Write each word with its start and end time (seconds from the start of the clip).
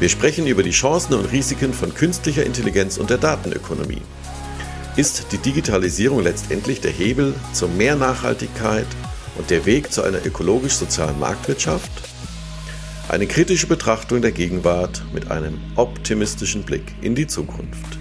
Wir 0.00 0.08
sprechen 0.08 0.46
über 0.46 0.62
die 0.62 0.70
Chancen 0.70 1.12
und 1.12 1.30
Risiken 1.30 1.74
von 1.74 1.92
künstlicher 1.92 2.46
Intelligenz 2.46 2.96
und 2.96 3.10
der 3.10 3.18
Datenökonomie. 3.18 4.00
Ist 4.96 5.26
die 5.30 5.36
Digitalisierung 5.36 6.22
letztendlich 6.22 6.80
der 6.80 6.90
Hebel 6.90 7.34
zu 7.52 7.68
mehr 7.68 7.96
Nachhaltigkeit 7.96 8.86
und 9.36 9.50
der 9.50 9.66
Weg 9.66 9.92
zu 9.92 10.02
einer 10.02 10.24
ökologisch-sozialen 10.24 11.20
Marktwirtschaft? 11.20 11.90
Eine 13.10 13.26
kritische 13.26 13.66
Betrachtung 13.66 14.22
der 14.22 14.32
Gegenwart 14.32 15.02
mit 15.12 15.30
einem 15.30 15.60
optimistischen 15.76 16.62
Blick 16.62 16.94
in 17.02 17.14
die 17.14 17.26
Zukunft. 17.26 17.98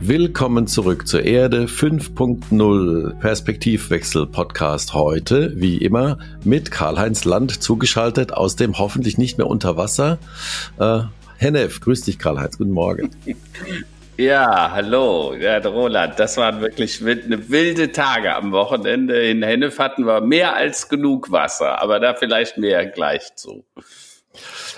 Willkommen 0.00 0.66
zurück 0.66 1.06
zur 1.06 1.24
Erde 1.24 1.66
5.0 1.66 3.18
Perspektivwechsel 3.20 4.26
Podcast 4.26 4.92
heute, 4.92 5.52
wie 5.56 5.78
immer, 5.78 6.18
mit 6.44 6.72
Karl-Heinz 6.72 7.24
Land 7.24 7.62
zugeschaltet 7.62 8.32
aus 8.32 8.56
dem 8.56 8.78
hoffentlich 8.78 9.18
nicht 9.18 9.38
mehr 9.38 9.46
unter 9.46 9.76
Wasser. 9.76 10.18
Äh, 10.78 11.00
Hennef, 11.38 11.80
grüß 11.80 12.02
dich 12.02 12.18
Karl-Heinz, 12.18 12.58
guten 12.58 12.72
Morgen. 12.72 13.10
Ja, 14.20 14.72
hallo, 14.72 15.32
ja, 15.34 15.58
Roland, 15.58 16.18
das 16.18 16.36
waren 16.38 16.60
wirklich 16.60 17.00
eine 17.00 17.50
wilde 17.50 17.92
Tage 17.92 18.34
am 18.34 18.50
Wochenende. 18.50 19.24
In 19.28 19.44
Hennef 19.44 19.78
hatten 19.78 20.06
wir 20.06 20.20
mehr 20.20 20.56
als 20.56 20.88
genug 20.88 21.30
Wasser, 21.30 21.80
aber 21.80 22.00
da 22.00 22.14
vielleicht 22.14 22.58
mehr 22.58 22.84
gleich 22.86 23.36
zu. 23.36 23.64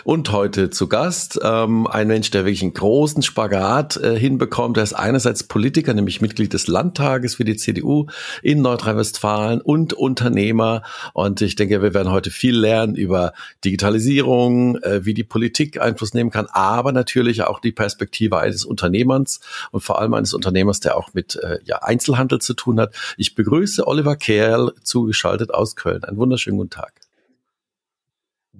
Und 0.05 0.33
heute 0.33 0.71
zu 0.71 0.89
Gast 0.89 1.39
ähm, 1.43 1.87
ein 1.87 2.09
Mensch, 2.09 2.31
der 2.31 2.45
wirklich 2.45 2.63
einen 2.63 2.75
großen 2.75 3.23
Spagat 3.23 3.97
äh, 3.97 4.19
hinbekommt. 4.19 4.77
Er 4.77 4.83
ist 4.83 4.93
einerseits 4.93 5.45
Politiker, 5.45 5.95
nämlich 5.95 6.21
Mitglied 6.21 6.53
des 6.53 6.67
Landtages 6.69 7.35
für 7.35 7.45
die 7.45 7.57
CDU 7.57 8.07
in 8.43 8.63
Nordrhein-Westfalen 8.63 9.61
und 9.61 9.93
Unternehmer. 9.93 10.83
Und 11.13 11.41
ich 11.43 11.57
denke, 11.57 11.83
wir 11.83 11.95
werden 11.95 12.11
heute 12.11 12.31
viel 12.31 12.57
lernen 12.57 12.95
über 12.95 13.33
Digitalisierung, 13.65 14.77
äh, 14.79 15.05
wie 15.05 15.15
die 15.15 15.25
Politik 15.25 15.81
Einfluss 15.81 16.15
nehmen 16.15 16.31
kann, 16.31 16.47
aber 16.51 16.93
natürlich 16.93 17.43
auch 17.43 17.61
die 17.61 17.73
Perspektive 17.73 18.39
eines 18.39 18.65
Unternehmers 18.65 19.41
und 19.71 19.83
vor 19.83 20.01
allem 20.01 20.15
eines 20.15 20.35
Unternehmers, 20.35 20.81
der 20.81 20.97
auch 20.97 21.13
mit 21.13 21.37
äh, 21.37 21.59
ja, 21.65 21.83
Einzelhandel 21.83 22.41
zu 22.41 22.55
tun 22.55 22.81
hat. 22.81 22.95
Ich 23.17 23.35
begrüße 23.35 23.87
Oliver 23.87 24.17
Kerl, 24.17 24.73
zugeschaltet 24.83 25.53
aus 25.53 25.77
Köln. 25.77 26.05
Einen 26.05 26.17
wunderschönen 26.17 26.59
guten 26.59 26.71
Tag. 26.71 27.10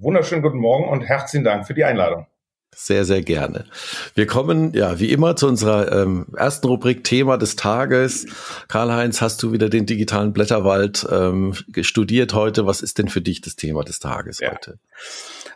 Wunderschönen 0.01 0.41
guten 0.41 0.57
Morgen 0.57 0.89
und 0.89 1.03
herzlichen 1.03 1.43
Dank 1.43 1.67
für 1.67 1.75
die 1.75 1.83
Einladung. 1.83 2.25
Sehr, 2.73 3.05
sehr 3.05 3.21
gerne. 3.21 3.65
Wir 4.15 4.25
kommen 4.25 4.73
ja 4.73 4.99
wie 4.99 5.11
immer 5.11 5.35
zu 5.35 5.47
unserer 5.47 5.91
ähm, 5.91 6.25
ersten 6.35 6.65
Rubrik 6.65 7.03
Thema 7.03 7.37
des 7.37 7.55
Tages. 7.55 8.25
Karl-Heinz, 8.67 9.21
hast 9.21 9.43
du 9.43 9.51
wieder 9.51 9.69
den 9.69 9.85
digitalen 9.85 10.33
Blätterwald 10.33 11.05
ähm, 11.11 11.53
studiert 11.81 12.33
heute? 12.33 12.65
Was 12.65 12.81
ist 12.81 12.97
denn 12.97 13.09
für 13.09 13.21
dich 13.21 13.41
das 13.41 13.55
Thema 13.57 13.83
des 13.83 13.99
Tages 13.99 14.39
ja. 14.39 14.51
heute? 14.51 14.79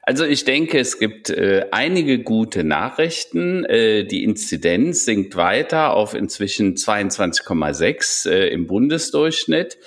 Also 0.08 0.24
ich 0.24 0.46
denke, 0.46 0.78
es 0.78 1.00
gibt 1.00 1.32
äh, 1.32 1.66
einige 1.72 2.20
gute 2.20 2.64
Nachrichten. 2.64 3.66
Äh, 3.66 4.04
die 4.04 4.24
Inzidenz 4.24 5.04
sinkt 5.04 5.36
weiter 5.36 5.96
auf 5.96 6.14
inzwischen 6.14 6.76
22,6 6.76 8.30
äh, 8.30 8.48
im 8.50 8.68
Bundesdurchschnitt. 8.68 9.80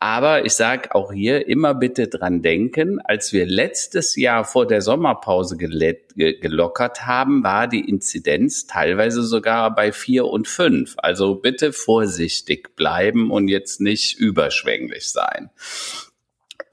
Aber 0.00 0.46
ich 0.46 0.54
sage 0.54 0.94
auch 0.94 1.12
hier 1.12 1.46
immer 1.46 1.74
bitte 1.74 2.08
dran 2.08 2.40
denken, 2.40 3.00
als 3.04 3.34
wir 3.34 3.44
letztes 3.44 4.16
Jahr 4.16 4.46
vor 4.46 4.66
der 4.66 4.80
Sommerpause 4.80 5.58
gelockert 5.58 7.04
haben, 7.04 7.44
war 7.44 7.68
die 7.68 7.86
Inzidenz 7.86 8.66
teilweise 8.66 9.22
sogar 9.22 9.74
bei 9.74 9.92
vier 9.92 10.24
und 10.24 10.48
fünf. 10.48 10.94
Also 10.96 11.34
bitte 11.34 11.74
vorsichtig 11.74 12.76
bleiben 12.76 13.30
und 13.30 13.48
jetzt 13.48 13.82
nicht 13.82 14.18
überschwänglich 14.18 15.10
sein. 15.10 15.50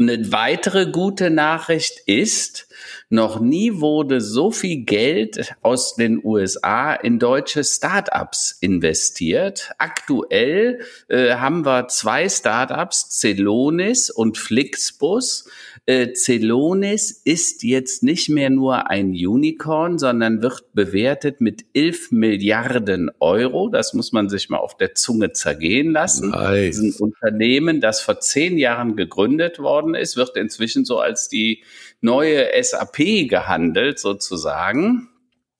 Eine 0.10 0.34
weitere 0.34 0.92
gute 0.92 1.30
Nachricht 1.30 2.02
ist, 2.08 2.68
noch 3.10 3.40
nie 3.40 3.80
wurde 3.80 4.20
so 4.20 4.52
viel 4.52 4.84
Geld 4.84 5.56
aus 5.62 5.96
den 5.96 6.20
USA 6.22 6.94
in 6.94 7.20
deutsche 7.20 7.64
Startups 7.64 8.58
investiert. 8.60 9.72
Aktuell 9.78 10.82
äh, 11.08 11.36
haben 11.36 11.66
wir 11.66 11.88
zwei 11.88 12.28
Startups, 12.28 13.18
Celonis 13.18 14.10
und 14.10 14.38
Flixbus. 14.38 15.50
Äh, 15.86 16.14
Celonis 16.14 17.12
ist 17.12 17.62
jetzt 17.64 18.04
nicht 18.04 18.30
mehr 18.30 18.50
nur 18.50 18.90
ein 18.90 19.10
Unicorn, 19.10 20.00
sondern 20.00 20.42
wird 20.42 20.74
bewertet 20.74 21.42
mit 21.42 21.66
11 21.74 22.12
Milliarden 22.12 23.12
Euro. 23.20 23.68
Das 23.68 23.94
muss 23.94 24.14
man 24.14 24.30
sich 24.30 24.50
mal 24.50 24.60
auf 24.60 24.78
der 24.78 24.96
Zunge 24.96 25.34
zergehen 25.34 25.92
lassen. 25.92 26.30
Nice. 26.30 26.78
Das 26.78 26.86
ist 26.86 27.00
ein 27.00 27.04
Unternehmen, 27.04 27.82
das 27.82 28.00
vor 28.00 28.22
zehn 28.22 28.58
Jahren 28.58 28.96
gegründet 28.96 29.60
worden 29.60 29.94
ist, 29.94 30.16
wird 30.16 30.38
inzwischen 30.38 30.86
so 30.86 31.00
als 31.00 31.28
die 31.28 31.64
neue 32.00 32.48
SAP 32.64 33.28
gehandelt 33.28 34.00
sozusagen. 34.00 35.10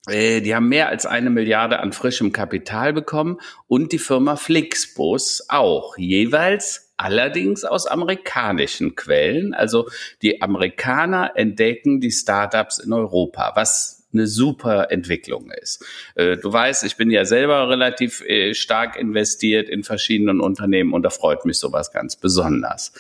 Äh, 0.08 0.40
die 0.40 0.56
haben 0.56 0.70
mehr 0.70 0.88
als 0.88 1.06
eine 1.06 1.30
Milliarde 1.32 1.80
an 1.80 1.92
frischem 1.92 2.32
Kapital 2.32 2.94
bekommen 2.94 3.40
und 3.68 3.92
die 3.92 4.00
Firma 4.00 4.38
Flixbus 4.38 5.46
auch, 5.50 5.98
jeweils 5.98 6.83
allerdings 6.98 7.64
aus 7.64 7.88
amerikanischen 7.88 8.96
Quellen. 8.96 9.54
Also 9.54 9.90
die 10.22 10.42
Amerikaner 10.42 11.32
entdecken 11.36 12.00
die 12.00 12.12
Startups 12.12 12.80
in 12.80 12.94
Europa, 12.94 13.52
was 13.56 14.04
eine 14.14 14.28
super 14.28 14.92
Entwicklung 14.92 15.52
ist. 15.52 15.84
Äh, 16.16 16.38
du 16.38 16.54
weißt, 16.54 16.84
ich 16.84 16.98
bin 16.98 17.10
ja 17.10 17.26
selber 17.26 17.70
relativ 17.70 18.22
äh, 18.22 18.54
stark 18.54 18.96
investiert 18.96 19.70
in 19.70 19.84
verschiedenen 19.84 20.40
Unternehmen 20.40 20.94
und 20.94 21.04
da 21.04 21.10
freut 21.10 21.46
mich 21.46 21.58
sowas 21.58 21.92
ganz 21.92 22.16
besonders 22.16 22.94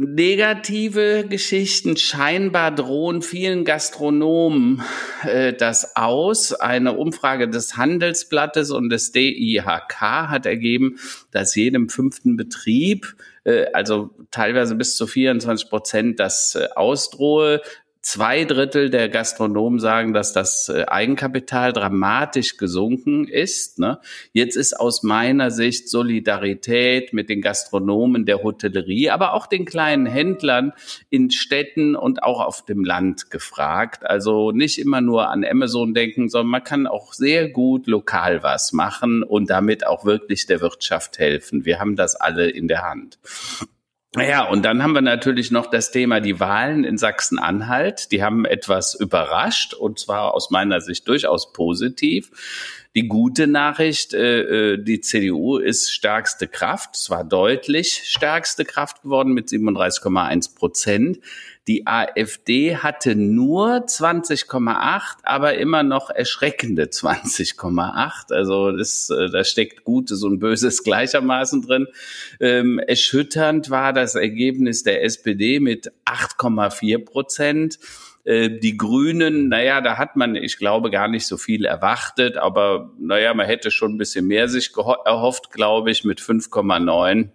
negative 0.00 1.26
Geschichten. 1.28 1.94
Scheinbar 1.98 2.74
drohen 2.74 3.20
vielen 3.20 3.66
Gastronomen 3.66 4.82
äh, 5.24 5.52
das 5.52 5.94
aus. 5.94 6.54
Eine 6.54 6.94
Umfrage 6.94 7.50
des 7.50 7.76
Handelsblattes 7.76 8.70
und 8.70 8.88
des 8.88 9.12
DIHK 9.12 10.00
hat 10.00 10.46
ergeben, 10.46 10.98
dass 11.32 11.54
jedem 11.54 11.90
fünften 11.90 12.36
Betrieb, 12.36 13.14
äh, 13.44 13.66
also 13.74 14.14
teilweise 14.30 14.74
bis 14.74 14.96
zu 14.96 15.06
24 15.06 15.68
Prozent, 15.68 16.18
das 16.18 16.54
äh, 16.54 16.68
ausdrohe. 16.74 17.60
Zwei 18.02 18.46
Drittel 18.46 18.88
der 18.88 19.10
Gastronomen 19.10 19.78
sagen, 19.78 20.14
dass 20.14 20.32
das 20.32 20.70
äh, 20.70 20.86
Eigenkapital 20.86 21.74
dramatisch 21.74 22.56
gesunken 22.56 23.28
ist. 23.28 23.78
Ne? 23.78 24.00
Jetzt 24.32 24.56
ist 24.56 24.80
aus 24.80 25.02
meiner 25.02 25.50
Sicht 25.50 25.90
Solidarität 25.90 27.12
mit 27.12 27.28
den 27.28 27.42
Gastronomen 27.42 28.24
der 28.24 28.42
Hotellerie, 28.42 29.10
aber 29.10 29.34
auch 29.34 29.46
den 29.46 29.66
kleinen 29.66 30.06
Händlern 30.06 30.72
in 31.10 31.30
Städten 31.30 31.94
und 31.94 32.22
auch 32.22 32.40
auf 32.40 32.64
dem 32.64 32.84
Land 32.84 33.30
gefragt. 33.30 34.06
Also 34.06 34.50
nicht 34.50 34.78
immer 34.78 35.02
nur 35.02 35.28
an 35.28 35.44
Amazon 35.44 35.92
denken, 35.92 36.30
sondern 36.30 36.50
man 36.50 36.64
kann 36.64 36.86
auch 36.86 37.12
sehr 37.12 37.50
gut 37.50 37.86
lokal 37.86 38.42
was 38.42 38.72
machen 38.72 39.22
und 39.22 39.50
damit 39.50 39.86
auch 39.86 40.06
wirklich 40.06 40.46
der 40.46 40.62
Wirtschaft 40.62 41.18
helfen. 41.18 41.66
Wir 41.66 41.80
haben 41.80 41.96
das 41.96 42.16
alle 42.16 42.48
in 42.48 42.66
der 42.66 42.80
Hand. 42.80 43.18
Ja, 44.16 44.48
und 44.48 44.64
dann 44.64 44.82
haben 44.82 44.92
wir 44.92 45.02
natürlich 45.02 45.52
noch 45.52 45.66
das 45.70 45.92
Thema 45.92 46.20
die 46.20 46.40
Wahlen 46.40 46.82
in 46.82 46.98
Sachsen-Anhalt. 46.98 48.10
Die 48.10 48.24
haben 48.24 48.44
etwas 48.44 48.94
überrascht 48.94 49.72
und 49.72 50.00
zwar 50.00 50.34
aus 50.34 50.50
meiner 50.50 50.80
Sicht 50.80 51.06
durchaus 51.06 51.52
positiv. 51.52 52.32
Die 52.96 53.06
gute 53.06 53.46
Nachricht, 53.46 54.12
äh, 54.12 54.72
äh 54.72 54.78
die 54.82 55.00
CDU 55.00 55.58
ist 55.58 55.92
stärkste 55.92 56.48
Kraft, 56.48 56.96
zwar 56.96 57.22
deutlich 57.22 58.02
stärkste 58.04 58.64
Kraft 58.64 59.02
geworden 59.02 59.32
mit 59.32 59.48
37,1 59.48 60.56
Prozent. 60.56 61.20
Die 61.68 61.86
AfD 61.86 62.76
hatte 62.76 63.14
nur 63.14 63.84
20,8, 63.84 65.18
aber 65.22 65.54
immer 65.54 65.82
noch 65.82 66.10
erschreckende 66.10 66.84
20,8. 66.84 68.32
Also 68.32 68.72
das, 68.72 69.10
äh, 69.10 69.28
da 69.30 69.44
steckt 69.44 69.84
Gutes 69.84 70.22
und 70.22 70.38
Böses 70.38 70.82
gleichermaßen 70.84 71.62
drin. 71.62 71.86
Ähm, 72.40 72.78
erschütternd 72.78 73.70
war 73.70 73.92
das 73.92 74.14
Ergebnis 74.14 74.82
der 74.82 75.04
SPD 75.04 75.60
mit 75.60 75.92
8,4 76.06 77.04
Prozent. 77.04 77.78
Äh, 78.24 78.58
die 78.58 78.76
Grünen, 78.76 79.48
naja, 79.48 79.82
da 79.82 79.98
hat 79.98 80.16
man, 80.16 80.36
ich 80.36 80.56
glaube, 80.56 80.90
gar 80.90 81.08
nicht 81.08 81.26
so 81.26 81.36
viel 81.36 81.66
erwartet, 81.66 82.36
aber 82.36 82.90
naja, 82.98 83.34
man 83.34 83.46
hätte 83.46 83.70
schon 83.70 83.94
ein 83.94 83.98
bisschen 83.98 84.26
mehr 84.26 84.48
sich 84.48 84.72
erhofft, 84.76 85.50
glaube 85.50 85.90
ich, 85.90 86.04
mit 86.04 86.20
5,9 86.20 87.28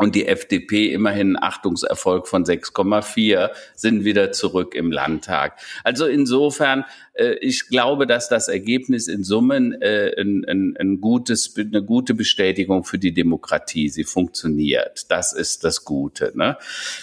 und 0.00 0.14
die 0.14 0.26
FDP 0.26 0.94
immerhin 0.94 1.36
Achtungserfolg 1.38 2.26
von 2.26 2.46
6,4 2.46 3.50
sind 3.74 4.02
wieder 4.02 4.32
zurück 4.32 4.74
im 4.74 4.90
Landtag. 4.90 5.60
Also 5.84 6.06
insofern, 6.06 6.86
äh, 7.12 7.34
ich 7.42 7.68
glaube, 7.68 8.06
dass 8.06 8.30
das 8.30 8.48
Ergebnis 8.48 9.08
in 9.08 9.24
Summen 9.24 9.72
äh, 9.82 10.14
ein, 10.18 10.46
ein, 10.48 10.74
ein 10.80 11.02
gutes, 11.02 11.54
eine 11.54 11.84
gute 11.84 12.14
Bestätigung 12.14 12.84
für 12.84 12.98
die 12.98 13.12
Demokratie. 13.12 13.90
Sie 13.90 14.04
funktioniert. 14.04 15.04
Das 15.10 15.34
ist 15.34 15.64
das 15.64 15.84
Gute. 15.84 16.32
Ne? 16.34 16.56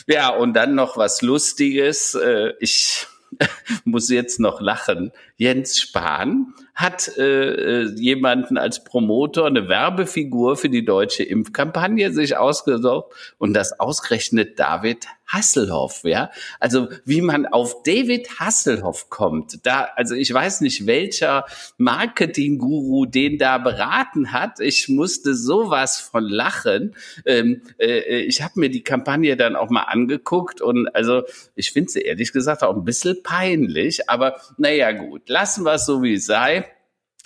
Ja, 0.08 0.30
und 0.30 0.56
dann 0.56 0.74
noch 0.74 0.98
was 0.98 1.22
Lustiges. 1.22 2.16
Äh, 2.16 2.54
ich 2.60 3.06
muss 3.86 4.10
jetzt 4.10 4.40
noch 4.40 4.60
lachen. 4.60 5.12
Jens 5.36 5.80
Spahn 5.80 6.56
hat 6.78 7.18
äh, 7.18 7.24
äh, 7.24 7.94
jemanden 7.96 8.60
als 8.60 8.84
Promotor, 8.84 9.48
eine 9.48 9.68
Werbefigur 9.68 10.58
für 10.58 10.70
die 10.70 10.86
deutsche 10.86 11.24
Impfkampagne 11.24 12.14
sich 12.14 12.38
ausgesucht 12.38 13.08
und 13.40 13.56
das 13.56 13.80
ausgerechnet 13.80 14.60
David 14.60 15.08
Hasselhoff, 15.26 16.04
ja. 16.04 16.30
Also 16.60 16.88
wie 17.04 17.22
man 17.22 17.48
auf 17.48 17.84
David 17.84 18.40
Hasselhoff 18.40 19.10
kommt, 19.10 19.66
da, 19.66 19.90
also 19.96 20.16
ich 20.16 20.32
weiß 20.34 20.62
nicht, 20.62 20.86
welcher 20.86 21.46
Marketing-Guru 21.78 23.08
den 23.08 23.38
da 23.38 23.58
beraten 23.58 24.32
hat. 24.32 24.60
Ich 24.60 24.88
musste 24.88 25.36
sowas 25.36 26.00
von 26.00 26.24
lachen. 26.24 26.96
Ähm, 27.26 27.62
äh, 27.78 28.22
ich 28.22 28.42
habe 28.42 28.60
mir 28.60 28.70
die 28.70 28.84
Kampagne 28.84 29.36
dann 29.36 29.56
auch 29.56 29.70
mal 29.70 29.84
angeguckt 29.84 30.62
und 30.62 30.88
also 30.96 31.24
ich 31.56 31.72
finde 31.72 31.92
sie 31.92 32.02
ehrlich 32.02 32.32
gesagt 32.32 32.64
auch 32.64 32.76
ein 32.76 32.86
bisschen 32.86 33.22
peinlich, 33.24 34.10
aber 34.10 34.40
naja 34.58 34.92
gut, 34.92 35.28
lassen 35.28 35.66
wir 35.66 35.74
es 35.74 35.86
so 35.86 36.04
wie 36.04 36.14
es 36.14 36.26
sei. 36.28 36.67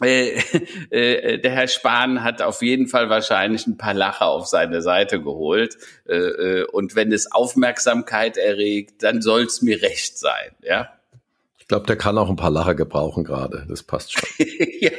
Äh, 0.02 0.42
äh, 0.90 1.40
der 1.40 1.52
Herr 1.52 1.68
Spahn 1.68 2.24
hat 2.24 2.42
auf 2.42 2.62
jeden 2.62 2.88
Fall 2.88 3.10
wahrscheinlich 3.10 3.68
ein 3.68 3.78
paar 3.78 3.94
Lacher 3.94 4.28
auf 4.28 4.48
seine 4.48 4.82
Seite 4.82 5.22
geholt. 5.22 5.78
Äh, 6.08 6.16
äh 6.16 6.66
und 6.66 6.96
wenn 6.96 7.12
es 7.12 7.32
Aufmerksamkeit 7.32 8.38
erregt, 8.38 9.04
dann 9.04 9.22
soll 9.22 9.44
es 9.44 9.62
mir 9.62 9.82
recht 9.82 10.18
sein, 10.18 10.52
ja 10.62 10.90
glaube, 11.72 11.88
der 11.88 11.96
kann 11.96 12.18
auch 12.18 12.30
ein 12.30 12.36
paar 12.36 12.52
Lacher 12.52 12.76
gebrauchen 12.76 13.24
gerade. 13.24 13.66
Das 13.70 13.82
passt 13.82 14.12
schon. 14.12 14.28
ja, 14.82 14.92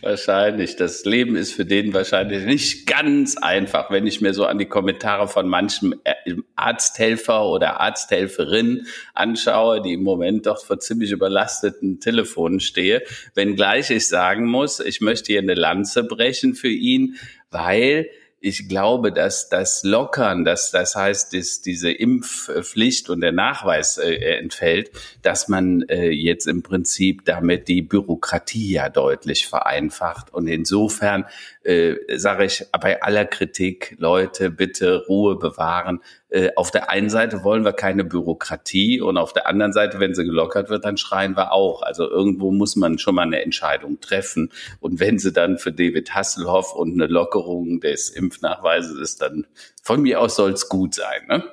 wahrscheinlich. 0.00 0.76
Das 0.76 1.04
Leben 1.04 1.34
ist 1.34 1.52
für 1.52 1.64
den 1.64 1.92
wahrscheinlich 1.92 2.44
nicht 2.44 2.86
ganz 2.86 3.36
einfach, 3.36 3.90
wenn 3.90 4.06
ich 4.06 4.20
mir 4.20 4.32
so 4.32 4.46
an 4.46 4.58
die 4.58 4.66
Kommentare 4.66 5.26
von 5.26 5.48
manchem 5.48 5.92
äh, 6.04 6.14
Arzthelfer 6.54 7.44
oder 7.48 7.80
Arzthelferin 7.80 8.86
anschaue, 9.12 9.82
die 9.82 9.94
im 9.94 10.04
Moment 10.04 10.46
doch 10.46 10.64
vor 10.64 10.78
ziemlich 10.78 11.10
überlasteten 11.10 11.98
Telefonen 11.98 12.60
stehe. 12.60 13.02
Wenngleich 13.34 13.90
ich 13.90 14.06
sagen 14.06 14.46
muss, 14.46 14.78
ich 14.78 15.00
möchte 15.00 15.32
hier 15.32 15.40
eine 15.40 15.54
Lanze 15.54 16.04
brechen 16.04 16.54
für 16.54 16.68
ihn, 16.68 17.16
weil 17.50 18.06
ich 18.44 18.68
glaube, 18.68 19.10
dass 19.10 19.48
das 19.48 19.82
Lockern, 19.84 20.44
dass 20.44 20.70
das 20.70 20.94
heißt, 20.94 21.32
dass 21.32 21.62
diese 21.62 21.90
Impfpflicht 21.90 23.08
und 23.08 23.22
der 23.22 23.32
Nachweis 23.32 23.96
äh, 23.96 24.16
entfällt, 24.36 24.90
dass 25.22 25.48
man 25.48 25.80
äh, 25.88 26.10
jetzt 26.10 26.46
im 26.46 26.62
Prinzip 26.62 27.24
damit 27.24 27.68
die 27.68 27.80
Bürokratie 27.80 28.72
ja 28.72 28.90
deutlich 28.90 29.46
vereinfacht. 29.46 30.34
Und 30.34 30.46
insofern 30.46 31.24
äh, 31.64 32.18
sage 32.18 32.44
ich 32.44 32.66
bei 32.80 33.02
aller 33.02 33.24
Kritik, 33.24 33.96
Leute, 33.98 34.50
bitte 34.50 35.04
Ruhe 35.08 35.36
bewahren. 35.36 36.00
Äh, 36.28 36.50
auf 36.56 36.70
der 36.70 36.90
einen 36.90 37.10
Seite 37.10 37.42
wollen 37.42 37.64
wir 37.64 37.72
keine 37.72 38.04
Bürokratie 38.04 39.00
und 39.00 39.16
auf 39.16 39.32
der 39.32 39.46
anderen 39.46 39.72
Seite, 39.72 40.00
wenn 40.00 40.14
sie 40.14 40.24
gelockert 40.24 40.68
wird, 40.68 40.84
dann 40.84 40.96
schreien 40.96 41.36
wir 41.36 41.52
auch. 41.52 41.82
Also 41.82 42.08
irgendwo 42.08 42.50
muss 42.50 42.76
man 42.76 42.98
schon 42.98 43.14
mal 43.14 43.22
eine 43.22 43.42
Entscheidung 43.42 44.00
treffen. 44.00 44.50
Und 44.80 45.00
wenn 45.00 45.18
sie 45.18 45.32
dann 45.32 45.58
für 45.58 45.72
David 45.72 46.14
Hasselhoff 46.14 46.74
und 46.74 46.92
eine 46.92 47.06
Lockerung 47.06 47.80
des 47.80 48.10
Impfnachweises 48.10 48.98
ist, 48.98 49.22
dann 49.22 49.46
von 49.82 50.02
mir 50.02 50.20
aus 50.20 50.36
soll 50.36 50.52
es 50.52 50.68
gut 50.68 50.94
sein. 50.94 51.26
Ne? 51.28 51.44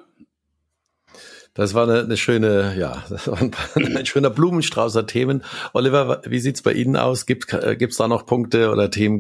Das 1.54 1.74
war 1.74 1.84
eine, 1.84 2.00
eine 2.02 2.18
schöne, 2.18 2.76
ja, 2.78 3.04
ein, 3.36 3.52
ein, 3.76 4.06
schöner 4.06 4.30
Blumenstrauß 4.30 4.94
der 4.94 5.06
Themen. 5.06 5.44
Oliver, 5.74 6.22
wie 6.26 6.40
sieht's 6.40 6.62
bei 6.62 6.72
Ihnen 6.72 6.96
aus? 6.96 7.26
Gibt 7.26 7.52
es 7.52 7.98
da 7.98 8.08
noch 8.08 8.26
Punkte 8.26 8.72
oder 8.72 8.90
Themen, 8.90 9.20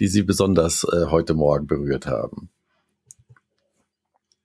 die 0.00 0.06
Sie 0.08 0.22
besonders 0.22 0.84
äh, 0.84 1.06
heute 1.10 1.34
Morgen 1.34 1.66
berührt 1.66 2.06
haben? 2.06 2.48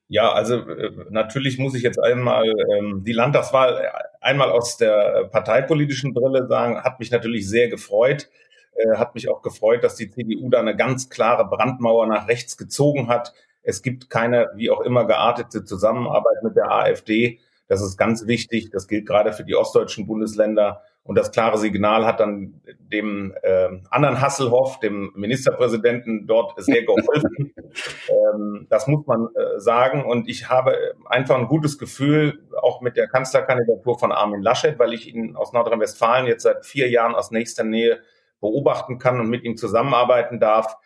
Ja, 0.10 0.34
also 0.34 0.56
äh, 0.56 0.92
natürlich 1.10 1.58
muss 1.58 1.74
ich 1.74 1.84
jetzt 1.84 1.98
einmal 1.98 2.46
ähm, 2.78 3.04
die 3.06 3.14
Landtagswahl 3.14 3.90
einmal 4.20 4.52
aus 4.52 4.76
der 4.76 5.30
parteipolitischen 5.32 6.14
Brille 6.14 6.48
sagen, 6.48 6.84
hat 6.84 7.00
mich 7.00 7.12
natürlich 7.12 7.48
sehr 7.48 7.70
gefreut. 7.70 8.28
Äh, 8.76 8.98
hat 8.98 9.16
mich 9.16 9.30
auch 9.30 9.42
gefreut, 9.42 9.86
dass 9.86 9.96
die 9.96 10.12
CDU 10.12 10.50
da 10.50 10.60
eine 10.60 10.76
ganz 10.76 11.10
klare 11.10 11.48
Brandmauer 11.48 12.08
nach 12.08 12.28
rechts 12.28 12.58
gezogen 12.58 13.08
hat. 13.08 13.34
Es 13.64 13.82
gibt 13.82 14.10
keine, 14.10 14.50
wie 14.56 14.70
auch 14.70 14.82
immer, 14.82 15.06
geartete 15.06 15.64
Zusammenarbeit 15.64 16.44
mit 16.44 16.56
der 16.56 16.72
AfD. 16.72 17.40
Das 17.68 17.82
ist 17.82 17.98
ganz 17.98 18.28
wichtig. 18.28 18.70
Das 18.72 18.88
gilt 18.88 19.08
gerade 19.08 19.34
für 19.34 19.44
die 19.44 19.56
ostdeutschen 19.56 20.06
Bundesländer. 20.08 20.84
Und 21.04 21.18
das 21.18 21.32
klare 21.32 21.58
Signal 21.58 22.06
hat 22.06 22.20
dann 22.20 22.62
dem 22.80 23.34
äh, 23.42 23.70
anderen 23.90 24.22
Hasselhoff, 24.22 24.80
dem 24.80 25.12
Ministerpräsidenten, 25.16 26.28
dort 26.28 26.54
sehr 26.62 26.84
geholfen. 26.84 27.54
ähm, 28.10 28.68
das 28.70 28.86
muss 28.88 29.06
man 29.08 29.30
äh, 29.34 29.60
sagen. 29.60 30.06
Und 30.06 30.30
ich 30.30 30.50
habe 30.50 30.76
einfach 31.06 31.38
ein 31.40 31.48
gutes 31.48 31.80
Gefühl, 31.80 32.44
auch 32.62 32.82
mit 32.82 32.98
der 32.98 33.08
Kanzlerkandidatur 33.08 33.98
von 33.98 34.12
Armin 34.12 34.42
Laschet, 34.42 34.78
weil 34.78 34.94
ich 34.94 35.08
ihn 35.08 35.36
aus 35.36 35.54
Nordrhein-Westfalen 35.54 36.28
jetzt 36.28 36.44
seit 36.44 36.66
vier 36.66 36.90
Jahren 36.90 37.16
aus 37.16 37.32
nächster 37.32 37.64
Nähe 37.64 38.00
beobachten 38.40 39.00
kann 39.00 39.20
und 39.20 39.30
mit 39.30 39.44
ihm 39.44 39.58
zusammenarbeiten 39.58 40.40
darf. 40.40 40.78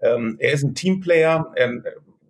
Ähm, 0.00 0.36
er 0.38 0.52
ist 0.52 0.62
ein 0.62 0.74
Teamplayer. 0.74 1.52
Er 1.56 1.82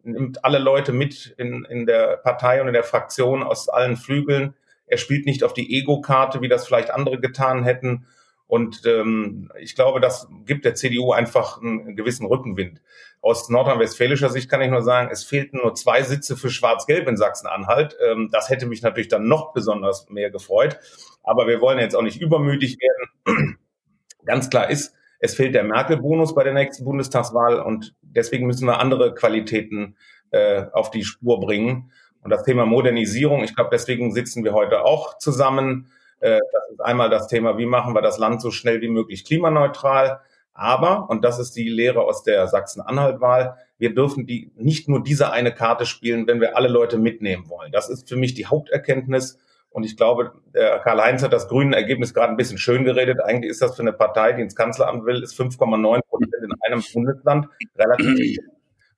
nimmt 0.05 0.45
alle 0.45 0.59
Leute 0.59 0.93
mit 0.93 1.35
in, 1.39 1.65
in 1.65 1.87
der 1.87 2.17
Partei 2.19 2.61
und 2.61 2.69
in 2.69 2.75
der 2.75 2.85
Fraktion 2.85 3.43
aus 3.43 3.69
allen 3.69 3.97
Flügeln. 3.97 4.55
Er 4.87 4.99
spielt 4.99 5.27
nicht 5.27 5.43
auf 5.43 5.55
die 5.55 5.79
Ego-Karte, 5.79 6.41
wie 6.41 6.49
das 6.49 6.67
vielleicht 6.67 6.91
andere 6.91 7.19
getan 7.19 7.65
hätten. 7.65 8.07
Und 8.47 8.85
ähm, 8.85 9.51
ich 9.59 9.75
glaube, 9.75 10.01
das 10.01 10.29
gibt 10.45 10.65
der 10.65 10.75
CDU 10.75 11.13
einfach 11.13 11.61
einen 11.61 11.97
gewissen 11.97 12.27
Rückenwind. 12.27 12.83
Aus 13.23 13.49
nordrhein-westfälischer 13.49 14.29
Sicht 14.29 14.51
kann 14.51 14.61
ich 14.61 14.71
nur 14.71 14.83
sagen, 14.83 15.09
es 15.11 15.25
fehlten 15.25 15.61
nur 15.63 15.75
zwei 15.75 16.03
Sitze 16.03 16.37
für 16.37 16.51
Schwarz-Gelb 16.51 17.09
in 17.09 17.17
Sachsen-Anhalt. 17.17 17.97
Ähm, 18.07 18.29
das 18.31 18.51
hätte 18.51 18.67
mich 18.67 18.83
natürlich 18.83 19.09
dann 19.09 19.27
noch 19.27 19.55
besonders 19.55 20.09
mehr 20.11 20.31
gefreut. 20.31 20.79
Aber 21.23 21.47
wir 21.47 21.61
wollen 21.63 21.79
jetzt 21.79 21.97
auch 21.97 22.03
nicht 22.03 22.21
übermütig 22.21 22.77
werden. 22.79 23.59
Ganz 24.27 24.51
klar 24.51 24.69
ist, 24.69 24.95
es 25.25 25.35
fehlt 25.35 25.55
der 25.55 25.65
Merkel-Bonus 25.65 26.35
bei 26.35 26.45
der 26.45 26.53
nächsten 26.53 26.85
Bundestagswahl 26.85 27.59
und 27.59 27.95
deswegen 28.03 28.47
müssen 28.47 28.67
wir 28.67 28.79
andere 28.79 29.15
Qualitäten 29.15 29.97
äh, 30.33 30.67
auf 30.73 30.91
die 30.91 31.03
Spur 31.03 31.41
bringen. 31.41 31.91
Und 32.21 32.31
das 32.31 32.43
Thema 32.43 32.67
Modernisierung, 32.67 33.43
ich 33.43 33.57
glaube, 33.57 33.71
deswegen 33.73 34.13
sitzen 34.13 34.45
wir 34.45 34.53
heute 34.53 34.85
auch 34.85 35.17
zusammen. 35.17 35.91
Äh, 36.21 36.41
das 36.53 36.71
ist 36.73 36.81
einmal 36.83 37.09
das 37.09 37.27
Thema, 37.27 37.57
wie 37.57 37.65
machen 37.65 37.95
wir 37.95 38.03
das 38.03 38.19
Land 38.19 38.43
so 38.43 38.51
schnell 38.51 38.83
wie 38.83 38.91
möglich 38.91 39.25
klimaneutral. 39.25 40.21
Aber, 40.53 41.09
und 41.09 41.25
das 41.25 41.39
ist 41.39 41.57
die 41.57 41.71
Lehre 41.71 42.03
aus 42.03 42.23
der 42.23 42.47
Sachsen-Anhalt-Wahl, 42.47 43.57
wir 43.79 43.95
dürfen 43.95 44.27
die, 44.27 44.53
nicht 44.57 44.91
nur 44.91 45.03
diese 45.03 45.33
eine 45.33 45.55
Karte 45.55 45.87
spielen, 45.87 46.27
wenn 46.27 46.43
wir 46.43 46.55
alle 46.55 46.69
Leute 46.69 46.99
mitnehmen 46.99 47.49
wollen. 47.49 47.73
Das 47.73 47.89
ist 47.89 48.11
für 48.11 48.17
mich 48.17 48.35
die 48.35 48.45
Haupterkenntnis. 48.45 49.39
Und 49.75 49.83
ich 49.83 49.97
glaube, 49.97 50.31
der 50.55 50.79
Karl-Heinz 50.79 51.25
hat 51.25 51.33
das 51.33 51.49
grüne 51.49 51.75
Ergebnis 51.75 52.15
gerade 52.15 52.29
ein 52.29 52.37
bisschen 52.37 52.59
schön 52.59 52.85
geredet. 52.85 53.21
Eigentlich 53.21 53.51
ist 53.51 53.61
das 53.61 53.75
für 53.75 53.83
eine 53.83 53.93
Partei, 53.93 54.33
die 54.33 54.41
ins 54.41 54.55
Kanzleramt 54.55 55.05
will, 55.05 55.21
ist 55.21 55.37
5,9 55.37 56.01
Prozent 56.09 56.33
in 56.45 56.53
einem 56.65 56.81
Bundesland 56.95 57.49
relativ. 57.77 58.39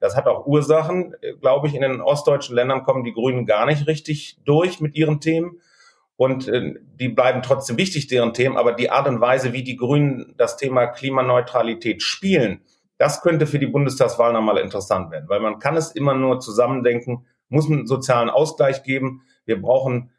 Das 0.01 0.17
hat 0.17 0.27
auch 0.27 0.45
Ursachen, 0.45 1.17
glaube 1.41 1.69
ich. 1.69 1.75
In 1.75 1.81
den 1.81 2.03
ostdeutschen 2.03 2.55
Ländern 2.55 2.83
kommen 2.83 3.05
die 3.05 3.15
Grünen 3.15 3.47
gar 3.47 3.65
nicht 3.65 3.87
richtig 3.87 4.37
durch 4.45 4.79
mit 4.83 4.95
ihren 4.97 5.19
Themen. 5.23 5.63
Und 6.17 6.47
äh, 6.47 6.75
die 7.01 7.09
bleiben 7.09 7.41
trotzdem 7.41 7.79
wichtig, 7.79 8.09
deren 8.09 8.35
Themen. 8.35 8.59
Aber 8.59 8.73
die 8.73 8.91
Art 8.91 9.09
und 9.09 9.23
Weise, 9.23 9.55
wie 9.55 9.65
die 9.65 9.79
Grünen 9.79 10.35
das 10.37 10.59
Thema 10.59 10.89
Klimaneutralität 10.89 12.03
spielen, 12.03 12.61
das 12.99 13.23
könnte 13.23 13.47
für 13.47 13.59
die 13.59 13.67
Bundestagswahl 13.67 14.35
nochmal 14.35 14.59
interessant 14.59 15.11
werden. 15.11 15.31
Weil 15.31 15.41
man 15.41 15.59
kann 15.59 15.79
es 15.79 15.93
immer 15.93 16.13
nur 16.13 16.39
zusammendenken, 16.39 17.25
muss 17.49 17.71
einen 17.71 17.87
sozialen 17.87 18.29
Ausgleich 18.29 18.83
geben. 18.83 19.23
Wir 19.47 19.59
brauchen 19.59 20.11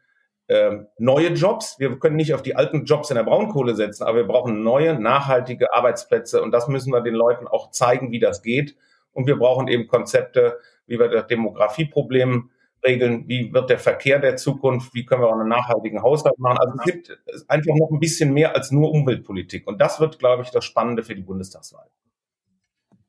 neue 0.98 1.28
Jobs. 1.28 1.78
Wir 1.78 1.98
können 1.98 2.16
nicht 2.16 2.32
auf 2.32 2.42
die 2.42 2.56
alten 2.56 2.84
Jobs 2.84 3.10
in 3.10 3.16
der 3.16 3.24
Braunkohle 3.24 3.74
setzen, 3.74 4.04
aber 4.04 4.18
wir 4.18 4.26
brauchen 4.26 4.62
neue, 4.62 4.98
nachhaltige 4.98 5.74
Arbeitsplätze 5.74 6.42
und 6.42 6.52
das 6.52 6.68
müssen 6.68 6.92
wir 6.92 7.02
den 7.02 7.14
Leuten 7.14 7.46
auch 7.46 7.70
zeigen, 7.70 8.12
wie 8.12 8.18
das 8.18 8.42
geht. 8.42 8.76
Und 9.12 9.26
wir 9.26 9.36
brauchen 9.36 9.68
eben 9.68 9.88
Konzepte, 9.88 10.58
wie 10.86 10.98
wir 10.98 11.08
das 11.08 11.26
Demografieproblem 11.26 12.50
regeln, 12.84 13.24
wie 13.26 13.52
wird 13.52 13.70
der 13.70 13.78
Verkehr 13.78 14.18
der 14.20 14.36
Zukunft, 14.36 14.94
wie 14.94 15.04
können 15.04 15.22
wir 15.22 15.28
auch 15.28 15.38
einen 15.38 15.48
nachhaltigen 15.48 16.02
Haushalt 16.02 16.38
machen. 16.38 16.58
Also 16.58 16.74
es 16.78 16.84
gibt 16.84 17.18
einfach 17.48 17.74
noch 17.74 17.90
ein 17.90 18.00
bisschen 18.00 18.32
mehr 18.32 18.54
als 18.54 18.70
nur 18.70 18.90
Umweltpolitik. 18.92 19.66
Und 19.66 19.80
das 19.80 20.00
wird, 20.00 20.18
glaube 20.18 20.44
ich, 20.44 20.50
das 20.50 20.64
Spannende 20.64 21.02
für 21.02 21.14
die 21.14 21.22
Bundestagswahl. 21.22 21.88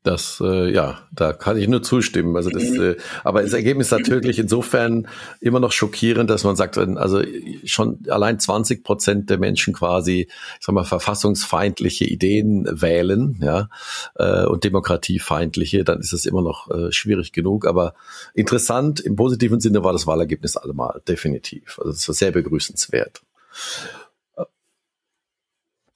Das, 0.03 0.41
äh, 0.41 0.73
ja, 0.73 1.01
da 1.11 1.33
kann 1.33 1.57
ich 1.57 1.67
nur 1.67 1.83
zustimmen. 1.83 2.37
Also 2.37 2.49
das, 2.49 2.63
äh, 2.63 2.95
aber 3.25 3.41
das 3.41 3.51
Ergebnis 3.51 3.87
ist 3.87 3.99
natürlich 3.99 4.39
insofern 4.39 5.09
immer 5.41 5.59
noch 5.59 5.73
schockierend, 5.73 6.29
dass 6.29 6.45
man 6.45 6.55
sagt, 6.55 6.77
also 6.77 7.21
schon 7.65 7.99
allein 8.07 8.39
20 8.39 8.85
Prozent 8.85 9.29
der 9.29 9.39
Menschen 9.39 9.73
quasi, 9.73 10.29
ich 10.29 10.65
sag 10.65 10.73
mal, 10.73 10.85
verfassungsfeindliche 10.85 12.05
Ideen 12.05 12.65
wählen, 12.71 13.39
ja, 13.41 13.67
äh, 14.15 14.45
und 14.45 14.63
demokratiefeindliche, 14.63 15.83
dann 15.83 15.99
ist 15.99 16.13
es 16.13 16.25
immer 16.25 16.41
noch 16.41 16.71
äh, 16.71 16.93
schwierig 16.93 17.33
genug. 17.33 17.67
Aber 17.67 17.93
interessant, 18.33 19.01
im 19.01 19.17
positiven 19.17 19.59
Sinne 19.59 19.83
war 19.83 19.91
das 19.91 20.07
Wahlergebnis 20.07 20.55
allemal, 20.55 21.01
definitiv. 21.09 21.77
Also 21.77 21.91
das 21.91 22.07
war 22.07 22.15
sehr 22.15 22.31
begrüßenswert. 22.31 23.21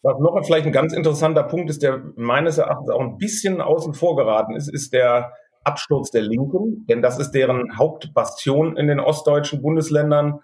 Was 0.04 0.20
noch 0.20 0.38
vielleicht 0.46 0.66
ein 0.66 0.74
ganz 0.74 0.94
interessanter 0.94 1.44
Punkt 1.44 1.70
ist, 1.70 1.82
der 1.82 2.04
meines 2.18 2.58
Erachtens 2.58 2.90
auch 2.90 3.00
ein 3.00 3.18
bisschen 3.18 3.62
außen 3.62 3.94
vor 3.94 4.18
geraten 4.18 4.54
ist, 4.56 4.68
ist 4.68 4.92
der 4.92 5.32
Absturz 5.64 6.12
der 6.12 6.24
Linken, 6.24 6.86
denn 6.90 7.02
das 7.02 7.20
ist 7.20 7.32
deren 7.32 7.78
Hauptbastion 7.78 8.76
in 8.76 8.88
den 8.88 9.00
ostdeutschen 9.00 9.62
Bundesländern. 9.62 10.42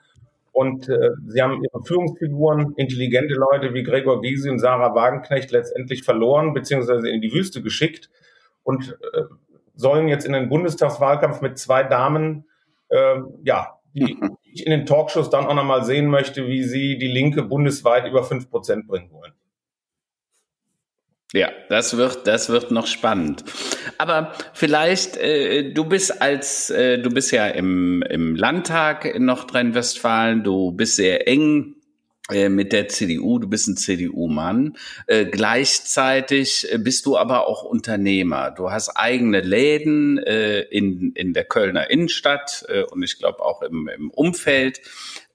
Und 0.53 0.87
äh, 0.87 1.11
sie 1.27 1.41
haben 1.41 1.61
ihre 1.61 1.83
Führungsfiguren, 1.83 2.73
intelligente 2.77 3.33
Leute 3.33 3.73
wie 3.73 3.83
Gregor 3.83 4.21
Gysi 4.21 4.49
und 4.49 4.59
Sarah 4.59 4.95
Wagenknecht 4.95 5.51
letztendlich 5.51 6.03
verloren 6.03 6.53
beziehungsweise 6.53 7.09
in 7.09 7.21
die 7.21 7.33
Wüste 7.33 7.61
geschickt 7.61 8.09
und 8.63 8.97
äh, 9.13 9.23
sollen 9.75 10.07
jetzt 10.07 10.25
in 10.25 10.33
den 10.33 10.47
Bundestagswahlkampf 10.47 11.41
mit 11.41 11.57
zwei 11.57 11.83
Damen, 11.83 12.45
äh, 12.87 13.19
ja, 13.43 13.79
die 13.93 14.17
ich 14.53 14.65
in 14.65 14.71
den 14.71 14.85
Talkshows 14.85 15.29
dann 15.29 15.45
auch 15.45 15.53
nochmal 15.53 15.83
sehen 15.83 16.07
möchte, 16.07 16.47
wie 16.47 16.63
sie 16.63 16.97
die 16.97 17.07
Linke 17.07 17.43
bundesweit 17.43 18.07
über 18.07 18.23
fünf 18.23 18.49
Prozent 18.49 18.87
bringen 18.87 19.11
wollen. 19.11 19.33
Ja, 21.31 21.51
das 21.69 21.95
wird, 21.95 22.25
das 22.25 22.49
wird 22.49 22.71
noch 22.71 22.87
spannend. 22.87 23.43
Aber 23.99 24.33
vielleicht, 24.53 25.15
äh, 25.17 25.71
du 25.71 25.85
bist 25.85 26.23
als, 26.23 26.71
äh, 26.71 26.97
du 26.97 27.11
bist 27.11 27.31
ja 27.31 27.47
im, 27.47 28.01
im 28.01 28.35
Landtag 28.35 29.05
in 29.05 29.25
Nordrhein-Westfalen, 29.25 30.43
du 30.43 30.71
bist 30.71 30.95
sehr 30.95 31.27
eng 31.27 31.75
äh, 32.31 32.49
mit 32.49 32.73
der 32.73 32.87
CDU, 32.87 33.37
du 33.37 33.47
bist 33.47 33.67
ein 33.67 33.77
CDU-Mann. 33.77 34.75
Äh, 35.05 35.25
gleichzeitig 35.25 36.67
bist 36.79 37.05
du 37.05 37.15
aber 37.15 37.45
auch 37.45 37.63
Unternehmer. 37.63 38.49
Du 38.49 38.71
hast 38.71 38.89
eigene 38.89 39.41
Läden 39.41 40.17
äh, 40.17 40.61
in, 40.61 41.11
in 41.13 41.33
der 41.33 41.45
Kölner 41.45 41.91
Innenstadt 41.91 42.65
und 42.91 43.03
ich 43.03 43.19
glaube 43.19 43.43
auch 43.43 43.61
im, 43.61 43.87
im 43.87 44.09
Umfeld. 44.09 44.81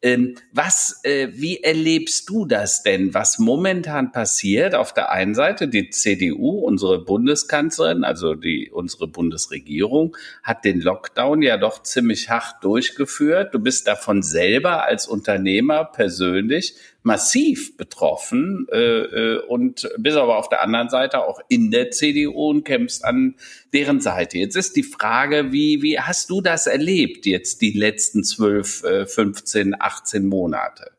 Ähm, 0.05 0.35
was, 0.53 1.01
äh, 1.05 1.29
wie 1.33 1.63
erlebst 1.63 2.29
du 2.29 2.45
das 2.45 2.83
denn, 2.83 3.15
was 3.15 3.39
momentan 3.39 4.13
passiert? 4.13 4.75
Auf 4.75 4.93
der 4.93 5.11
einen 5.11 5.35
Seite 5.35 5.67
die 5.67 5.89
CDU, 5.89 6.59
unsere 6.59 7.03
Bundeskanzlerin, 7.03 8.05
also 8.05 8.35
die, 8.35 8.71
unsere 8.71 9.09
Bundesregierung, 9.09 10.15
hat 10.43 10.67
den 10.67 10.83
Lockdown 10.83 11.41
ja 11.41 11.57
doch 11.57 11.83
ziemlich 11.83 12.29
hart 12.29 12.63
durchgeführt. 12.63 13.55
Du 13.55 13.59
bist 13.61 13.87
davon 13.87 14.23
selber 14.23 14.85
als 14.85 15.07
Unternehmer 15.07 15.87
persönlich 15.87 16.75
massiv 17.05 17.77
betroffen 17.77 18.67
äh, 18.73 18.79
äh, 18.79 19.39
und 19.47 19.89
bist 19.99 20.17
aber 20.17 20.39
auf 20.39 20.49
der 20.49 20.63
anderen 20.63 20.89
Seite 20.89 21.23
auch 21.23 21.39
in 21.49 21.71
der 21.71 21.91
CDU 21.91 22.51
und 22.51 22.65
kämpfst 22.65 23.05
an 23.05 23.37
deren 23.73 24.01
Seite. 24.01 24.39
Jetzt 24.39 24.57
ist 24.57 24.75
die 24.75 24.83
Frage, 24.83 25.53
wie, 25.53 25.83
wie 25.83 26.01
hast 26.01 26.31
du 26.31 26.41
das 26.41 26.67
erlebt 26.67 27.27
jetzt 27.27 27.61
die 27.61 27.73
letzten 27.73 28.25
zwölf, 28.25 28.83
äh, 28.85 29.07
15, 29.07 29.77
18 29.79 30.27
Monate? 30.27 30.93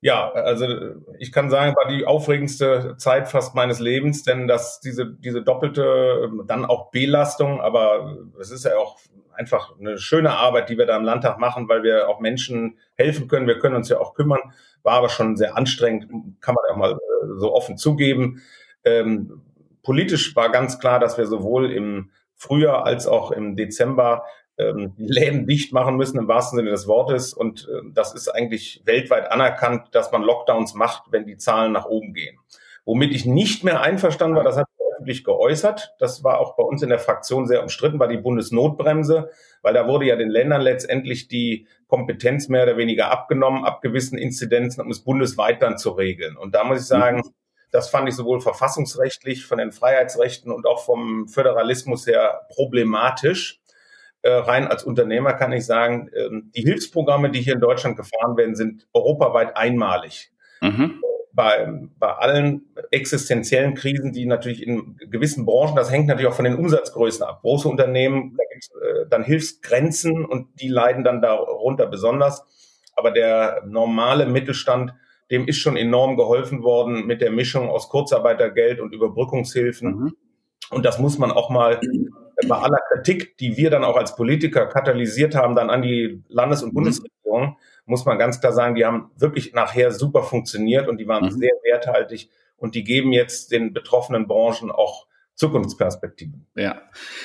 Ja, 0.00 0.32
also 0.32 0.66
ich 1.18 1.30
kann 1.30 1.50
sagen, 1.50 1.74
war 1.76 1.88
die 1.88 2.06
aufregendste 2.06 2.96
Zeit 2.98 3.28
fast 3.28 3.54
meines 3.54 3.80
Lebens, 3.80 4.22
denn 4.22 4.48
dass 4.48 4.80
diese, 4.80 5.06
diese 5.06 5.42
doppelte, 5.42 6.30
dann 6.46 6.64
auch 6.64 6.90
Belastung, 6.90 7.60
aber 7.60 8.18
es 8.40 8.50
ist 8.50 8.64
ja 8.64 8.76
auch 8.76 8.98
einfach 9.34 9.78
eine 9.78 9.98
schöne 9.98 10.32
Arbeit, 10.32 10.68
die 10.68 10.78
wir 10.78 10.86
da 10.86 10.96
im 10.96 11.04
Landtag 11.04 11.38
machen, 11.38 11.68
weil 11.68 11.82
wir 11.82 12.08
auch 12.08 12.20
Menschen 12.20 12.78
helfen 12.94 13.28
können. 13.28 13.46
Wir 13.46 13.58
können 13.58 13.76
uns 13.76 13.88
ja 13.88 13.98
auch 13.98 14.14
kümmern. 14.14 14.40
War 14.82 14.94
aber 14.94 15.08
schon 15.08 15.36
sehr 15.36 15.56
anstrengend, 15.56 16.08
kann 16.40 16.54
man 16.54 16.64
auch 16.70 16.76
mal 16.76 16.92
äh, 16.92 17.26
so 17.38 17.52
offen 17.54 17.76
zugeben. 17.76 18.42
Ähm, 18.84 19.42
politisch 19.82 20.34
war 20.36 20.50
ganz 20.50 20.78
klar, 20.78 20.98
dass 20.98 21.18
wir 21.18 21.26
sowohl 21.26 21.70
im 21.70 22.10
Frühjahr 22.34 22.84
als 22.84 23.06
auch 23.06 23.30
im 23.30 23.56
Dezember 23.56 24.24
ähm, 24.58 24.92
Läden 24.96 25.46
dicht 25.46 25.72
machen 25.72 25.96
müssen, 25.96 26.18
im 26.18 26.28
wahrsten 26.28 26.56
Sinne 26.58 26.70
des 26.70 26.86
Wortes. 26.86 27.34
Und 27.34 27.68
äh, 27.68 27.80
das 27.92 28.14
ist 28.14 28.28
eigentlich 28.28 28.82
weltweit 28.84 29.30
anerkannt, 29.30 29.88
dass 29.92 30.12
man 30.12 30.22
Lockdowns 30.22 30.74
macht, 30.74 31.04
wenn 31.10 31.26
die 31.26 31.36
Zahlen 31.36 31.72
nach 31.72 31.86
oben 31.86 32.14
gehen. 32.14 32.38
Womit 32.84 33.12
ich 33.14 33.24
nicht 33.24 33.64
mehr 33.64 33.80
einverstanden 33.80 34.36
war, 34.36 34.44
das 34.44 34.58
hat 34.58 34.66
öffentlich 35.04 35.24
geäußert. 35.24 35.94
Das 35.98 36.24
war 36.24 36.40
auch 36.40 36.56
bei 36.56 36.62
uns 36.62 36.82
in 36.82 36.88
der 36.88 36.98
Fraktion 36.98 37.46
sehr 37.46 37.62
umstritten, 37.62 37.98
war 37.98 38.08
die 38.08 38.16
Bundesnotbremse, 38.16 39.30
weil 39.60 39.74
da 39.74 39.86
wurde 39.86 40.06
ja 40.06 40.16
den 40.16 40.30
Ländern 40.30 40.62
letztendlich 40.62 41.28
die 41.28 41.66
Kompetenz 41.88 42.48
mehr 42.48 42.62
oder 42.62 42.78
weniger 42.78 43.10
abgenommen, 43.10 43.64
ab 43.64 43.82
gewissen 43.82 44.16
Inzidenzen, 44.16 44.80
um 44.80 44.90
es 44.90 45.04
bundesweit 45.04 45.60
dann 45.60 45.76
zu 45.76 45.90
regeln. 45.90 46.36
Und 46.38 46.54
da 46.54 46.64
muss 46.64 46.80
ich 46.80 46.86
sagen, 46.86 47.22
das 47.70 47.90
fand 47.90 48.08
ich 48.08 48.16
sowohl 48.16 48.40
verfassungsrechtlich, 48.40 49.44
von 49.44 49.58
den 49.58 49.72
Freiheitsrechten 49.72 50.50
und 50.50 50.66
auch 50.66 50.84
vom 50.84 51.28
Föderalismus 51.28 52.06
her 52.06 52.46
problematisch. 52.48 53.60
Äh, 54.22 54.30
rein 54.30 54.68
als 54.68 54.84
Unternehmer 54.84 55.34
kann 55.34 55.52
ich 55.52 55.66
sagen, 55.66 56.08
äh, 56.14 56.30
die 56.56 56.62
Hilfsprogramme, 56.62 57.30
die 57.30 57.42
hier 57.42 57.54
in 57.54 57.60
Deutschland 57.60 57.96
gefahren 57.96 58.38
werden, 58.38 58.54
sind 58.54 58.86
europaweit 58.94 59.54
einmalig. 59.56 60.32
Mhm 60.62 61.00
bei, 61.34 61.66
bei 61.98 62.12
allen 62.12 62.62
existenziellen 62.90 63.74
Krisen, 63.74 64.12
die 64.12 64.24
natürlich 64.24 64.64
in 64.64 64.96
gewissen 65.10 65.44
Branchen, 65.44 65.74
das 65.74 65.90
hängt 65.90 66.06
natürlich 66.06 66.30
auch 66.30 66.36
von 66.36 66.44
den 66.44 66.56
Umsatzgrößen 66.56 67.24
ab. 67.24 67.40
Große 67.42 67.68
Unternehmen, 67.68 68.36
da 68.38 68.44
gibt 68.52 68.64
es 68.64 68.70
äh, 68.70 69.08
dann 69.10 69.24
Hilfsgrenzen 69.24 70.24
und 70.24 70.60
die 70.60 70.68
leiden 70.68 71.02
dann 71.02 71.20
darunter 71.20 71.86
besonders. 71.86 72.44
Aber 72.94 73.10
der 73.10 73.62
normale 73.66 74.26
Mittelstand, 74.26 74.94
dem 75.30 75.48
ist 75.48 75.58
schon 75.58 75.76
enorm 75.76 76.16
geholfen 76.16 76.62
worden 76.62 77.06
mit 77.06 77.20
der 77.20 77.32
Mischung 77.32 77.68
aus 77.68 77.88
Kurzarbeitergeld 77.88 78.80
und 78.80 78.94
Überbrückungshilfen. 78.94 79.88
Mhm. 79.88 80.16
Und 80.70 80.84
das 80.84 81.00
muss 81.00 81.18
man 81.18 81.32
auch 81.32 81.50
mal 81.50 81.80
bei 82.48 82.56
aller 82.56 82.80
Kritik, 82.92 83.36
die 83.38 83.56
wir 83.56 83.70
dann 83.70 83.84
auch 83.84 83.96
als 83.96 84.14
Politiker 84.14 84.66
katalysiert 84.66 85.34
haben, 85.34 85.56
dann 85.56 85.70
an 85.70 85.82
die 85.82 86.22
Landes- 86.28 86.62
und 86.62 86.70
mhm. 86.70 86.74
Bundesregierung, 86.74 87.56
muss 87.86 88.04
man 88.04 88.18
ganz 88.18 88.40
klar 88.40 88.52
sagen, 88.52 88.74
die 88.74 88.84
haben 88.84 89.10
wirklich 89.16 89.52
nachher 89.52 89.92
super 89.92 90.22
funktioniert 90.22 90.88
und 90.88 90.98
die 90.98 91.08
waren 91.08 91.24
mhm. 91.24 91.30
sehr 91.32 91.52
werthaltig 91.62 92.30
und 92.56 92.74
die 92.74 92.84
geben 92.84 93.12
jetzt 93.12 93.52
den 93.52 93.72
betroffenen 93.72 94.26
Branchen 94.26 94.70
auch 94.70 95.06
Zukunftsperspektiven. 95.34 96.46
Ja, 96.54 96.80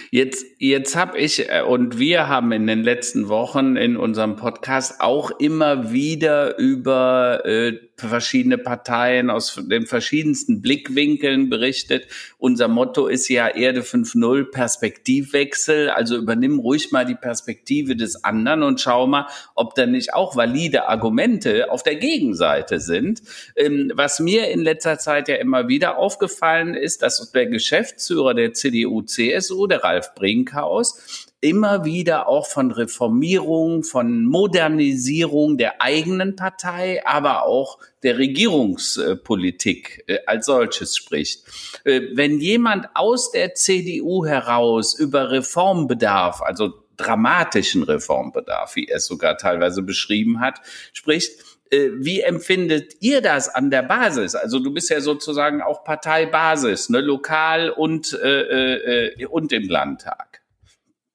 jetzt 0.09 0.43
jetzt 0.57 0.95
habe 0.95 1.17
ich 1.19 1.47
äh, 1.49 1.61
und 1.61 1.99
wir 1.99 2.27
haben 2.27 2.51
in 2.51 2.65
den 2.65 2.81
letzten 2.81 3.29
Wochen 3.29 3.75
in 3.75 3.97
unserem 3.97 4.35
Podcast 4.35 4.99
auch 4.99 5.29
immer 5.39 5.91
wieder 5.91 6.57
über 6.57 7.45
äh, 7.45 7.73
verschiedene 8.07 8.57
Parteien 8.57 9.29
aus 9.29 9.59
den 9.69 9.85
verschiedensten 9.85 10.61
Blickwinkeln 10.61 11.49
berichtet. 11.49 12.07
Unser 12.37 12.67
Motto 12.67 13.07
ist 13.07 13.27
ja 13.29 13.47
Erde 13.47 13.81
5.0 13.81 14.51
Perspektivwechsel. 14.51 15.89
Also 15.89 16.15
übernimm 16.17 16.59
ruhig 16.59 16.91
mal 16.91 17.05
die 17.05 17.15
Perspektive 17.15 17.95
des 17.95 18.23
anderen 18.23 18.63
und 18.63 18.79
schau 18.79 19.07
mal, 19.07 19.27
ob 19.55 19.75
da 19.75 19.85
nicht 19.85 20.13
auch 20.13 20.35
valide 20.35 20.87
Argumente 20.87 21.71
auf 21.71 21.83
der 21.83 21.95
Gegenseite 21.95 22.79
sind. 22.79 23.21
Ähm, 23.55 23.91
was 23.95 24.19
mir 24.19 24.49
in 24.49 24.61
letzter 24.61 24.97
Zeit 24.97 25.27
ja 25.27 25.35
immer 25.35 25.67
wieder 25.67 25.97
aufgefallen 25.97 26.73
ist, 26.73 27.01
dass 27.01 27.31
der 27.31 27.47
Geschäftsführer 27.47 28.33
der 28.33 28.53
CDU-CSU, 28.53 29.67
der 29.67 29.83
Ralf 29.83 30.13
Brinkhaus, 30.15 31.28
immer 31.41 31.85
wieder 31.85 32.27
auch 32.27 32.47
von 32.47 32.71
Reformierung, 32.71 33.83
von 33.83 34.25
Modernisierung 34.25 35.57
der 35.57 35.81
eigenen 35.81 36.35
Partei, 36.35 37.05
aber 37.05 37.43
auch 37.43 37.79
der 38.03 38.17
Regierungspolitik 38.17 40.03
äh, 40.07 40.19
als 40.25 40.45
solches 40.47 40.97
spricht. 40.97 41.45
Äh, 41.85 42.01
wenn 42.13 42.39
jemand 42.39 42.87
aus 42.93 43.31
der 43.31 43.53
CDU 43.53 44.25
heraus 44.25 44.97
über 44.97 45.31
Reformbedarf, 45.31 46.41
also 46.41 46.73
dramatischen 46.97 47.83
Reformbedarf, 47.83 48.75
wie 48.75 48.87
er 48.87 48.97
es 48.97 49.05
sogar 49.05 49.37
teilweise 49.37 49.81
beschrieben 49.81 50.41
hat, 50.41 50.59
spricht, 50.91 51.39
äh, 51.71 51.89
wie 51.93 52.21
empfindet 52.21 52.95
ihr 52.99 53.21
das 53.21 53.47
an 53.47 53.69
der 53.69 53.83
Basis? 53.83 54.35
Also 54.35 54.59
du 54.59 54.73
bist 54.73 54.89
ja 54.89 55.01
sozusagen 55.01 55.61
auch 55.61 55.83
Parteibasis, 55.83 56.89
ne, 56.89 56.99
lokal 56.99 57.69
und, 57.69 58.13
äh, 58.13 59.05
äh, 59.05 59.25
und 59.25 59.51
im 59.53 59.69
Landtag. 59.69 60.28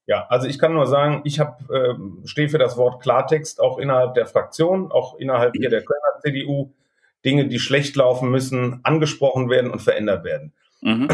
Ja, 0.07 0.27
also 0.29 0.47
ich 0.47 0.59
kann 0.59 0.75
nur 0.75 0.87
sagen, 0.87 1.23
ich 1.25 1.41
habe 1.41 1.65
äh, 1.75 2.27
stehe 2.27 2.49
für 2.49 2.59
das 2.59 2.77
Wort 2.77 3.03
Klartext 3.03 3.61
auch 3.61 3.79
innerhalb 3.79 4.15
der 4.15 4.27
Fraktion, 4.27 4.93
auch 4.93 5.17
innerhalb 5.19 5.55
hier 5.57 5.71
der 5.71 5.83
Kölner 5.83 6.21
CDU. 6.21 6.73
Dinge, 7.25 7.49
die 7.49 7.59
schlecht 7.59 7.97
laufen 7.97 8.31
müssen, 8.31 8.81
angesprochen 8.83 9.49
werden 9.49 9.71
und 9.71 9.81
verändert 9.81 10.25
werden. 10.25 10.53
Mhm. 10.83 11.09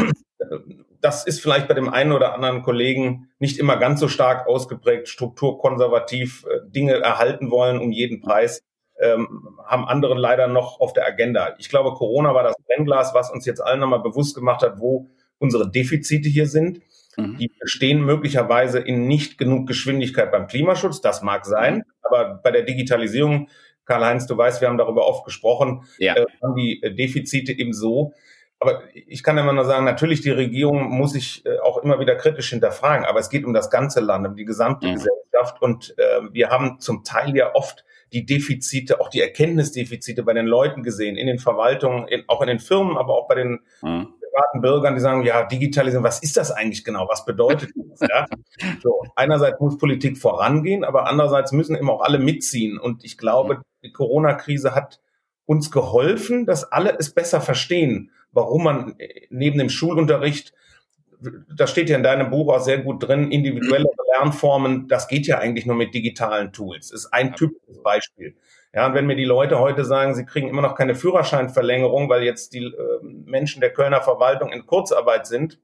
Das 0.99 1.25
ist 1.25 1.41
vielleicht 1.41 1.67
bei 1.67 1.73
dem 1.73 1.89
einen 1.89 2.11
oder 2.11 2.33
anderen 2.33 2.61
Kollegen 2.61 3.29
nicht 3.39 3.57
immer 3.57 3.77
ganz 3.77 3.99
so 3.99 4.07
stark 4.07 4.47
ausgeprägt, 4.47 5.07
strukturkonservativ 5.07 6.45
äh, 6.45 6.59
Dinge 6.69 6.99
erhalten 6.99 7.49
wollen 7.49 7.79
um 7.79 7.91
jeden 7.91 8.21
Preis. 8.21 8.61
Ähm, 8.99 9.57
haben 9.65 9.85
andere 9.85 10.13
leider 10.13 10.47
noch 10.47 10.79
auf 10.79 10.93
der 10.93 11.07
Agenda. 11.07 11.55
Ich 11.57 11.69
glaube, 11.69 11.93
Corona 11.93 12.35
war 12.35 12.43
das 12.43 12.55
Brennglas, 12.67 13.15
was 13.15 13.31
uns 13.31 13.45
jetzt 13.45 13.61
allen 13.61 13.79
nochmal 13.79 14.01
bewusst 14.01 14.35
gemacht 14.35 14.61
hat, 14.61 14.79
wo 14.79 15.07
unsere 15.39 15.71
Defizite 15.71 16.29
hier 16.29 16.47
sind. 16.47 16.81
Mhm. 17.17 17.37
Die 17.37 17.51
bestehen 17.59 18.01
möglicherweise 18.01 18.79
in 18.79 19.07
nicht 19.07 19.37
genug 19.37 19.67
Geschwindigkeit 19.67 20.31
beim 20.31 20.47
Klimaschutz. 20.47 21.01
Das 21.01 21.21
mag 21.21 21.45
sein, 21.45 21.75
mhm. 21.75 21.83
aber 22.03 22.39
bei 22.43 22.51
der 22.51 22.63
Digitalisierung, 22.63 23.49
Karl-Heinz, 23.85 24.27
du 24.27 24.37
weißt, 24.37 24.61
wir 24.61 24.67
haben 24.67 24.77
darüber 24.77 25.07
oft 25.07 25.25
gesprochen, 25.25 25.83
ja. 25.97 26.15
äh, 26.15 26.25
haben 26.41 26.55
die 26.55 26.81
äh, 26.81 26.93
Defizite 26.93 27.51
eben 27.51 27.73
so. 27.73 28.13
Aber 28.59 28.83
ich 28.93 29.23
kann 29.23 29.39
immer 29.39 29.53
nur 29.53 29.65
sagen, 29.65 29.85
natürlich 29.85 30.21
die 30.21 30.29
Regierung 30.29 30.89
muss 30.89 31.13
sich 31.13 31.43
äh, 31.45 31.57
auch 31.59 31.79
immer 31.79 31.99
wieder 31.99 32.15
kritisch 32.15 32.51
hinterfragen, 32.51 33.05
aber 33.05 33.19
es 33.19 33.29
geht 33.29 33.43
um 33.43 33.53
das 33.53 33.71
ganze 33.71 34.01
Land, 34.01 34.27
um 34.27 34.35
die 34.35 34.45
gesamte 34.45 34.87
mhm. 34.87 34.93
Gesellschaft 34.93 35.61
und 35.61 35.95
äh, 35.97 36.21
wir 36.31 36.49
haben 36.49 36.79
zum 36.79 37.03
Teil 37.03 37.35
ja 37.35 37.55
oft 37.55 37.83
die 38.13 38.25
Defizite, 38.25 39.01
auch 39.01 39.09
die 39.09 39.21
Erkenntnisdefizite 39.21 40.21
bei 40.21 40.33
den 40.33 40.45
Leuten 40.45 40.83
gesehen, 40.83 41.15
in 41.15 41.27
den 41.27 41.39
Verwaltungen, 41.39 42.07
in, 42.07 42.23
auch 42.27 42.41
in 42.41 42.49
den 42.49 42.59
Firmen, 42.59 42.97
aber 42.97 43.15
auch 43.15 43.27
bei 43.27 43.35
den 43.35 43.59
mhm 43.81 44.13
privaten 44.31 44.61
Bürgern, 44.61 44.95
die 44.95 45.01
sagen, 45.01 45.23
ja, 45.23 45.43
Digitalisierung, 45.43 46.03
was 46.03 46.21
ist 46.21 46.37
das 46.37 46.51
eigentlich 46.51 46.83
genau? 46.83 47.07
Was 47.09 47.25
bedeutet 47.25 47.71
das? 47.75 47.99
Ja? 48.01 48.25
So, 48.81 49.03
einerseits 49.15 49.59
muss 49.59 49.77
Politik 49.77 50.17
vorangehen, 50.17 50.83
aber 50.83 51.07
andererseits 51.07 51.51
müssen 51.51 51.75
immer 51.75 51.93
auch 51.93 52.01
alle 52.01 52.19
mitziehen. 52.19 52.79
Und 52.79 53.03
ich 53.03 53.17
glaube, 53.17 53.61
die 53.83 53.91
Corona-Krise 53.91 54.75
hat 54.75 54.99
uns 55.45 55.71
geholfen, 55.71 56.45
dass 56.45 56.71
alle 56.71 56.97
es 56.97 57.13
besser 57.13 57.41
verstehen, 57.41 58.11
warum 58.31 58.63
man 58.63 58.95
neben 59.29 59.57
dem 59.57 59.69
Schulunterricht 59.69 60.53
das 61.55 61.69
steht 61.69 61.89
ja 61.89 61.97
in 61.97 62.03
deinem 62.03 62.29
Buch 62.29 62.53
auch 62.53 62.61
sehr 62.61 62.79
gut 62.79 63.07
drin, 63.07 63.31
individuelle 63.31 63.85
Lernformen, 64.13 64.87
das 64.87 65.07
geht 65.07 65.27
ja 65.27 65.37
eigentlich 65.37 65.65
nur 65.65 65.75
mit 65.75 65.93
digitalen 65.93 66.51
Tools. 66.51 66.89
Das 66.89 67.05
ist 67.05 67.13
ein 67.13 67.35
typisches 67.35 67.81
Beispiel. 67.83 68.35
Ja, 68.73 68.87
und 68.87 68.93
wenn 68.93 69.05
mir 69.05 69.15
die 69.15 69.25
Leute 69.25 69.59
heute 69.59 69.83
sagen, 69.83 70.15
sie 70.15 70.25
kriegen 70.25 70.47
immer 70.47 70.61
noch 70.61 70.75
keine 70.75 70.95
Führerscheinverlängerung, 70.95 72.09
weil 72.09 72.23
jetzt 72.23 72.53
die 72.53 72.63
äh, 72.63 72.73
Menschen 73.01 73.59
der 73.59 73.73
Kölner 73.73 74.01
Verwaltung 74.01 74.51
in 74.51 74.65
Kurzarbeit 74.65 75.27
sind 75.27 75.59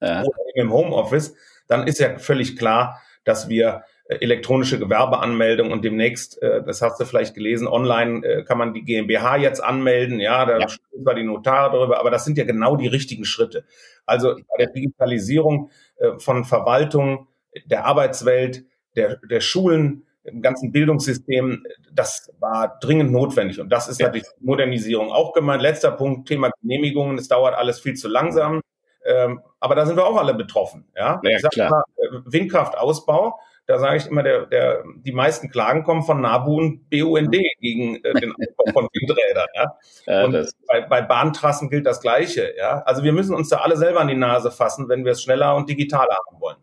ja. 0.00 0.22
oder 0.22 0.36
im 0.54 0.72
Homeoffice, 0.72 1.34
dann 1.68 1.86
ist 1.86 1.98
ja 1.98 2.18
völlig 2.18 2.56
klar, 2.56 3.00
dass 3.24 3.48
wir 3.48 3.82
äh, 4.08 4.16
elektronische 4.20 4.78
Gewerbeanmeldung 4.78 5.70
und 5.70 5.84
demnächst, 5.84 6.40
äh, 6.40 6.62
das 6.62 6.80
hast 6.80 6.98
du 6.98 7.04
vielleicht 7.04 7.34
gelesen, 7.34 7.66
online 7.66 8.24
äh, 8.26 8.44
kann 8.44 8.56
man 8.56 8.72
die 8.72 8.84
GmbH 8.84 9.36
jetzt 9.36 9.62
anmelden, 9.62 10.20
ja, 10.20 10.46
da 10.46 10.58
ja. 10.58 10.66
zwar 10.66 11.14
die 11.14 11.24
Notare 11.24 11.76
darüber, 11.76 12.00
aber 12.00 12.10
das 12.10 12.24
sind 12.24 12.38
ja 12.38 12.44
genau 12.44 12.76
die 12.76 12.86
richtigen 12.86 13.24
Schritte. 13.24 13.64
Also 14.06 14.34
bei 14.34 14.64
der 14.64 14.68
Digitalisierung 14.68 15.70
von 16.18 16.44
Verwaltung, 16.44 17.26
der 17.64 17.86
Arbeitswelt, 17.86 18.64
der, 18.94 19.16
der 19.16 19.40
Schulen, 19.40 20.05
im 20.26 20.42
ganzen 20.42 20.72
Bildungssystem, 20.72 21.64
das 21.92 22.32
war 22.38 22.78
dringend 22.80 23.12
notwendig. 23.12 23.60
Und 23.60 23.70
das 23.70 23.88
ist 23.88 24.00
ja. 24.00 24.06
natürlich 24.06 24.26
Modernisierung 24.40 25.10
auch 25.12 25.32
gemeint. 25.32 25.62
Letzter 25.62 25.92
Punkt, 25.92 26.28
Thema 26.28 26.50
Genehmigungen. 26.60 27.18
Es 27.18 27.28
dauert 27.28 27.54
alles 27.54 27.80
viel 27.80 27.94
zu 27.94 28.08
langsam. 28.08 28.60
Ähm, 29.04 29.40
aber 29.60 29.74
da 29.74 29.86
sind 29.86 29.96
wir 29.96 30.06
auch 30.06 30.16
alle 30.16 30.34
betroffen. 30.34 30.88
Ja, 30.96 31.20
ja 31.22 31.30
ich 31.30 31.40
sag 31.40 31.52
klar. 31.52 31.70
Mal, 31.70 31.82
äh, 31.96 32.20
Windkraftausbau. 32.24 33.38
Da 33.66 33.80
sage 33.80 33.96
ich 33.96 34.06
immer, 34.06 34.22
der, 34.22 34.46
der, 34.46 34.84
die 34.98 35.12
meisten 35.12 35.50
Klagen 35.50 35.82
kommen 35.82 36.04
von 36.04 36.20
NABU 36.20 36.56
und 36.56 36.90
BUND 36.90 37.36
gegen 37.60 37.96
äh, 37.96 38.14
den 38.14 38.32
Ausbau 38.32 38.72
von 38.72 38.88
Windrädern. 38.92 39.48
Ja? 39.54 39.78
ja 40.06 40.24
und 40.24 40.54
bei, 40.68 40.82
bei 40.82 41.02
Bahntrassen 41.02 41.68
gilt 41.68 41.86
das 41.86 42.00
Gleiche. 42.00 42.54
Ja? 42.56 42.82
Also 42.82 43.02
wir 43.02 43.12
müssen 43.12 43.34
uns 43.34 43.48
da 43.48 43.58
alle 43.58 43.76
selber 43.76 44.00
an 44.00 44.08
die 44.08 44.14
Nase 44.14 44.52
fassen, 44.52 44.88
wenn 44.88 45.04
wir 45.04 45.12
es 45.12 45.22
schneller 45.22 45.56
und 45.56 45.68
digitaler 45.68 46.16
haben 46.28 46.40
wollen. 46.40 46.58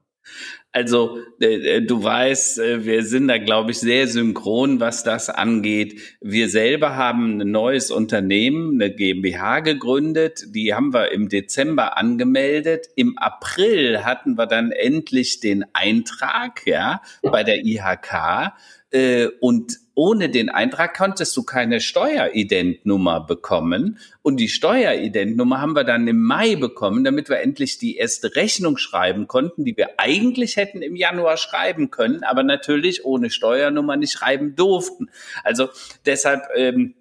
Also 0.73 1.19
äh, 1.39 1.81
du 1.83 2.03
weißt, 2.03 2.57
äh, 2.59 2.83
wir 2.83 3.03
sind 3.03 3.27
da, 3.27 3.37
glaube 3.37 3.71
ich, 3.71 3.79
sehr 3.79 4.07
synchron, 4.07 4.79
was 4.79 5.03
das 5.03 5.29
angeht. 5.29 6.17
Wir 6.19 6.49
selber 6.49 6.95
haben 6.95 7.39
ein 7.39 7.51
neues 7.51 7.91
Unternehmen, 7.91 8.81
eine 8.81 8.93
GmbH 8.93 9.59
gegründet. 9.59 10.45
Die 10.49 10.73
haben 10.73 10.91
wir 10.91 11.11
im 11.11 11.29
Dezember 11.29 11.95
angemeldet. 11.97 12.87
Im 12.95 13.19
April 13.19 14.03
hatten 14.03 14.35
wir 14.35 14.47
dann 14.47 14.71
endlich 14.71 15.39
den 15.39 15.63
Eintrag 15.73 16.65
ja, 16.65 17.03
bei 17.21 17.43
der 17.43 17.63
IHK. 17.63 18.53
Äh, 18.89 19.27
und 19.39 19.82
ohne 19.95 20.29
den 20.29 20.49
Eintrag 20.49 20.95
konntest 20.95 21.35
du 21.37 21.43
keine 21.43 21.79
Steueridentnummer 21.79 23.21
bekommen. 23.21 23.99
Und 24.21 24.37
die 24.37 24.49
Steueridentnummer 24.49 25.61
haben 25.61 25.75
wir 25.75 25.83
dann 25.83 26.07
im 26.07 26.21
Mai 26.21 26.55
bekommen, 26.55 27.03
damit 27.03 27.29
wir 27.29 27.41
endlich 27.41 27.77
die 27.77 27.97
erste 27.97 28.35
Rechnung 28.35 28.77
schreiben 28.77 29.27
konnten, 29.27 29.65
die 29.65 29.77
wir 29.77 29.99
eigentlich 29.99 30.57
hätten 30.57 30.81
im 30.81 30.95
Januar 30.95 31.37
schreiben 31.37 31.91
können, 31.91 32.23
aber 32.23 32.43
natürlich 32.43 33.05
ohne 33.05 33.29
Steuernummer 33.29 33.95
nicht 33.95 34.13
schreiben 34.13 34.55
durften. 34.55 35.09
Also 35.43 35.69
deshalb, 36.05 36.43
ähm, 36.55 36.95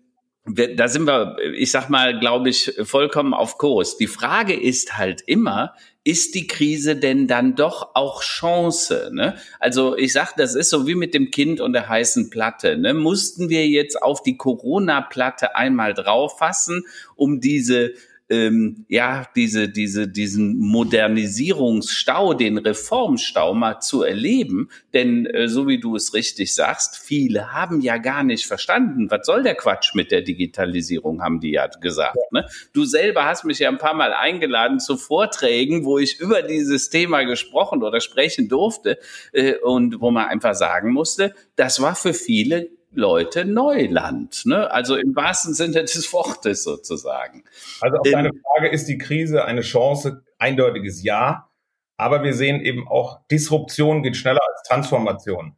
da 0.45 0.89
sind 0.89 1.07
wir, 1.07 1.37
ich 1.55 1.71
sag 1.71 1.89
mal, 1.89 2.19
glaube 2.19 2.51
ich, 2.51 2.75
vollkommen 2.83 3.33
auf 3.33 3.59
Kurs. 3.59 3.97
Die 3.97 4.09
Frage 4.09 4.55
ist 4.61 4.99
halt 4.99 5.23
immer, 5.23 5.75
ist 6.05 6.35
die 6.35 6.47
Krise 6.47 6.97
denn 6.97 7.29
dann 7.29 7.55
doch 7.55 7.95
auch 7.95 8.23
Chance? 8.23 9.11
Ne? 9.13 9.37
Also 9.61 9.97
ich 9.97 10.13
sag, 10.13 10.35
das 10.35 10.55
ist 10.55 10.71
so 10.71 10.87
wie 10.87 10.97
mit 10.97 11.15
dem 11.15 11.31
Kind 11.31 11.61
und 11.61 11.73
der 11.73 11.89
heißen 11.89 12.31
Platte. 12.31 12.77
Ne? 12.77 12.93
Mussten 12.93 13.49
wir 13.49 13.69
jetzt 13.69 14.03
auf 14.03 14.23
die 14.23 14.37
Corona-Platte 14.37 15.55
einmal 15.55 15.95
drauf 15.95 16.39
fassen, 16.39 16.85
um 17.15 17.41
diese 17.41 17.93
ähm, 18.33 18.87
ja, 18.89 19.27
diese, 19.37 19.69
diese, 19.69 20.09
diesen 20.09 20.59
Modernisierungsstau, 20.59 22.33
den 22.33 22.57
Reformstau 22.57 23.53
mal 23.53 23.81
zu 23.81 24.03
erleben. 24.03 24.71
Denn 24.95 25.27
äh, 25.27 25.49
so 25.49 25.69
wie 25.69 25.79
du 25.79 25.97
es 25.97 26.15
richtig 26.15 26.55
sagst, 26.55 26.97
viele 26.97 27.53
haben 27.53 27.83
ja 27.83 27.99
gar 27.99 28.23
nicht 28.25 28.47
verstanden, 28.47 29.11
was 29.11 29.27
soll 29.27 29.43
der 29.43 29.55
Quatsch 29.55 29.95
mit 29.95 30.11
der 30.11 30.23
Digitalisierung, 30.23 31.23
haben 31.23 31.41
die 31.41 31.53
ja 31.53 31.67
gesagt. 31.67 32.17
Ne? 32.31 32.47
Du 32.73 32.85
selber 32.85 33.27
hast 33.27 33.45
mich 33.45 33.59
ja 33.59 33.69
ein 33.69 33.79
paar 33.79 33.95
Mal 33.95 34.15
eingeladen 34.15 34.81
zu 34.81 34.97
Vorträgen, 34.97 35.85
wo 35.85 35.99
ich 35.99 36.19
über 36.19 36.41
dieses 36.41 36.89
Thema 36.89 37.25
gesprochen 37.25 37.83
oder 37.83 38.01
sprechen 38.01 38.49
durfte 38.49 38.99
äh, 39.33 39.57
und 39.57 40.01
wo 40.01 40.11
man 40.11 40.27
einfach 40.29 40.55
sagen 40.55 40.93
musste, 40.93 41.35
das 41.57 41.83
war 41.83 41.95
für 41.95 42.15
viele 42.15 42.71
Leute 42.95 43.45
Neuland. 43.45 44.45
Ne? 44.45 44.71
Also 44.71 44.97
im 44.97 45.17
wahrsten 45.17 45.55
Sinne 45.55 45.83
des 45.83 46.13
Wortes 46.13 46.65
sozusagen. 46.65 47.45
Also 47.81 47.99
auf 47.99 48.11
deine 48.11 48.31
Frage, 48.31 48.69
ist 48.69 48.87
die 48.87 48.99
Krise 48.99 49.45
eine 49.45 49.63
Chance? 49.63 50.25
Eindeutiges 50.39 51.03
Ja. 51.03 51.49
Aber 51.97 52.23
wir 52.23 52.35
sehen 52.35 52.61
eben 52.61 52.89
auch, 52.89 53.27
Disruption 53.29 54.03
geht 54.03 54.17
schneller 54.17 54.41
als 54.47 54.69
Transformation. 54.69 55.57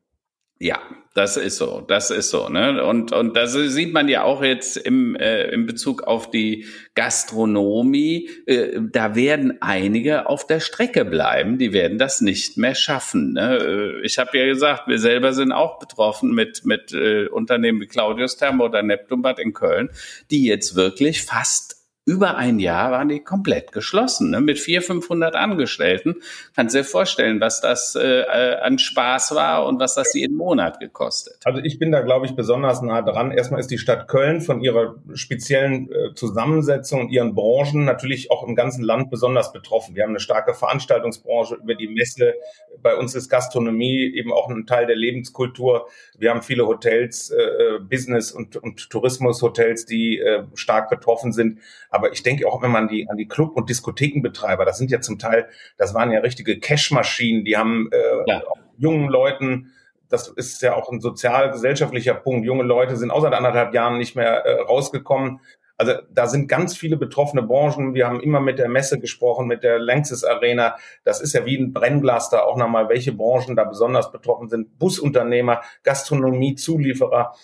Ja, 0.60 0.78
das 1.14 1.36
ist 1.36 1.58
so, 1.58 1.80
das 1.80 2.10
ist 2.10 2.30
so, 2.30 2.48
ne? 2.48 2.84
Und 2.84 3.12
und 3.12 3.36
das 3.36 3.52
sieht 3.52 3.92
man 3.92 4.08
ja 4.08 4.22
auch 4.22 4.42
jetzt 4.42 4.76
im 4.76 5.16
äh, 5.16 5.48
im 5.50 5.66
Bezug 5.66 6.04
auf 6.04 6.30
die 6.30 6.66
Gastronomie. 6.94 8.30
Äh, 8.46 8.80
da 8.80 9.16
werden 9.16 9.60
einige 9.60 10.28
auf 10.28 10.46
der 10.46 10.60
Strecke 10.60 11.04
bleiben, 11.04 11.58
die 11.58 11.72
werden 11.72 11.98
das 11.98 12.20
nicht 12.20 12.56
mehr 12.56 12.76
schaffen. 12.76 13.32
Ne? 13.32 13.58
Äh, 13.58 14.06
ich 14.06 14.18
habe 14.18 14.38
ja 14.38 14.46
gesagt, 14.46 14.86
wir 14.86 14.98
selber 14.98 15.32
sind 15.32 15.50
auch 15.52 15.80
betroffen 15.80 16.32
mit 16.32 16.64
mit 16.64 16.92
äh, 16.92 17.26
Unternehmen 17.26 17.80
wie 17.80 17.86
Claudius 17.86 18.36
Thermo 18.36 18.66
oder 18.66 18.82
Neptunbad 18.82 19.40
in 19.40 19.52
Köln, 19.52 19.90
die 20.30 20.44
jetzt 20.44 20.76
wirklich 20.76 21.22
fast 21.22 21.83
über 22.06 22.36
ein 22.36 22.58
Jahr 22.58 22.90
waren 22.90 23.08
die 23.08 23.20
komplett 23.20 23.72
geschlossen, 23.72 24.30
ne? 24.30 24.40
mit 24.40 24.58
vier, 24.58 24.82
500 24.82 25.34
Angestellten. 25.34 26.16
Kannst 26.54 26.74
dir 26.74 26.84
vorstellen, 26.84 27.40
was 27.40 27.62
das 27.62 27.94
äh, 27.94 28.24
an 28.60 28.78
Spaß 28.78 29.34
war 29.34 29.66
und 29.66 29.80
was 29.80 29.94
das 29.94 30.12
jeden 30.12 30.36
Monat 30.36 30.80
gekostet. 30.80 31.36
Also 31.44 31.60
ich 31.60 31.78
bin 31.78 31.92
da, 31.92 32.02
glaube 32.02 32.26
ich, 32.26 32.36
besonders 32.36 32.82
nah 32.82 33.00
dran. 33.00 33.30
Erstmal 33.30 33.60
ist 33.60 33.70
die 33.70 33.78
Stadt 33.78 34.06
Köln 34.06 34.42
von 34.42 34.60
ihrer 34.60 34.96
speziellen 35.14 35.90
äh, 35.90 36.14
Zusammensetzung 36.14 37.00
und 37.00 37.08
ihren 37.08 37.34
Branchen 37.34 37.86
natürlich 37.86 38.30
auch 38.30 38.46
im 38.46 38.54
ganzen 38.54 38.84
Land 38.84 39.10
besonders 39.10 39.52
betroffen. 39.52 39.96
Wir 39.96 40.02
haben 40.02 40.10
eine 40.10 40.20
starke 40.20 40.52
Veranstaltungsbranche 40.52 41.54
über 41.54 41.74
die 41.74 41.88
Messe. 41.88 42.34
Bei 42.82 42.96
uns 42.96 43.14
ist 43.14 43.30
Gastronomie 43.30 44.12
eben 44.14 44.30
auch 44.30 44.50
ein 44.50 44.66
Teil 44.66 44.86
der 44.86 44.96
Lebenskultur. 44.96 45.88
Wir 46.18 46.30
haben 46.30 46.42
viele 46.42 46.66
Hotels, 46.66 47.30
äh, 47.30 47.42
äh 47.42 47.78
Business- 47.80 48.32
und, 48.32 48.56
und 48.56 48.90
Tourismushotels, 48.90 49.86
die 49.86 50.18
äh, 50.18 50.44
stark 50.54 50.90
betroffen 50.90 51.32
sind. 51.32 51.60
Aber 51.94 52.12
ich 52.12 52.24
denke 52.24 52.48
auch, 52.48 52.60
wenn 52.60 52.72
man 52.72 52.88
die 52.88 53.08
an 53.08 53.16
die 53.16 53.28
Club- 53.28 53.56
und 53.56 53.70
Diskothekenbetreiber, 53.70 54.64
das 54.64 54.78
sind 54.78 54.90
ja 54.90 55.00
zum 55.00 55.20
Teil, 55.20 55.48
das 55.78 55.94
waren 55.94 56.10
ja 56.10 56.18
richtige 56.18 56.58
Cashmaschinen, 56.58 57.44
die 57.44 57.56
haben 57.56 57.88
äh, 57.92 57.96
ja. 58.26 58.42
jungen 58.76 59.08
Leuten 59.08 59.70
das 60.08 60.28
ist 60.28 60.62
ja 60.62 60.76
auch 60.76 60.90
ein 60.92 61.00
sozial-gesellschaftlicher 61.00 62.14
Punkt. 62.14 62.46
Junge 62.46 62.62
Leute 62.62 62.96
sind 62.96 63.10
außer 63.10 63.32
anderthalb 63.32 63.74
Jahren 63.74 63.98
nicht 63.98 64.14
mehr 64.14 64.44
äh, 64.44 64.60
rausgekommen. 64.60 65.40
Also 65.76 65.94
da 66.12 66.28
sind 66.28 66.46
ganz 66.46 66.76
viele 66.76 66.96
betroffene 66.96 67.42
Branchen. 67.42 67.94
Wir 67.94 68.06
haben 68.06 68.20
immer 68.20 68.40
mit 68.40 68.60
der 68.60 68.68
Messe 68.68 69.00
gesprochen, 69.00 69.48
mit 69.48 69.64
der 69.64 69.80
Lanxess 69.80 70.22
Arena. 70.22 70.76
Das 71.04 71.20
ist 71.20 71.32
ja 71.32 71.46
wie 71.46 71.56
ein 71.56 71.72
Brennglas 71.72 72.30
da 72.30 72.42
auch 72.42 72.56
nochmal, 72.56 72.88
welche 72.88 73.12
Branchen 73.12 73.56
da 73.56 73.64
besonders 73.64 74.12
betroffen 74.12 74.48
sind. 74.48 74.78
Busunternehmer, 74.78 75.62
Gastronomie, 75.82 76.54
Zulieferer. 76.54 77.34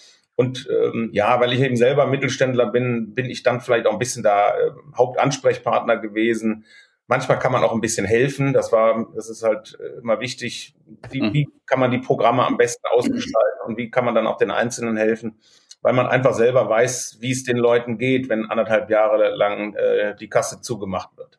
Und 0.40 0.66
ähm, 0.70 1.10
ja, 1.12 1.38
weil 1.38 1.52
ich 1.52 1.60
eben 1.60 1.76
selber 1.76 2.06
Mittelständler 2.06 2.64
bin, 2.64 3.12
bin 3.14 3.26
ich 3.26 3.42
dann 3.42 3.60
vielleicht 3.60 3.86
auch 3.86 3.92
ein 3.92 3.98
bisschen 3.98 4.22
da 4.22 4.48
äh, 4.48 4.70
Hauptansprechpartner 4.96 5.98
gewesen. 5.98 6.64
Manchmal 7.06 7.38
kann 7.38 7.52
man 7.52 7.62
auch 7.62 7.74
ein 7.74 7.82
bisschen 7.82 8.06
helfen. 8.06 8.54
Das 8.54 8.72
war, 8.72 9.06
das 9.14 9.28
ist 9.28 9.42
halt 9.42 9.76
äh, 9.78 9.98
immer 9.98 10.18
wichtig. 10.20 10.74
Wie, 11.10 11.20
mhm. 11.20 11.34
wie 11.34 11.48
kann 11.66 11.78
man 11.78 11.90
die 11.90 11.98
Programme 11.98 12.46
am 12.46 12.56
besten 12.56 12.86
ausgestalten 12.90 13.60
und 13.66 13.76
wie 13.76 13.90
kann 13.90 14.06
man 14.06 14.14
dann 14.14 14.26
auch 14.26 14.38
den 14.38 14.50
Einzelnen 14.50 14.96
helfen? 14.96 15.38
weil 15.82 15.94
man 15.94 16.06
einfach 16.08 16.34
selber 16.34 16.68
weiß, 16.68 17.16
wie 17.20 17.30
es 17.30 17.42
den 17.42 17.56
Leuten 17.56 17.96
geht, 17.96 18.28
wenn 18.28 18.50
anderthalb 18.50 18.90
Jahre 18.90 19.34
lang 19.34 19.74
äh, 19.76 20.14
die 20.14 20.28
Kasse 20.28 20.60
zugemacht 20.60 21.16
wird. 21.16 21.38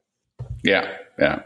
Ja, 0.64 0.84
ja. 1.20 1.44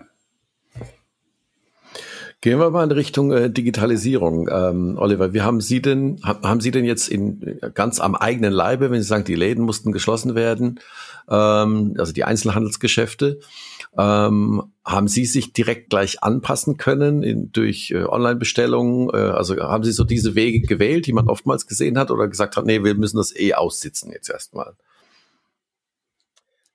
Gehen 2.46 2.60
wir 2.60 2.70
mal 2.70 2.84
in 2.84 2.92
Richtung 2.92 3.32
äh, 3.32 3.50
Digitalisierung, 3.50 4.48
ähm, 4.52 5.00
Oliver. 5.00 5.34
Wie 5.34 5.42
haben 5.42 5.62
Sie 5.62 5.82
denn, 5.82 6.20
haben 6.24 6.62
Sie 6.62 6.70
denn 6.70 6.86
jetzt 6.86 7.08
in 7.08 7.60
ganz 7.74 8.00
am 8.00 8.14
eigenen 8.14 8.54
Leibe, 8.54 8.92
wenn 8.92 9.02
Sie 9.02 9.08
sagen, 9.08 9.24
die 9.24 9.34
Läden 9.34 9.66
mussten 9.66 9.92
geschlossen 9.92 10.36
werden, 10.36 10.80
ähm, 11.28 11.96
also 11.98 12.14
die 12.14 12.24
Einzelhandelsgeschäfte, 12.24 13.40
ähm, 13.98 14.62
haben 14.86 15.08
Sie 15.08 15.26
sich 15.26 15.54
direkt 15.54 15.90
gleich 15.90 16.22
anpassen 16.22 16.78
können 16.78 17.24
in, 17.24 17.52
durch 17.52 17.90
äh, 17.90 18.04
Online-Bestellungen? 18.04 19.10
Äh, 19.10 19.32
also 19.32 19.56
haben 19.58 19.84
Sie 19.84 19.92
so 19.92 20.04
diese 20.04 20.36
Wege 20.36 20.62
gewählt, 20.68 21.08
die 21.08 21.14
man 21.14 21.28
oftmals 21.28 21.66
gesehen 21.66 21.98
hat, 21.98 22.12
oder 22.12 22.28
gesagt 22.28 22.58
hat, 22.58 22.66
nee, 22.68 22.84
wir 22.84 22.94
müssen 22.94 23.18
das 23.18 23.36
eh 23.36 23.56
aussitzen 23.56 24.12
jetzt 24.12 24.30
erstmal? 24.30 24.76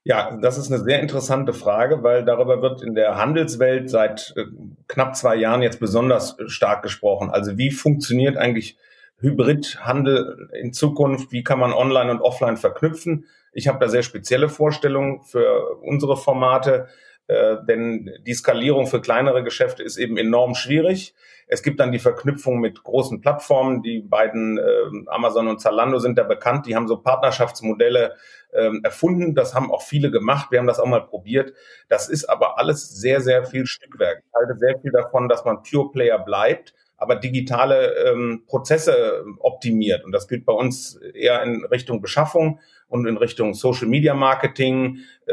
Ja, 0.02 0.38
das 0.40 0.56
ist 0.56 0.72
eine 0.72 0.82
sehr 0.82 1.00
interessante 1.00 1.52
Frage, 1.52 2.02
weil 2.02 2.24
darüber 2.24 2.62
wird 2.62 2.82
in 2.82 2.94
der 2.94 3.16
Handelswelt 3.16 3.90
seit 3.90 4.32
äh, 4.36 4.44
knapp 4.88 5.14
zwei 5.14 5.36
Jahren 5.36 5.60
jetzt 5.60 5.78
besonders 5.78 6.36
stark 6.46 6.82
gesprochen. 6.82 7.30
Also 7.30 7.58
wie 7.58 7.70
funktioniert 7.70 8.38
eigentlich 8.38 8.78
Hybridhandel 9.18 10.48
in 10.58 10.72
Zukunft? 10.72 11.32
Wie 11.32 11.44
kann 11.44 11.58
man 11.58 11.74
Online 11.74 12.10
und 12.10 12.22
Offline 12.22 12.56
verknüpfen? 12.56 13.26
Ich 13.52 13.68
habe 13.68 13.78
da 13.78 13.88
sehr 13.88 14.02
spezielle 14.02 14.48
Vorstellungen 14.48 15.22
für 15.22 15.76
unsere 15.82 16.16
Formate. 16.16 16.88
Äh, 17.30 17.64
denn 17.64 18.10
die 18.26 18.34
Skalierung 18.34 18.88
für 18.88 19.00
kleinere 19.00 19.44
Geschäfte 19.44 19.84
ist 19.84 19.98
eben 19.98 20.16
enorm 20.16 20.56
schwierig. 20.56 21.14
Es 21.46 21.62
gibt 21.62 21.78
dann 21.78 21.92
die 21.92 22.00
Verknüpfung 22.00 22.58
mit 22.58 22.82
großen 22.82 23.20
Plattformen. 23.20 23.82
Die 23.82 24.00
beiden 24.00 24.58
äh, 24.58 24.62
Amazon 25.06 25.46
und 25.46 25.60
Zalando 25.60 26.00
sind 26.00 26.18
da 26.18 26.24
bekannt. 26.24 26.66
Die 26.66 26.74
haben 26.74 26.88
so 26.88 26.96
Partnerschaftsmodelle 26.96 28.16
äh, 28.50 28.70
erfunden. 28.82 29.36
Das 29.36 29.54
haben 29.54 29.70
auch 29.70 29.82
viele 29.82 30.10
gemacht. 30.10 30.50
Wir 30.50 30.58
haben 30.58 30.66
das 30.66 30.80
auch 30.80 30.86
mal 30.86 31.06
probiert. 31.06 31.52
Das 31.88 32.08
ist 32.08 32.24
aber 32.24 32.58
alles 32.58 32.88
sehr, 32.88 33.20
sehr 33.20 33.44
viel 33.44 33.64
Stückwerk. 33.64 34.24
Ich 34.26 34.34
halte 34.34 34.58
sehr 34.58 34.80
viel 34.80 34.90
davon, 34.90 35.28
dass 35.28 35.44
man 35.44 35.62
Pure 35.62 35.92
Player 35.92 36.18
bleibt 36.18 36.74
aber 37.00 37.16
digitale 37.16 37.94
ähm, 38.06 38.44
Prozesse 38.46 39.24
optimiert. 39.38 40.04
Und 40.04 40.12
das 40.12 40.28
gilt 40.28 40.44
bei 40.44 40.52
uns 40.52 40.96
eher 40.96 41.42
in 41.42 41.64
Richtung 41.64 42.02
Beschaffung 42.02 42.60
und 42.88 43.06
in 43.06 43.16
Richtung 43.16 43.54
Social 43.54 43.88
Media 43.88 44.14
Marketing, 44.14 44.98
äh, 45.26 45.32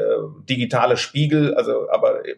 digitale 0.50 0.96
Spiegel. 0.96 1.54
Also, 1.56 1.90
aber 1.92 2.26
äh, 2.26 2.36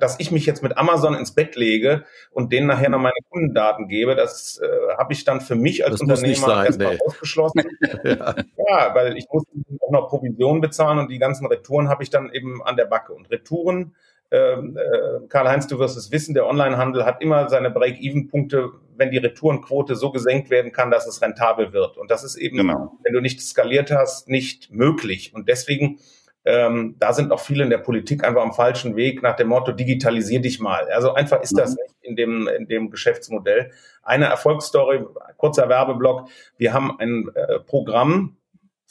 dass 0.00 0.18
ich 0.18 0.32
mich 0.32 0.46
jetzt 0.46 0.64
mit 0.64 0.76
Amazon 0.78 1.14
ins 1.14 1.32
Bett 1.32 1.54
lege 1.54 2.04
und 2.32 2.52
denen 2.52 2.66
nachher 2.66 2.88
noch 2.88 2.98
meine 2.98 3.14
Kundendaten 3.30 3.88
gebe, 3.88 4.16
das 4.16 4.60
äh, 4.62 4.96
habe 4.96 5.12
ich 5.12 5.24
dann 5.24 5.40
für 5.40 5.56
mich 5.56 5.84
als 5.84 5.92
das 5.92 6.00
Unternehmer 6.02 6.64
erstmal 6.64 6.94
nee. 6.94 7.00
ausgeschlossen. 7.06 7.62
ja. 8.04 8.34
ja. 8.68 8.94
weil 8.94 9.16
ich 9.16 9.26
muss 9.32 9.44
auch 9.80 9.92
noch 9.92 10.08
Provision 10.08 10.60
bezahlen 10.60 10.98
und 10.98 11.08
die 11.08 11.18
ganzen 11.18 11.46
Retouren 11.46 11.88
habe 11.88 12.02
ich 12.02 12.10
dann 12.10 12.32
eben 12.32 12.62
an 12.64 12.76
der 12.76 12.86
Backe. 12.86 13.12
Und 13.12 13.30
Retouren 13.30 13.94
ähm, 14.32 14.78
äh, 14.78 15.26
Karl-Heinz, 15.28 15.66
du 15.66 15.78
wirst 15.78 15.98
es 15.98 16.10
wissen, 16.10 16.32
der 16.32 16.46
Onlinehandel 16.46 17.04
hat 17.04 17.20
immer 17.20 17.50
seine 17.50 17.70
Break-Even-Punkte, 17.70 18.70
wenn 18.96 19.10
die 19.10 19.18
Retourenquote 19.18 19.94
so 19.94 20.10
gesenkt 20.10 20.48
werden 20.48 20.72
kann, 20.72 20.90
dass 20.90 21.06
es 21.06 21.20
rentabel 21.20 21.74
wird. 21.74 21.98
Und 21.98 22.10
das 22.10 22.24
ist 22.24 22.36
eben, 22.36 22.56
genau. 22.56 22.96
wenn 23.04 23.12
du 23.12 23.20
nicht 23.20 23.42
skaliert 23.42 23.90
hast, 23.90 24.30
nicht 24.30 24.72
möglich. 24.72 25.34
Und 25.34 25.50
deswegen, 25.50 25.98
ähm, 26.46 26.96
da 26.98 27.12
sind 27.12 27.30
auch 27.30 27.40
viele 27.40 27.62
in 27.62 27.68
der 27.68 27.78
Politik 27.78 28.24
einfach 28.24 28.40
am 28.40 28.54
falschen 28.54 28.96
Weg 28.96 29.22
nach 29.22 29.36
dem 29.36 29.48
Motto, 29.48 29.70
digitalisier 29.72 30.40
dich 30.40 30.60
mal. 30.60 30.88
Also 30.90 31.12
einfach 31.12 31.42
ist 31.42 31.58
das 31.58 31.72
mhm. 31.72 31.76
nicht 31.82 31.94
in 32.00 32.16
dem, 32.16 32.48
in 32.48 32.66
dem 32.68 32.90
Geschäftsmodell. 32.90 33.70
Eine 34.02 34.26
Erfolgsstory, 34.26 35.04
kurzer 35.36 35.68
Werbeblock. 35.68 36.30
Wir 36.56 36.72
haben 36.72 36.98
ein 36.98 37.28
äh, 37.34 37.60
Programm, 37.60 38.38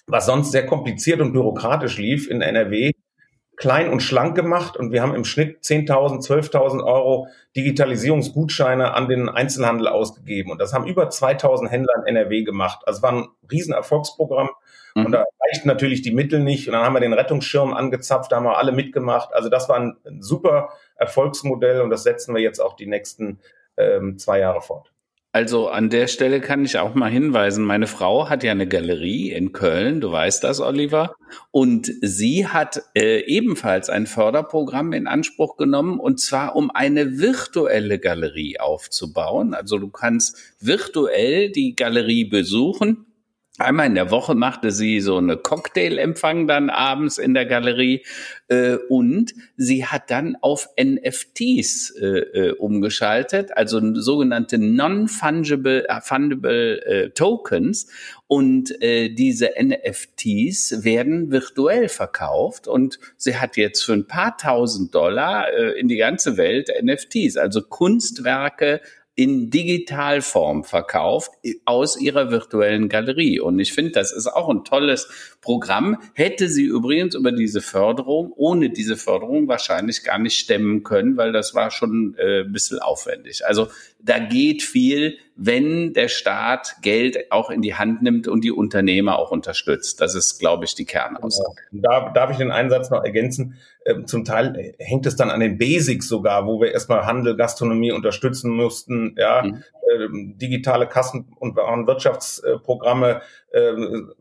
was 0.06 0.28
sonst 0.28 0.52
sehr 0.52 0.68
kompliziert 0.68 1.20
und 1.20 1.34
bürokratisch 1.34 1.98
lief 1.98 2.30
in 2.30 2.42
NRW, 2.42 2.92
klein 3.62 3.92
und 3.92 4.02
schlank 4.02 4.36
gemacht 4.36 4.76
und 4.76 4.92
wir 4.92 5.04
haben 5.04 5.14
im 5.14 5.24
Schnitt 5.24 5.60
10.000, 5.64 6.26
12.000 6.26 6.84
Euro 6.84 7.28
Digitalisierungsgutscheine 7.56 8.96
an 8.96 9.08
den 9.08 9.30
Einzelhandel 9.30 9.88
ausgegeben. 9.88 10.52
Und 10.52 10.60
das 10.60 10.74
haben 10.74 10.88
über 10.88 11.10
2.000 11.10 11.70
Händler 11.70 11.94
in 11.98 12.16
NRW 12.16 12.42
gemacht. 12.42 12.80
Also 12.88 12.98
es 12.98 13.04
war 13.04 13.12
ein 13.12 13.28
Riesenerfolgsprogramm. 13.52 14.50
Mhm. 14.96 15.06
Und 15.06 15.12
da 15.12 15.26
reichten 15.48 15.68
natürlich 15.68 16.02
die 16.02 16.12
Mittel 16.12 16.40
nicht. 16.40 16.68
Und 16.68 16.74
dann 16.74 16.84
haben 16.84 16.94
wir 16.94 17.02
den 17.02 17.14
Rettungsschirm 17.14 17.72
angezapft, 17.72 18.32
da 18.32 18.38
haben 18.38 18.46
wir 18.46 18.58
alle 18.58 18.72
mitgemacht. 18.72 19.32
Also 19.32 19.48
das 19.48 19.70
war 19.70 19.78
ein, 19.78 19.96
ein 20.08 20.24
super 20.24 20.70
Erfolgsmodell 20.96 21.82
und 21.82 21.92
das 21.92 22.02
setzen 22.02 22.34
wir 22.34 22.42
jetzt 22.42 22.60
auch 22.60 22.76
die 22.76 22.88
nächsten 22.88 23.40
ähm, 23.78 24.18
zwei 24.18 24.40
Jahre 24.40 24.62
fort. 24.62 24.91
Also 25.34 25.70
an 25.70 25.90
der 25.90 26.08
Stelle 26.08 26.42
kann 26.42 26.66
ich 26.66 26.78
auch 26.78 26.94
mal 26.94 27.10
hinweisen, 27.10 27.64
meine 27.64 27.88
Frau 27.88 28.28
hat 28.28 28.44
ja 28.44 28.52
eine 28.52 28.68
Galerie 28.68 29.32
in 29.32 29.54
Köln, 29.54 30.02
du 30.02 30.12
weißt 30.12 30.44
das, 30.44 30.60
Oliver, 30.60 31.16
und 31.52 31.90
sie 32.02 32.48
hat 32.48 32.84
äh, 32.96 33.22
ebenfalls 33.22 33.90
ein 33.90 34.08
Förderprogramm 34.08 34.92
in 34.92 35.08
Anspruch 35.08 35.56
genommen, 35.56 36.02
und 36.02 36.20
zwar 36.20 36.58
um 36.58 36.70
eine 36.70 37.18
virtuelle 37.18 37.98
Galerie 37.98 38.60
aufzubauen. 38.60 39.54
Also 39.54 39.78
du 39.78 39.88
kannst 39.88 40.38
virtuell 40.60 41.50
die 41.50 41.78
Galerie 41.78 42.26
besuchen 42.26 43.06
Einmal 43.62 43.88
in 43.88 43.96
der 43.96 44.12
Woche 44.12 44.36
machte 44.36 44.72
sie 44.72 45.00
so 45.00 45.18
eine 45.18 45.38
Cocktailempfang 45.38 46.48
dann 46.48 46.70
abends 46.70 47.18
in 47.18 47.34
der 47.34 47.46
Galerie 47.46 48.04
äh, 48.48 48.76
und 48.90 49.34
sie 49.58 49.86
hat 49.86 50.12
dann 50.12 50.38
auf 50.42 50.70
NFTs 50.82 51.92
äh, 51.92 52.06
äh, 52.06 52.52
umgeschaltet, 52.52 53.56
also 53.56 53.80
sogenannte 53.96 54.58
non-fungible 54.58 55.88
äh, 55.88 56.02
fungible, 56.02 56.86
äh, 56.86 57.10
Tokens. 57.12 57.88
Und 58.28 58.82
äh, 58.82 59.10
diese 59.10 59.52
NFTs 59.62 60.84
werden 60.84 61.32
virtuell 61.32 61.90
verkauft. 61.90 62.68
Und 62.68 63.00
sie 63.18 63.38
hat 63.38 63.58
jetzt 63.58 63.84
für 63.84 63.94
ein 63.94 64.08
paar 64.08 64.38
tausend 64.38 64.96
Dollar 64.96 65.52
äh, 65.52 65.80
in 65.80 65.88
die 65.88 65.98
ganze 65.98 66.38
Welt 66.38 66.70
NFTs, 66.82 67.38
also 67.38 67.62
Kunstwerke 67.62 68.82
in 69.16 69.50
Digitalform 69.50 70.64
verkauft 70.64 71.32
aus 71.66 72.00
ihrer 72.00 72.32
virtuellen 72.32 72.88
Galerie. 72.88 73.42
Und 73.42 73.60
ich 73.60 73.74
finde, 73.74 73.92
das 73.92 74.14
ist 74.14 74.28
auch 74.28 74.50
ein 74.50 74.64
tolles 74.64 75.10
Programm. 75.42 76.02
Hätte 76.14 76.48
sie 76.48 76.64
übrigens 76.64 77.16
über 77.16 77.32
diese 77.34 77.62
Förderung, 77.62 78.32
ohne 78.36 78.70
diese 78.70 78.96
Förderung 78.96 79.48
wahrscheinlich 79.50 80.04
gar 80.04 80.18
nicht 80.18 80.38
stemmen 80.38 80.84
können, 80.84 81.18
weil 81.18 81.34
das 81.34 81.54
war 81.54 81.72
schon 81.72 82.16
äh, 82.18 82.42
ein 82.42 82.54
bisschen 82.54 82.80
aufwendig. 82.80 83.46
Also 83.46 83.68
da 84.04 84.20
geht 84.20 84.62
viel, 84.62 85.18
wenn 85.36 85.94
der 85.94 86.08
Staat 86.08 86.76
Geld 86.82 87.32
auch 87.32 87.50
in 87.50 87.62
die 87.62 87.76
Hand 87.76 88.02
nimmt 88.02 88.28
und 88.28 88.44
die 88.44 88.52
Unternehmer 88.52 89.18
auch 89.18 89.32
unterstützt. 89.32 90.02
Das 90.02 90.16
ist, 90.16 90.40
glaube 90.40 90.66
ich, 90.66 90.76
die 90.76 90.86
Kernaussage. 90.86 91.62
Da 91.72 92.12
darf 92.14 92.32
ich 92.32 92.38
den 92.38 92.52
Einsatz 92.52 92.90
noch 92.90 93.04
ergänzen. 93.04 93.56
Ähm, 93.86 94.06
zum 94.06 94.26
Teil 94.26 94.76
hängt 94.78 95.06
es 95.06 95.16
dann 95.16 95.30
an 95.30 95.40
den 95.40 95.58
Basics 95.58 96.08
sogar, 96.08 96.46
wo 96.46 96.62
wir 96.62 96.72
erstmal 96.72 97.06
Handel, 97.06 97.36
Gastronomie 97.36 97.92
unterstützen 97.92 98.52
mussten, 98.52 99.16
ja, 99.18 99.44
mhm. 99.44 99.64
Ähm, 99.94 100.38
digitale 100.38 100.88
Kassen- 100.88 101.36
und 101.40 101.58
Wirtschaftsprogramme, 101.58 103.22
ähm, 103.54 104.14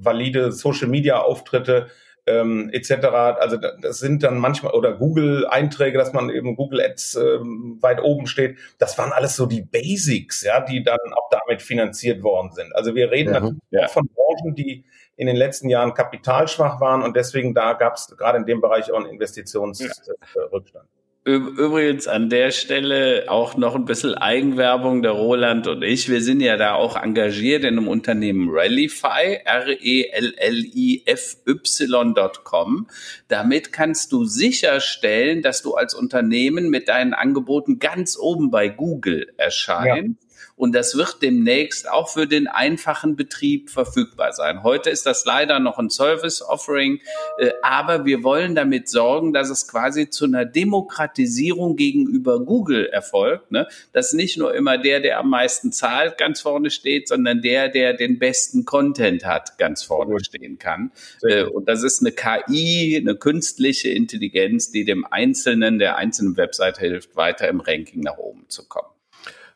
valide 0.00 0.52
Social-Media-Auftritte, 0.52 1.88
ähm, 2.26 2.70
etc. 2.72 2.92
Also 3.40 3.56
das 3.56 3.98
sind 3.98 4.22
dann 4.22 4.38
manchmal 4.38 4.74
oder 4.74 4.92
Google-Einträge, 4.92 5.98
dass 5.98 6.12
man 6.12 6.30
eben 6.30 6.56
Google 6.56 6.80
Ads 6.80 7.16
ähm, 7.16 7.78
weit 7.80 8.00
oben 8.02 8.26
steht. 8.26 8.58
Das 8.78 8.96
waren 8.98 9.12
alles 9.12 9.36
so 9.36 9.46
die 9.46 9.62
Basics, 9.62 10.42
ja, 10.42 10.60
die 10.60 10.82
dann 10.82 10.98
auch 11.14 11.30
damit 11.30 11.62
finanziert 11.62 12.22
worden 12.22 12.52
sind. 12.52 12.74
Also 12.74 12.94
wir 12.94 13.10
reden 13.10 13.30
mhm, 13.30 13.34
natürlich 13.34 13.60
ja. 13.70 13.88
von 13.88 14.08
Branchen, 14.14 14.54
die 14.54 14.84
in 15.16 15.26
den 15.26 15.36
letzten 15.36 15.68
Jahren 15.68 15.94
kapitalschwach 15.94 16.80
waren 16.80 17.02
und 17.02 17.16
deswegen 17.16 17.54
da 17.54 17.74
gab 17.74 17.94
es 17.94 18.08
gerade 18.16 18.38
in 18.38 18.46
dem 18.46 18.60
Bereich 18.60 18.90
auch 18.90 18.96
einen 18.96 19.06
Investitionsrückstand. 19.06 20.18
Ja. 20.34 21.01
Übrigens 21.24 22.08
an 22.08 22.30
der 22.30 22.50
Stelle 22.50 23.26
auch 23.28 23.56
noch 23.56 23.76
ein 23.76 23.84
bisschen 23.84 24.16
Eigenwerbung 24.16 25.02
der 25.02 25.12
Roland 25.12 25.68
und 25.68 25.82
ich. 25.82 26.08
Wir 26.08 26.20
sind 26.20 26.40
ja 26.40 26.56
da 26.56 26.74
auch 26.74 26.96
engagiert 26.96 27.62
in 27.62 27.78
einem 27.78 27.86
Unternehmen 27.86 28.48
Rallify, 28.50 29.38
R-E-L-L-I-F-Y.com. 29.44 30.08
Damit 33.28 33.72
kannst 33.72 34.10
du 34.10 34.24
sicherstellen, 34.24 35.42
dass 35.42 35.62
du 35.62 35.74
als 35.74 35.94
Unternehmen 35.94 36.70
mit 36.70 36.88
deinen 36.88 37.14
Angeboten 37.14 37.78
ganz 37.78 38.18
oben 38.18 38.50
bei 38.50 38.68
Google 38.68 39.32
erscheinst. 39.36 40.20
Ja 40.20 40.31
Und 40.62 40.76
das 40.76 40.96
wird 40.96 41.22
demnächst 41.22 41.90
auch 41.90 42.08
für 42.08 42.28
den 42.28 42.46
einfachen 42.46 43.16
Betrieb 43.16 43.68
verfügbar 43.68 44.32
sein. 44.32 44.62
Heute 44.62 44.90
ist 44.90 45.06
das 45.06 45.24
leider 45.24 45.58
noch 45.58 45.76
ein 45.76 45.90
Service-Offering, 45.90 47.00
äh, 47.38 47.50
aber 47.62 48.04
wir 48.04 48.22
wollen 48.22 48.54
damit 48.54 48.88
sorgen, 48.88 49.32
dass 49.32 49.50
es 49.50 49.66
quasi 49.66 50.08
zu 50.08 50.24
einer 50.24 50.44
Demokratisierung 50.44 51.74
gegenüber 51.74 52.38
Google 52.38 52.86
erfolgt. 52.86 53.50
Ne? 53.50 53.66
Dass 53.92 54.12
nicht 54.12 54.38
nur 54.38 54.54
immer 54.54 54.78
der, 54.78 55.00
der 55.00 55.18
am 55.18 55.30
meisten 55.30 55.72
zahlt, 55.72 56.16
ganz 56.16 56.42
vorne 56.42 56.70
steht, 56.70 57.08
sondern 57.08 57.42
der, 57.42 57.68
der 57.68 57.94
den 57.94 58.20
besten 58.20 58.64
Content 58.64 59.24
hat, 59.24 59.58
ganz 59.58 59.82
vorne 59.82 60.22
stehen 60.22 60.60
kann. 60.60 60.92
Äh, 61.22 61.42
und 61.42 61.68
das 61.68 61.82
ist 61.82 62.02
eine 62.02 62.12
KI, 62.12 62.96
eine 63.00 63.16
künstliche 63.16 63.88
Intelligenz, 63.88 64.70
die 64.70 64.84
dem 64.84 65.06
Einzelnen, 65.06 65.80
der 65.80 65.96
einzelnen 65.96 66.36
Website 66.36 66.78
hilft, 66.78 67.16
weiter 67.16 67.48
im 67.48 67.58
Ranking 67.58 68.02
nach 68.02 68.18
oben 68.18 68.44
zu 68.46 68.68
kommen. 68.68 68.91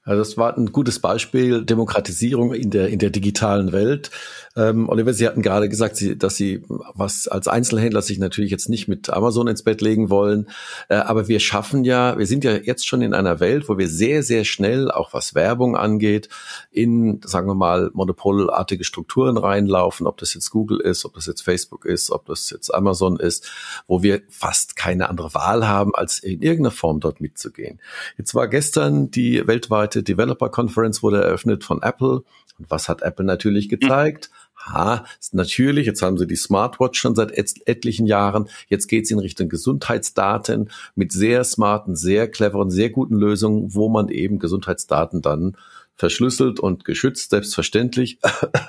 Also 0.06 0.20
das 0.20 0.36
war 0.36 0.56
ein 0.56 0.70
gutes 0.70 1.00
Beispiel, 1.00 1.64
Demokratisierung 1.64 2.54
in 2.54 2.70
der, 2.70 2.88
in 2.88 3.00
der 3.00 3.10
digitalen 3.10 3.72
Welt. 3.72 4.10
Ähm, 4.56 4.88
Oliver, 4.88 5.12
Sie 5.12 5.26
hatten 5.26 5.42
gerade 5.42 5.68
gesagt, 5.68 5.96
Sie, 5.96 6.16
dass 6.16 6.36
Sie 6.36 6.62
was 6.68 7.28
als 7.28 7.46
Einzelhändler 7.46 8.00
sich 8.00 8.18
natürlich 8.18 8.50
jetzt 8.50 8.68
nicht 8.68 8.88
mit 8.88 9.10
Amazon 9.10 9.48
ins 9.48 9.62
Bett 9.62 9.82
legen 9.82 10.08
wollen. 10.08 10.48
Äh, 10.88 10.96
aber 10.96 11.28
wir 11.28 11.40
schaffen 11.40 11.84
ja, 11.84 12.16
wir 12.18 12.26
sind 12.26 12.42
ja 12.42 12.52
jetzt 12.52 12.86
schon 12.86 13.02
in 13.02 13.12
einer 13.12 13.38
Welt, 13.38 13.68
wo 13.68 13.76
wir 13.76 13.88
sehr, 13.88 14.22
sehr 14.22 14.44
schnell, 14.44 14.90
auch 14.90 15.12
was 15.12 15.34
Werbung 15.34 15.76
angeht, 15.76 16.28
in, 16.70 17.20
sagen 17.24 17.48
wir 17.48 17.54
mal, 17.54 17.90
monopolartige 17.92 18.84
Strukturen 18.84 19.36
reinlaufen, 19.36 20.06
ob 20.06 20.16
das 20.16 20.32
jetzt 20.32 20.50
Google 20.50 20.80
ist, 20.80 21.04
ob 21.04 21.14
das 21.14 21.26
jetzt 21.26 21.42
Facebook 21.42 21.84
ist, 21.84 22.10
ob 22.10 22.24
das 22.26 22.50
jetzt 22.50 22.74
Amazon 22.74 23.18
ist, 23.18 23.50
wo 23.86 24.02
wir 24.02 24.22
fast 24.28 24.76
keine 24.76 25.10
andere 25.10 25.34
Wahl 25.34 25.68
haben, 25.68 25.94
als 25.94 26.18
in 26.18 26.40
irgendeiner 26.40 26.70
Form 26.70 27.00
dort 27.00 27.20
mitzugehen. 27.20 27.80
Jetzt 28.16 28.34
war 28.34 28.48
gestern 28.48 29.10
die 29.10 29.46
weltweite 29.46 30.02
Developer 30.02 30.48
Conference 30.48 31.02
wurde 31.02 31.22
eröffnet 31.22 31.64
von 31.64 31.82
Apple. 31.82 32.22
Und 32.58 32.70
was 32.70 32.88
hat 32.88 33.02
Apple 33.02 33.24
natürlich 33.24 33.68
gezeigt? 33.68 34.30
Ha, 34.66 35.04
natürlich, 35.32 35.86
jetzt 35.86 36.02
haben 36.02 36.18
sie 36.18 36.26
die 36.26 36.36
Smartwatch 36.36 36.98
schon 36.98 37.14
seit 37.14 37.36
et 37.36 37.52
etlichen 37.66 38.06
Jahren. 38.06 38.48
Jetzt 38.68 38.88
geht's 38.88 39.10
in 39.10 39.18
Richtung 39.18 39.48
Gesundheitsdaten 39.48 40.70
mit 40.94 41.12
sehr 41.12 41.44
smarten, 41.44 41.96
sehr 41.96 42.28
cleveren, 42.28 42.70
sehr 42.70 42.90
guten 42.90 43.16
Lösungen, 43.16 43.74
wo 43.74 43.88
man 43.88 44.08
eben 44.08 44.38
Gesundheitsdaten 44.38 45.22
dann 45.22 45.56
verschlüsselt 45.96 46.60
und 46.60 46.84
geschützt, 46.84 47.30
selbstverständlich, 47.30 48.18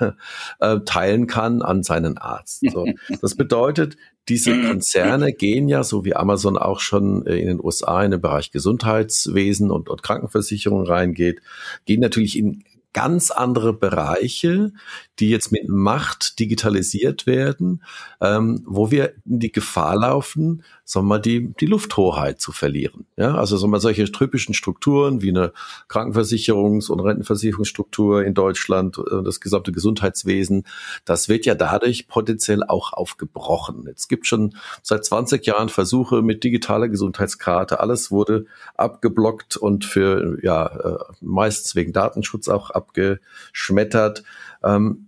äh, 0.60 0.80
teilen 0.80 1.26
kann 1.26 1.62
an 1.62 1.82
seinen 1.82 2.16
Arzt. 2.16 2.62
So. 2.72 2.86
Das 3.20 3.34
bedeutet, 3.34 3.96
diese 4.28 4.60
Konzerne 4.62 5.32
gehen 5.32 5.68
ja, 5.68 5.84
so 5.84 6.04
wie 6.04 6.16
Amazon 6.16 6.56
auch 6.56 6.80
schon 6.80 7.26
äh, 7.26 7.36
in 7.36 7.46
den 7.46 7.60
USA 7.62 8.02
in 8.02 8.10
den 8.10 8.20
Bereich 8.20 8.50
Gesundheitswesen 8.50 9.70
und, 9.70 9.88
und 9.88 10.02
Krankenversicherung 10.02 10.86
reingeht, 10.86 11.40
gehen 11.84 12.00
natürlich 12.00 12.38
in 12.38 12.64
ganz 12.94 13.30
andere 13.30 13.74
Bereiche, 13.74 14.72
die 15.20 15.30
jetzt 15.30 15.52
mit 15.52 15.68
Macht 15.68 16.38
digitalisiert 16.38 17.26
werden, 17.26 17.82
ähm, 18.20 18.62
wo 18.64 18.90
wir 18.90 19.14
in 19.24 19.40
die 19.40 19.52
Gefahr 19.52 19.96
laufen, 19.96 20.62
sagen 20.84 21.06
wir 21.06 21.16
mal, 21.16 21.18
die, 21.18 21.52
die 21.60 21.66
Lufthoheit 21.66 22.40
zu 22.40 22.52
verlieren. 22.52 23.06
Ja, 23.16 23.34
also 23.34 23.56
sagen 23.56 23.70
wir 23.70 23.76
mal, 23.76 23.80
solche 23.80 24.10
typischen 24.10 24.54
Strukturen 24.54 25.20
wie 25.20 25.30
eine 25.30 25.52
Krankenversicherungs- 25.88 26.90
und 26.90 27.00
Rentenversicherungsstruktur 27.00 28.24
in 28.24 28.34
Deutschland, 28.34 28.98
äh, 28.98 29.22
das 29.22 29.40
gesamte 29.40 29.72
Gesundheitswesen, 29.72 30.64
das 31.04 31.28
wird 31.28 31.46
ja 31.46 31.54
dadurch 31.54 32.08
potenziell 32.08 32.62
auch 32.62 32.92
aufgebrochen. 32.92 33.84
Jetzt 33.86 34.08
gibt 34.08 34.26
schon 34.26 34.54
seit 34.82 35.04
20 35.04 35.44
Jahren 35.44 35.68
Versuche 35.68 36.22
mit 36.22 36.44
digitaler 36.44 36.88
Gesundheitskarte. 36.88 37.80
Alles 37.80 38.10
wurde 38.10 38.46
abgeblockt 38.76 39.56
und 39.56 39.84
für, 39.84 40.38
ja, 40.42 40.66
äh, 40.66 40.98
meistens 41.20 41.74
wegen 41.74 41.92
Datenschutz 41.92 42.48
auch 42.48 42.70
abgeschmettert. 42.70 44.22
Ähm, 44.62 45.07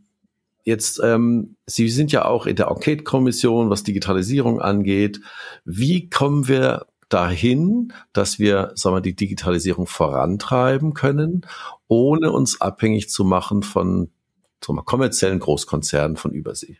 Jetzt, 0.65 1.01
ähm, 1.03 1.57
Sie 1.67 1.89
sind 1.89 2.13
ja 2.13 2.25
auch 2.27 2.47
in 2.47 2.57
der 2.57 2.69
Enquete-Kommission, 2.69 3.71
was 3.71 3.83
Digitalisierung 3.83 4.61
angeht. 4.61 5.21
Wie 5.65 6.11
kommen 6.11 6.49
wir 6.49 6.87
dahin, 7.09 7.93
dass 8.13 8.39
wir 8.39 8.73
sagen 8.75 8.97
wir, 8.97 9.01
die 9.01 9.17
Digitalisierung 9.17 9.87
vorantreiben 9.87 10.95
können, 10.95 11.47
ohne 11.89 12.31
uns 12.31 12.61
abhängig 12.61 13.11
zu 13.11 13.25
machen 13.25 13.63
von 13.63 14.11
sagen 14.63 14.79
wir, 14.79 14.85
kommerziellen 14.85 15.39
Großkonzernen 15.39 16.17
von 16.17 16.33
Übersee? 16.33 16.79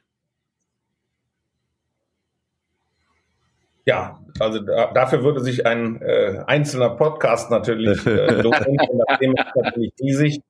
Ja, 3.87 4.21
also 4.39 4.61
da, 4.61 4.93
dafür 4.93 5.25
würde 5.25 5.41
sich 5.41 5.67
ein 5.67 6.01
äh, 6.03 6.45
einzelner 6.47 6.91
Podcast 6.91 7.51
natürlich 7.51 8.07
äh, 8.07 8.41
lohnen. 8.41 8.77
das 9.09 9.19
Thema 9.19 9.43
ist 9.43 9.57
natürlich 9.57 9.93
riesig. 10.01 10.43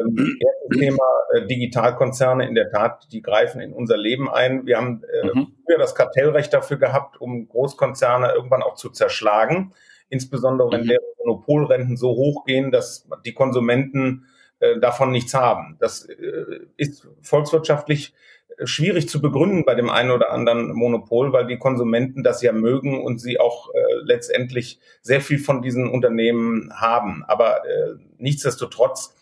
Ähm, 0.00 0.38
erstes 0.40 0.78
Thema 0.78 1.04
äh, 1.32 1.46
Digitalkonzerne, 1.46 2.46
in 2.48 2.54
der 2.54 2.70
Tat, 2.70 3.06
die 3.12 3.22
greifen 3.22 3.60
in 3.60 3.72
unser 3.72 3.96
Leben 3.96 4.30
ein. 4.30 4.66
Wir 4.66 4.76
haben 4.76 5.02
äh, 5.04 5.26
mhm. 5.26 5.48
früher 5.64 5.78
das 5.78 5.94
Kartellrecht 5.94 6.52
dafür 6.52 6.78
gehabt, 6.78 7.20
um 7.20 7.48
Großkonzerne 7.48 8.32
irgendwann 8.32 8.62
auch 8.62 8.74
zu 8.74 8.90
zerschlagen. 8.90 9.72
Insbesondere 10.08 10.70
wenn 10.70 10.82
mhm. 10.82 10.88
deren 10.88 11.04
Monopolrenten 11.18 11.96
so 11.96 12.10
hoch 12.10 12.44
gehen, 12.44 12.70
dass 12.70 13.08
die 13.24 13.34
Konsumenten 13.34 14.26
äh, 14.60 14.78
davon 14.78 15.10
nichts 15.10 15.34
haben. 15.34 15.76
Das 15.80 16.04
äh, 16.04 16.60
ist 16.76 17.08
volkswirtschaftlich 17.22 18.14
äh, 18.56 18.66
schwierig 18.66 19.08
zu 19.08 19.20
begründen 19.20 19.64
bei 19.64 19.74
dem 19.74 19.90
einen 19.90 20.10
oder 20.10 20.30
anderen 20.30 20.72
Monopol, 20.72 21.32
weil 21.32 21.46
die 21.46 21.58
Konsumenten 21.58 22.22
das 22.22 22.40
ja 22.42 22.52
mögen 22.52 23.02
und 23.02 23.20
sie 23.20 23.40
auch 23.40 23.70
äh, 23.74 23.78
letztendlich 24.04 24.78
sehr 25.02 25.20
viel 25.20 25.38
von 25.38 25.60
diesen 25.60 25.88
Unternehmen 25.88 26.72
haben. 26.74 27.24
Aber 27.26 27.64
äh, 27.66 27.94
nichtsdestotrotz 28.18 29.14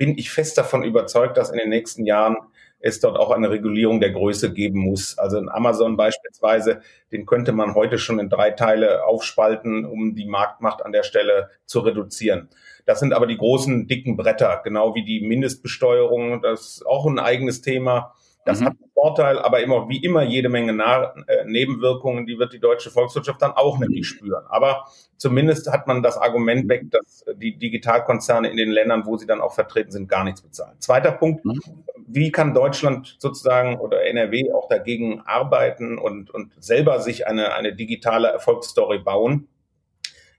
bin 0.00 0.16
ich 0.16 0.30
fest 0.30 0.56
davon 0.56 0.82
überzeugt, 0.82 1.36
dass 1.36 1.50
in 1.50 1.58
den 1.58 1.68
nächsten 1.68 2.06
Jahren 2.06 2.38
es 2.78 3.00
dort 3.00 3.18
auch 3.18 3.30
eine 3.30 3.50
Regulierung 3.50 4.00
der 4.00 4.12
Größe 4.12 4.50
geben 4.50 4.80
muss. 4.80 5.18
Also 5.18 5.36
in 5.36 5.50
Amazon 5.50 5.98
beispielsweise, 5.98 6.80
den 7.12 7.26
könnte 7.26 7.52
man 7.52 7.74
heute 7.74 7.98
schon 7.98 8.18
in 8.18 8.30
drei 8.30 8.50
Teile 8.50 9.04
aufspalten, 9.04 9.84
um 9.84 10.14
die 10.14 10.24
Marktmacht 10.24 10.82
an 10.82 10.92
der 10.92 11.02
Stelle 11.02 11.50
zu 11.66 11.80
reduzieren. 11.80 12.48
Das 12.86 12.98
sind 12.98 13.12
aber 13.12 13.26
die 13.26 13.36
großen, 13.36 13.88
dicken 13.88 14.16
Bretter, 14.16 14.62
genau 14.64 14.94
wie 14.94 15.04
die 15.04 15.20
Mindestbesteuerung. 15.20 16.40
Das 16.40 16.76
ist 16.76 16.86
auch 16.86 17.04
ein 17.04 17.18
eigenes 17.18 17.60
Thema. 17.60 18.14
Das 18.44 18.60
mhm. 18.60 18.66
hat 18.66 18.72
einen 18.72 18.90
Vorteil, 18.94 19.38
aber 19.38 19.60
immer 19.60 19.88
wie 19.88 20.02
immer 20.02 20.22
jede 20.22 20.48
Menge 20.48 20.72
Na 20.72 21.14
äh, 21.26 21.44
Nebenwirkungen, 21.44 22.26
die 22.26 22.38
wird 22.38 22.52
die 22.52 22.60
deutsche 22.60 22.90
Volkswirtschaft 22.90 23.42
dann 23.42 23.52
auch 23.52 23.78
nämlich 23.78 24.08
spüren. 24.08 24.44
Aber 24.48 24.86
zumindest 25.16 25.70
hat 25.70 25.86
man 25.86 26.02
das 26.02 26.16
Argument 26.16 26.68
weg, 26.68 26.90
dass 26.90 27.24
die 27.36 27.56
Digitalkonzerne 27.56 28.48
in 28.48 28.56
den 28.56 28.70
Ländern, 28.70 29.04
wo 29.04 29.16
sie 29.16 29.26
dann 29.26 29.40
auch 29.40 29.52
vertreten 29.52 29.90
sind, 29.90 30.08
gar 30.08 30.24
nichts 30.24 30.40
bezahlen. 30.40 30.76
Zweiter 30.78 31.12
Punkt, 31.12 31.44
mhm. 31.44 31.60
wie 32.06 32.32
kann 32.32 32.54
Deutschland 32.54 33.16
sozusagen 33.18 33.78
oder 33.78 34.04
NRW 34.04 34.52
auch 34.52 34.68
dagegen 34.68 35.20
arbeiten 35.26 35.98
und, 35.98 36.30
und 36.30 36.52
selber 36.58 37.00
sich 37.00 37.26
eine, 37.26 37.54
eine 37.54 37.74
digitale 37.74 38.28
Erfolgsstory 38.28 39.00
bauen? 39.00 39.48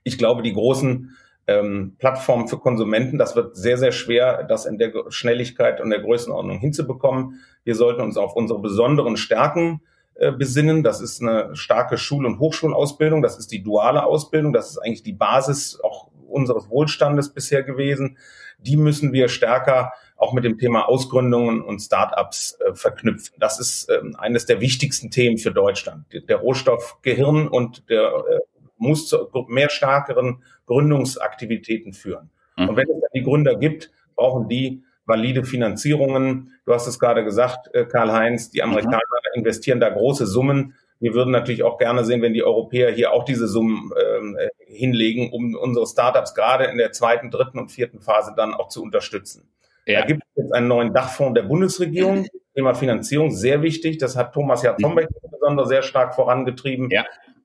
Ich 0.02 0.18
glaube, 0.18 0.42
die 0.42 0.52
großen 0.52 1.16
ähm, 1.46 1.96
Plattform 1.98 2.48
für 2.48 2.58
Konsumenten. 2.58 3.18
Das 3.18 3.36
wird 3.36 3.56
sehr, 3.56 3.78
sehr 3.78 3.92
schwer, 3.92 4.44
das 4.44 4.66
in 4.66 4.78
der 4.78 4.92
Schnelligkeit 5.08 5.80
und 5.80 5.90
der 5.90 6.00
Größenordnung 6.00 6.58
hinzubekommen. 6.58 7.40
Wir 7.64 7.74
sollten 7.74 8.00
uns 8.00 8.16
auf 8.16 8.34
unsere 8.34 8.60
besonderen 8.60 9.16
Stärken 9.16 9.82
äh, 10.14 10.32
besinnen. 10.32 10.82
Das 10.82 11.00
ist 11.00 11.20
eine 11.20 11.54
starke 11.56 11.98
Schul- 11.98 12.26
und 12.26 12.38
Hochschulausbildung. 12.38 13.22
Das 13.22 13.38
ist 13.38 13.50
die 13.50 13.62
duale 13.62 14.04
Ausbildung. 14.04 14.52
Das 14.52 14.70
ist 14.70 14.78
eigentlich 14.78 15.02
die 15.02 15.14
Basis 15.14 15.80
auch 15.82 16.08
unseres 16.28 16.70
Wohlstandes 16.70 17.32
bisher 17.32 17.62
gewesen. 17.62 18.18
Die 18.58 18.76
müssen 18.76 19.12
wir 19.12 19.28
stärker 19.28 19.92
auch 20.16 20.32
mit 20.32 20.44
dem 20.44 20.56
Thema 20.56 20.88
Ausgründungen 20.88 21.62
und 21.62 21.80
Startups 21.80 22.56
äh, 22.60 22.74
verknüpfen. 22.74 23.34
Das 23.40 23.58
ist 23.58 23.88
äh, 23.88 24.00
eines 24.18 24.46
der 24.46 24.60
wichtigsten 24.60 25.10
Themen 25.10 25.38
für 25.38 25.50
Deutschland. 25.50 26.04
Der 26.12 26.36
Rohstoff 26.36 26.98
Gehirn 27.02 27.48
und 27.48 27.88
der 27.90 28.06
äh, 28.06 28.38
muss 28.82 29.08
zu 29.08 29.28
mehr 29.48 29.70
stärkeren 29.70 30.42
Gründungsaktivitäten 30.66 31.92
führen. 31.92 32.30
Mhm. 32.56 32.68
Und 32.68 32.76
wenn 32.76 32.88
es 32.88 33.00
dann 33.00 33.10
die 33.14 33.22
Gründer 33.22 33.56
gibt, 33.56 33.90
brauchen 34.14 34.48
die 34.48 34.82
valide 35.06 35.44
Finanzierungen. 35.44 36.52
Du 36.64 36.72
hast 36.72 36.86
es 36.86 36.98
gerade 36.98 37.24
gesagt, 37.24 37.74
äh, 37.74 37.84
Karl-Heinz, 37.84 38.50
die 38.50 38.62
Amerikaner 38.62 38.98
mhm. 39.34 39.40
investieren 39.40 39.80
da 39.80 39.88
große 39.88 40.26
Summen. 40.26 40.74
Wir 41.00 41.14
würden 41.14 41.32
natürlich 41.32 41.64
auch 41.64 41.78
gerne 41.78 42.04
sehen, 42.04 42.22
wenn 42.22 42.32
die 42.32 42.44
Europäer 42.44 42.92
hier 42.92 43.12
auch 43.12 43.24
diese 43.24 43.48
Summen 43.48 43.90
äh, 43.96 44.48
hinlegen, 44.66 45.32
um 45.32 45.54
unsere 45.56 45.86
Startups 45.86 46.34
gerade 46.34 46.66
in 46.66 46.78
der 46.78 46.92
zweiten, 46.92 47.30
dritten 47.30 47.58
und 47.58 47.70
vierten 47.70 48.00
Phase 48.00 48.34
dann 48.36 48.54
auch 48.54 48.68
zu 48.68 48.82
unterstützen. 48.82 49.48
Ja. 49.86 50.00
Da 50.00 50.06
gibt 50.06 50.22
es 50.22 50.44
jetzt 50.44 50.54
einen 50.54 50.68
neuen 50.68 50.92
Dachfonds 50.92 51.34
der 51.34 51.42
Bundesregierung. 51.42 52.26
Thema 52.54 52.74
Finanzierung 52.74 53.30
sehr 53.30 53.62
wichtig. 53.62 53.98
Das 53.98 54.16
hat 54.16 54.32
Thomas 54.32 54.62
Jatzombeck 54.62 55.10
mhm. 55.10 55.16
insbesondere 55.22 55.66
sehr 55.66 55.82
stark 55.82 56.14
vorangetrieben. 56.14 56.90
Ja. 56.90 57.04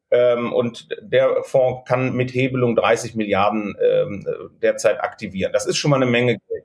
Ähm, 0.10 0.54
und 0.54 0.88
der 1.02 1.43
Fonds 1.43 1.88
kann 1.88 2.13
mit 2.13 2.34
Hebelung 2.34 2.76
30 2.76 3.15
Milliarden 3.15 3.76
ähm, 3.82 4.26
derzeit 4.62 5.02
aktivieren. 5.02 5.52
Das 5.52 5.65
ist 5.65 5.78
schon 5.78 5.91
mal 5.91 5.98
eine 5.98 6.06
Menge 6.06 6.38
Geld. 6.48 6.63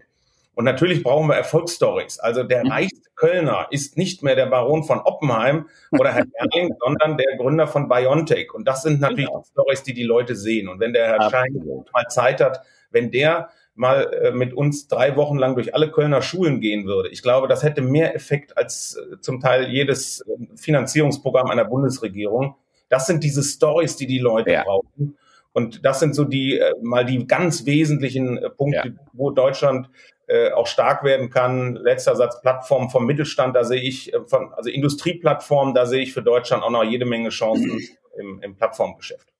Und 0.55 0.65
natürlich 0.65 1.03
brauchen 1.03 1.29
wir 1.29 1.35
Erfolgsstories. 1.35 2.19
Also 2.19 2.43
der 2.43 2.65
mhm. 2.65 2.71
reichste 2.71 3.11
Kölner 3.15 3.69
ist 3.71 3.97
nicht 3.97 4.23
mehr 4.23 4.37
der 4.37 4.47
Baron 4.47 4.85
von 4.85 5.01
Oppenheim 5.01 5.67
oder 5.93 6.13
Herr 6.13 6.27
Erling, 6.35 6.75
sondern 6.79 7.17
der 7.17 7.37
Gründer 7.37 7.67
von 7.67 7.89
Biontech. 7.89 8.53
Und 8.53 8.69
das 8.69 8.83
sind 8.83 9.01
natürlich 9.01 9.27
genau. 9.27 9.45
Stories, 9.51 9.83
die 9.83 9.95
die 9.95 10.05
Leute 10.05 10.37
sehen. 10.37 10.69
Und 10.69 10.79
wenn 10.79 10.93
der 10.93 11.07
Herr 11.07 11.31
Schein 11.31 11.85
mal 11.93 12.07
Zeit 12.09 12.41
hat, 12.41 12.61
wenn 12.91 13.11
der 13.11 13.49
mal 13.75 14.13
äh, 14.13 14.31
mit 14.33 14.53
uns 14.53 14.87
drei 14.89 15.17
Wochen 15.17 15.39
lang 15.39 15.55
durch 15.55 15.75
alle 15.75 15.91
Kölner 15.91 16.21
Schulen 16.21 16.61
gehen 16.61 16.87
würde. 16.87 17.09
Ich 17.09 17.23
glaube, 17.23 17.49
das 17.49 17.63
hätte 17.63 17.81
mehr 17.81 18.15
Effekt 18.15 18.57
als 18.59 18.97
äh, 18.97 19.19
zum 19.21 19.41
Teil 19.41 19.69
jedes 19.69 20.21
äh, 20.21 20.57
Finanzierungsprogramm 20.57 21.49
einer 21.51 21.65
Bundesregierung. 21.65 22.57
Das 22.93 23.07
sind 23.07 23.25
diese 23.25 23.43
Stories, 23.43 23.97
die 23.97 24.07
die 24.07 24.19
Leute 24.19 24.53
ja. 24.53 24.65
brauchen. 24.65 25.17
Und 25.55 25.83
das 25.83 25.99
sind 25.99 26.15
so 26.15 26.25
die 26.25 26.59
äh, 26.59 26.75
mal 26.83 27.07
die 27.07 27.27
ganz 27.27 27.65
wesentlichen 27.65 28.37
äh, 28.37 28.51
Punkte, 28.51 28.89
ja. 28.89 29.05
wo 29.15 29.31
Deutschland 29.31 29.89
äh, 30.27 30.51
auch 30.51 30.67
stark 30.67 31.03
werden 31.03 31.31
kann. 31.31 31.75
Letzter 31.77 32.17
Satz, 32.17 32.43
Plattform 32.43 32.91
vom 32.91 33.07
Mittelstand, 33.07 33.57
da 33.57 33.65
sehe 33.65 33.81
ich, 33.81 34.13
von, 34.27 34.53
also 34.53 34.69
Industrieplattformen, 34.69 35.75
da 35.75 35.87
sehe 35.87 36.03
ich 36.03 36.13
für 36.13 36.23
Deutschland 36.23 36.63
auch 36.63 36.71
noch 36.71 36.85
jede 36.85 37.07
Menge 37.07 37.31
Chancen 37.31 37.81
im, 38.19 38.41
im 38.43 38.57
Plattformgeschäft. 38.57 39.33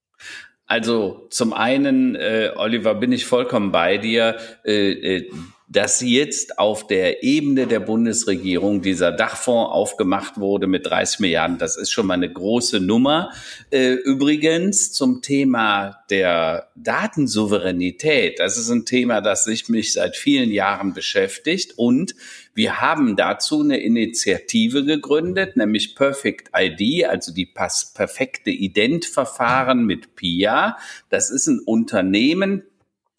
Also 0.65 1.27
zum 1.29 1.53
einen, 1.53 2.15
äh, 2.15 2.53
Oliver, 2.57 2.95
bin 2.95 3.13
ich 3.13 3.27
vollkommen 3.27 3.71
bei 3.71 3.99
dir. 3.99 4.39
Äh, 4.65 5.17
äh, 5.17 5.31
dass 5.73 6.03
jetzt 6.03 6.59
auf 6.59 6.87
der 6.87 7.23
Ebene 7.23 7.67
der 7.67 7.81
Bundesregierung 7.81 8.83
dieser 8.83 9.11
Dachfonds 9.11 9.73
aufgemacht 9.73 10.39
wurde 10.39 10.67
mit 10.67 10.85
30 10.85 11.21
Milliarden, 11.21 11.57
das 11.57 11.79
ist 11.79 11.91
schon 11.91 12.07
mal 12.07 12.15
eine 12.15 12.31
große 12.31 12.79
Nummer. 12.79 13.31
Äh, 13.71 13.93
übrigens 13.93 14.93
zum 14.93 15.23
Thema 15.23 16.05
der 16.11 16.69
Datensouveränität, 16.77 18.39
das 18.39 18.59
ist 18.59 18.69
ein 18.69 18.85
Thema, 18.85 19.23
das 19.23 19.45
sich 19.45 19.71
mich 19.71 19.95
seit 19.95 20.17
vielen 20.17 20.51
Jahren 20.51 20.93
beschäftigt 20.93 21.73
und 21.77 22.15
wir 22.55 22.83
haben 22.83 23.17
dazu 23.17 23.63
eine 23.63 23.79
Initiative 23.79 24.85
gegründet, 24.85 25.57
nämlich 25.57 25.95
Perfect 25.95 26.51
ID, 26.55 27.07
also 27.07 27.33
die 27.33 27.47
perfekte 27.47 28.51
Ident-Verfahren 28.51 29.87
mit 29.87 30.17
PIA. 30.17 30.77
Das 31.09 31.31
ist 31.31 31.47
ein 31.47 31.61
Unternehmen, 31.61 32.65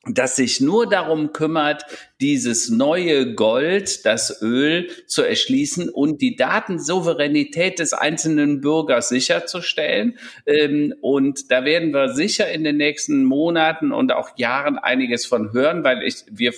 das 0.05 0.35
sich 0.35 0.59
nur 0.59 0.87
darum 0.87 1.31
kümmert, 1.31 1.85
dieses 2.23 2.69
neue 2.69 3.35
Gold, 3.35 4.05
das 4.05 4.41
Öl 4.41 4.87
zu 5.07 5.23
erschließen 5.23 5.89
und 5.89 6.21
die 6.21 6.37
Datensouveränität 6.37 7.79
des 7.79 7.91
einzelnen 7.91 8.61
Bürgers 8.61 9.09
sicherzustellen. 9.09 10.17
Ähm, 10.45 10.95
und 11.01 11.51
da 11.51 11.65
werden 11.65 11.93
wir 11.93 12.13
sicher 12.13 12.49
in 12.49 12.63
den 12.63 12.77
nächsten 12.77 13.25
Monaten 13.25 13.91
und 13.91 14.13
auch 14.13 14.37
Jahren 14.37 14.77
einiges 14.77 15.25
von 15.25 15.51
hören, 15.51 15.83
weil 15.83 16.01
ich, 16.01 16.23
wir 16.31 16.53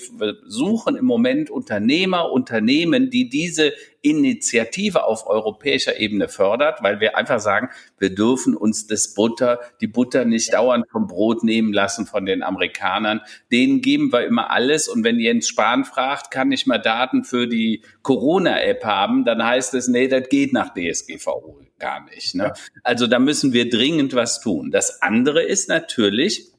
suchen 0.45 0.95
im 0.95 1.05
Moment 1.05 1.49
Unternehmer, 1.49 2.31
Unternehmen, 2.31 3.09
die 3.09 3.27
diese 3.27 3.73
Initiative 4.05 5.03
auf 5.03 5.25
europäischer 5.25 5.99
Ebene 5.99 6.27
fördert, 6.27 6.83
weil 6.83 6.99
wir 6.99 7.17
einfach 7.17 7.39
sagen, 7.39 7.69
wir 7.97 8.13
dürfen 8.13 8.55
uns 8.55 8.85
das 8.85 9.15
Butter, 9.15 9.59
die 9.81 9.87
Butter 9.87 10.25
nicht 10.25 10.53
dauernd 10.53 10.85
vom 10.91 11.07
Brot 11.07 11.43
nehmen 11.43 11.73
lassen 11.73 12.05
von 12.05 12.27
den 12.27 12.43
Amerikanern. 12.43 13.21
Denen 13.51 13.81
geben 13.81 14.13
wir 14.13 14.25
immer 14.25 14.51
alles. 14.51 14.87
Und 14.87 15.03
wenn 15.03 15.19
Jens 15.19 15.47
Spahn 15.55 15.85
fragt, 15.85 16.31
kann 16.31 16.51
ich 16.51 16.67
mal 16.67 16.79
Daten 16.79 17.23
für 17.23 17.47
die 17.47 17.81
Corona-App 18.01 18.83
haben, 18.83 19.23
dann 19.23 19.41
heißt 19.41 19.73
es, 19.73 19.87
nee, 19.87 20.09
das 20.09 20.27
geht 20.27 20.51
nach 20.51 20.73
DSGVO 20.73 21.61
gar 21.79 22.03
nicht. 22.05 22.35
Ne? 22.35 22.53
Also 22.83 23.07
da 23.07 23.19
müssen 23.19 23.53
wir 23.53 23.69
dringend 23.69 24.13
was 24.13 24.41
tun. 24.41 24.69
Das 24.69 25.01
andere 25.01 25.43
ist 25.43 25.69
natürlich, 25.69 26.51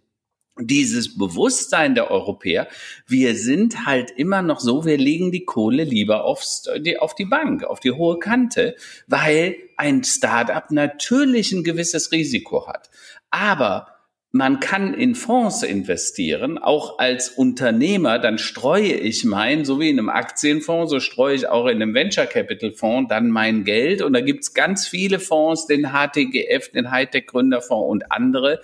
dieses 0.58 1.18
Bewusstsein 1.18 1.94
der 1.94 2.10
Europäer, 2.10 2.66
wir 3.06 3.34
sind 3.34 3.84
halt 3.84 4.10
immer 4.12 4.40
noch 4.40 4.60
so, 4.60 4.86
wir 4.86 4.96
legen 4.96 5.30
die 5.30 5.44
Kohle 5.44 5.84
lieber 5.84 6.24
aufs, 6.24 6.64
die, 6.78 6.98
auf 6.98 7.14
die 7.14 7.26
Bank, 7.26 7.64
auf 7.64 7.80
die 7.80 7.92
hohe 7.92 8.18
Kante, 8.18 8.76
weil 9.06 9.56
ein 9.76 10.02
Startup 10.04 10.70
natürlich 10.70 11.52
ein 11.52 11.62
gewisses 11.62 12.10
Risiko 12.10 12.66
hat. 12.66 12.88
Aber 13.30 13.95
man 14.36 14.60
kann 14.60 14.94
in 14.94 15.14
Fonds 15.14 15.62
investieren, 15.62 16.58
auch 16.58 16.98
als 16.98 17.30
Unternehmer, 17.30 18.18
dann 18.18 18.38
streue 18.38 18.92
ich 18.92 19.24
mein, 19.24 19.64
so 19.64 19.80
wie 19.80 19.90
in 19.90 19.98
einem 19.98 20.08
Aktienfonds, 20.08 20.90
so 20.90 21.00
streue 21.00 21.34
ich 21.34 21.48
auch 21.48 21.66
in 21.66 21.82
einem 21.82 21.94
Venture 21.94 22.26
Capital 22.26 22.72
Fonds 22.72 23.08
dann 23.08 23.30
mein 23.30 23.64
Geld. 23.64 24.02
Und 24.02 24.12
da 24.12 24.20
gibt's 24.20 24.54
ganz 24.54 24.86
viele 24.86 25.18
Fonds, 25.18 25.66
den 25.66 25.92
HTGF, 25.92 26.70
den 26.70 26.90
Hightech 26.90 27.26
Gründerfonds 27.26 27.90
und 27.90 28.12
andere. 28.12 28.60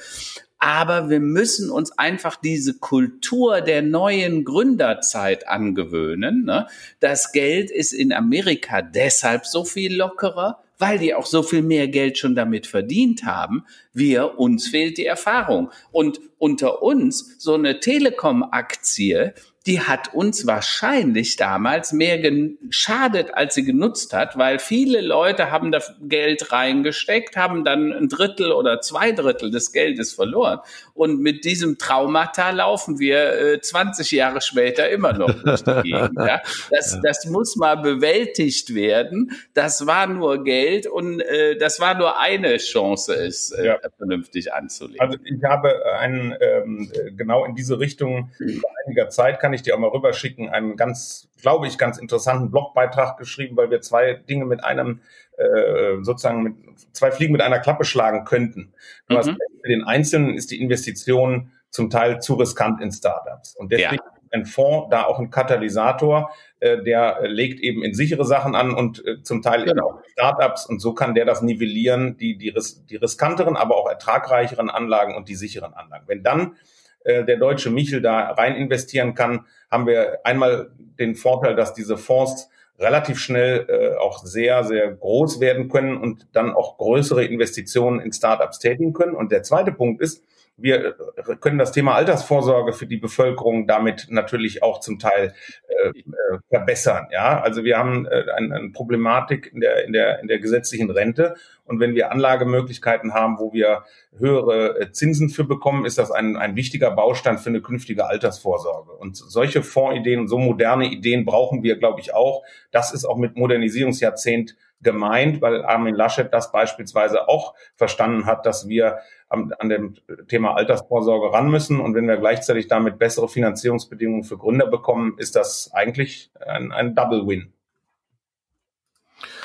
Aber 0.59 1.11
wir 1.11 1.19
müssen 1.19 1.71
uns 1.71 1.99
einfach 1.99 2.37
diese 2.37 2.79
Kultur 2.79 3.63
der 3.63 3.83
neuen 3.83 4.45
Gründerzeit 4.45 5.49
angewöhnen. 5.49 6.45
Ne? 6.45 6.69
Das 7.01 7.33
Geld 7.33 7.71
ist 7.71 7.93
in 7.93 8.13
Amerika 8.13 8.81
deshalb 8.81 9.45
so 9.45 9.65
viel 9.65 9.97
lockerer, 9.97 10.63
weil 10.79 10.99
die 10.99 11.15
auch 11.15 11.27
so 11.27 11.43
viel 11.43 11.63
mehr 11.63 11.89
Geld 11.89 12.19
schon 12.19 12.35
damit 12.35 12.67
verdient 12.67 13.25
haben. 13.25 13.65
Wir, 13.93 14.39
uns 14.39 14.69
fehlt 14.69 14.99
die 14.99 15.07
Erfahrung. 15.07 15.71
Und 15.91 16.21
unter 16.39 16.83
uns, 16.83 17.37
so 17.39 17.55
eine 17.55 17.81
Telekom-Aktie, 17.81 19.35
die 19.67 19.81
hat 19.81 20.13
uns 20.13 20.47
wahrscheinlich 20.47 21.37
damals 21.37 21.93
mehr 21.93 22.19
geschadet, 22.19 23.35
als 23.35 23.55
sie 23.55 23.65
genutzt 23.65 24.13
hat, 24.13 24.37
weil 24.37 24.59
viele 24.59 25.01
Leute 25.01 25.51
haben 25.51 25.71
da 25.71 25.81
Geld 26.01 26.51
reingesteckt, 26.51 27.37
haben 27.37 27.65
dann 27.65 27.93
ein 27.93 28.09
Drittel 28.09 28.51
oder 28.53 28.81
zwei 28.81 29.13
Drittel 29.13 29.51
des 29.51 29.73
Geldes 29.73 30.13
verloren. 30.13 30.59
Und 30.95 31.21
mit 31.21 31.45
diesem 31.45 31.79
Traumata 31.79 32.51
laufen 32.51 32.99
wir 32.99 33.53
äh, 33.55 33.61
20 33.61 34.11
Jahre 34.11 34.41
später 34.41 34.89
immer 34.91 35.13
noch 35.13 35.33
durch 35.33 35.63
die 35.63 35.93
Gegend. 35.93 36.19
Ja? 36.19 36.41
Das, 36.71 36.99
das 37.03 37.27
muss 37.27 37.57
mal 37.57 37.77
bewältigt 37.77 38.75
werden. 38.75 39.31
Das 39.55 39.87
war 39.87 40.07
nur 40.07 40.43
Geld 40.43 40.87
und 40.87 41.21
äh, 41.21 41.57
das 41.57 41.79
war 41.79 41.97
nur 41.97 42.19
eine 42.19 42.57
Chance, 42.57 43.15
es 43.15 43.53
äh, 43.53 43.67
ja. 43.67 43.79
vernünftig 43.97 44.53
anzulegen. 44.53 45.01
Also 45.01 45.19
ich 45.25 45.43
habe 45.45 45.85
einen 45.99 46.35
ähm, 46.41 46.91
genau 47.17 47.45
in 47.45 47.55
diese 47.55 47.79
Richtung 47.79 48.31
vor 48.39 48.71
einiger 48.87 49.09
Zeit 49.09 49.41
kann 49.41 49.52
kann 49.53 49.57
ich 49.57 49.63
dir 49.63 49.75
auch 49.75 49.79
mal 49.79 49.91
rüberschicken, 49.91 50.49
einen 50.49 50.79
ganz, 50.79 51.29
glaube 51.43 51.67
ich, 51.67 51.77
ganz 51.77 51.99
interessanten 51.99 52.51
Blogbeitrag 52.51 53.19
geschrieben, 53.19 53.55
weil 53.55 53.71
wir 53.71 53.83
zwei 53.83 54.15
Dinge 54.15 54.47
mit 54.47 54.65
einem, 54.65 55.03
äh, 55.37 55.99
sozusagen 56.01 56.43
mit 56.43 56.55
zwei 56.93 57.11
Fliegen 57.11 57.33
mit 57.33 57.43
einer 57.43 57.59
Klappe 57.59 57.85
schlagen 57.85 58.25
könnten. 58.25 58.73
Mhm. 59.11 59.17
Hast, 59.19 59.29
für 59.29 59.69
den 59.69 59.85
Einzelnen 59.85 60.35
ist 60.35 60.53
die 60.53 60.63
Investition 60.63 61.53
zum 61.69 61.91
Teil 61.91 62.23
zu 62.23 62.33
riskant 62.37 62.81
in 62.81 62.93
Startups. 62.93 63.55
Und 63.55 63.73
deswegen 63.73 63.97
ja. 63.97 64.13
ein 64.31 64.47
Fonds 64.47 64.89
da 64.91 65.05
auch 65.05 65.19
ein 65.19 65.29
Katalysator, 65.29 66.31
äh, 66.61 66.83
der 66.83 67.29
legt 67.29 67.61
eben 67.61 67.83
in 67.83 67.93
sichere 67.93 68.25
Sachen 68.25 68.55
an 68.55 68.73
und 68.73 69.07
äh, 69.07 69.23
zum 69.23 69.43
Teil 69.43 69.65
genau. 69.65 69.71
eben 69.71 69.99
auch 69.99 70.03
Startups 70.13 70.65
und 70.65 70.81
so 70.81 70.95
kann 70.95 71.15
der 71.15 71.27
das 71.27 71.43
nivellieren, 71.43 72.17
die, 72.17 72.39
die, 72.39 72.55
die 72.89 72.97
riskanteren, 72.97 73.59
aber 73.59 73.77
auch 73.77 73.91
ertragreicheren 73.91 74.71
Anlagen 74.71 75.15
und 75.15 75.29
die 75.29 75.35
sicheren 75.35 75.75
Anlagen. 75.75 76.05
Wenn 76.09 76.23
dann 76.23 76.57
äh, 77.05 77.25
der 77.25 77.37
deutsche 77.37 77.71
Michel 77.71 78.01
da 78.01 78.31
rein 78.31 78.55
investieren 78.57 79.15
kann, 79.15 79.47
haben 79.71 79.87
wir 79.87 80.21
einmal 80.25 80.71
den 80.99 81.15
Vorteil, 81.15 81.55
dass 81.55 81.75
diese 81.75 81.97
Fonds 81.97 82.49
relativ 82.79 83.19
schnell 83.19 83.67
äh, 83.69 83.97
auch 83.99 84.25
sehr, 84.25 84.65
sehr 84.65 84.93
groß 84.93 85.41
werden 85.41 85.69
können 85.69 85.97
und 85.97 86.27
dann 86.33 86.53
auch 86.53 86.79
größere 86.79 87.25
Investitionen 87.25 88.01
in 88.01 88.13
Startups 88.13 88.59
tätigen 88.59 88.93
können. 88.93 89.15
Und 89.15 89.33
der 89.33 89.43
zweite 89.43 89.73
Punkt 89.73 90.01
ist, 90.03 90.25
wir 90.63 90.97
äh, 91.17 91.37
können 91.41 91.59
das 91.59 91.73
Thema 91.73 91.95
Altersvorsorge 91.95 92.73
für 92.73 92.87
die 92.87 92.97
Bevölkerung 92.97 93.67
damit 93.67 94.07
natürlich 94.11 94.63
auch 94.63 94.81
zum 94.81 94.99
Teil 94.99 95.35
äh, 95.69 95.89
äh, 95.89 96.39
verbessern. 96.49 97.09
Ja, 97.11 97.41
also 97.41 97.65
wir 97.65 97.77
haben 97.77 98.07
äh, 98.07 98.25
eine, 98.37 98.55
eine 98.55 98.71
Problematik 98.71 99.51
in 99.53 99.61
der, 99.61 99.85
in, 99.85 99.93
der, 99.93 100.21
in 100.21 100.29
der 100.29 100.39
gesetzlichen 100.39 100.91
Rente. 100.91 101.35
Und 101.65 101.81
wenn 101.81 101.95
wir 101.95 102.13
Anlagemöglichkeiten 102.13 103.15
haben, 103.15 103.39
wo 103.39 103.53
wir 103.53 103.85
höhere 104.17 104.81
äh, 104.81 104.93
Zinsen 104.93 105.29
für 105.29 105.45
bekommen, 105.45 105.85
ist 105.85 105.99
das 105.99 106.11
ein, 106.11 106.37
ein 106.37 106.57
wichtiger 106.57 106.91
Baustein 106.91 107.39
für 107.39 107.51
eine 107.51 107.63
künftige 107.63 108.07
Altersvorsorge. 108.07 108.93
Und 108.93 109.17
solche 109.17 109.63
Fondsideen 109.63 110.21
und 110.21 110.29
so 110.29 110.39
moderne 110.39 110.87
Ideen 110.87 111.25
brauchen 111.25 111.63
wir, 111.63 111.77
glaube 111.77 112.01
ich, 112.01 112.15
auch. 112.15 112.43
Das 112.71 112.93
ist 112.93 113.05
auch 113.05 113.17
mit 113.17 113.37
Modernisierungsjahrzehnt 113.37 114.57
gemeint, 114.83 115.41
weil 115.41 115.65
Armin 115.65 115.95
Laschet 115.95 116.33
das 116.33 116.53
beispielsweise 116.53 117.29
auch 117.29 117.55
verstanden 117.77 118.27
hat, 118.27 118.47
dass 118.47 118.69
wir 118.69 118.99
an, 119.33 119.53
an 119.59 119.69
dem 119.69 119.95
Thema 120.29 120.55
Altersvorsorge 120.55 121.33
ran 121.33 121.51
müssen. 121.51 121.81
Und 121.81 121.95
wenn 121.95 122.07
wir 122.07 122.19
gleichzeitig 122.19 122.69
damit 122.69 122.99
bessere 122.99 123.29
Finanzierungsbedingungen 123.29 124.25
für 124.25 124.37
Gründer 124.37 124.67
bekommen, 124.67 125.15
ist 125.19 125.37
das 125.37 125.71
eigentlich 125.73 126.31
ein, 126.47 126.73
ein 126.73 126.95
Double 126.95 127.27
Win. 127.27 127.53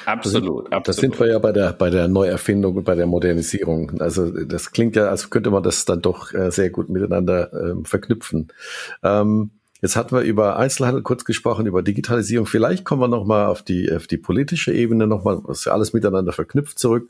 Absolut, 0.05 0.67
absolut. 0.67 0.87
Das 0.87 0.95
sind 0.95 1.19
wir 1.19 1.27
ja 1.27 1.39
bei 1.39 1.51
der, 1.51 1.73
bei 1.73 1.89
der 1.89 2.07
Neuerfindung 2.07 2.77
und 2.77 2.83
bei 2.85 2.95
der 2.95 3.07
Modernisierung. 3.07 3.99
Also 3.99 4.31
das 4.45 4.71
klingt 4.71 4.95
ja, 4.95 5.09
als 5.09 5.29
könnte 5.29 5.51
man 5.51 5.63
das 5.63 5.83
dann 5.83 6.01
doch 6.01 6.33
äh, 6.33 6.49
sehr 6.49 6.69
gut 6.69 6.87
miteinander 6.87 7.51
ähm, 7.51 7.83
verknüpfen. 7.83 8.47
Ähm, 9.03 9.51
Jetzt 9.81 9.95
hatten 9.95 10.15
wir 10.15 10.21
über 10.21 10.57
Einzelhandel 10.57 11.03
kurz 11.03 11.23
gesprochen, 11.23 11.67
über 11.67 11.83
Digitalisierung. 11.83 12.47
Vielleicht 12.47 12.83
kommen 12.83 13.01
wir 13.01 13.07
nochmal 13.07 13.45
auf 13.45 13.61
die, 13.61 13.91
auf 13.91 14.07
die 14.07 14.17
politische 14.17 14.73
Ebene 14.73 15.07
nochmal, 15.07 15.39
was 15.43 15.65
ja 15.65 15.73
alles 15.73 15.93
miteinander 15.93 16.33
verknüpft 16.33 16.79
zurück, 16.79 17.09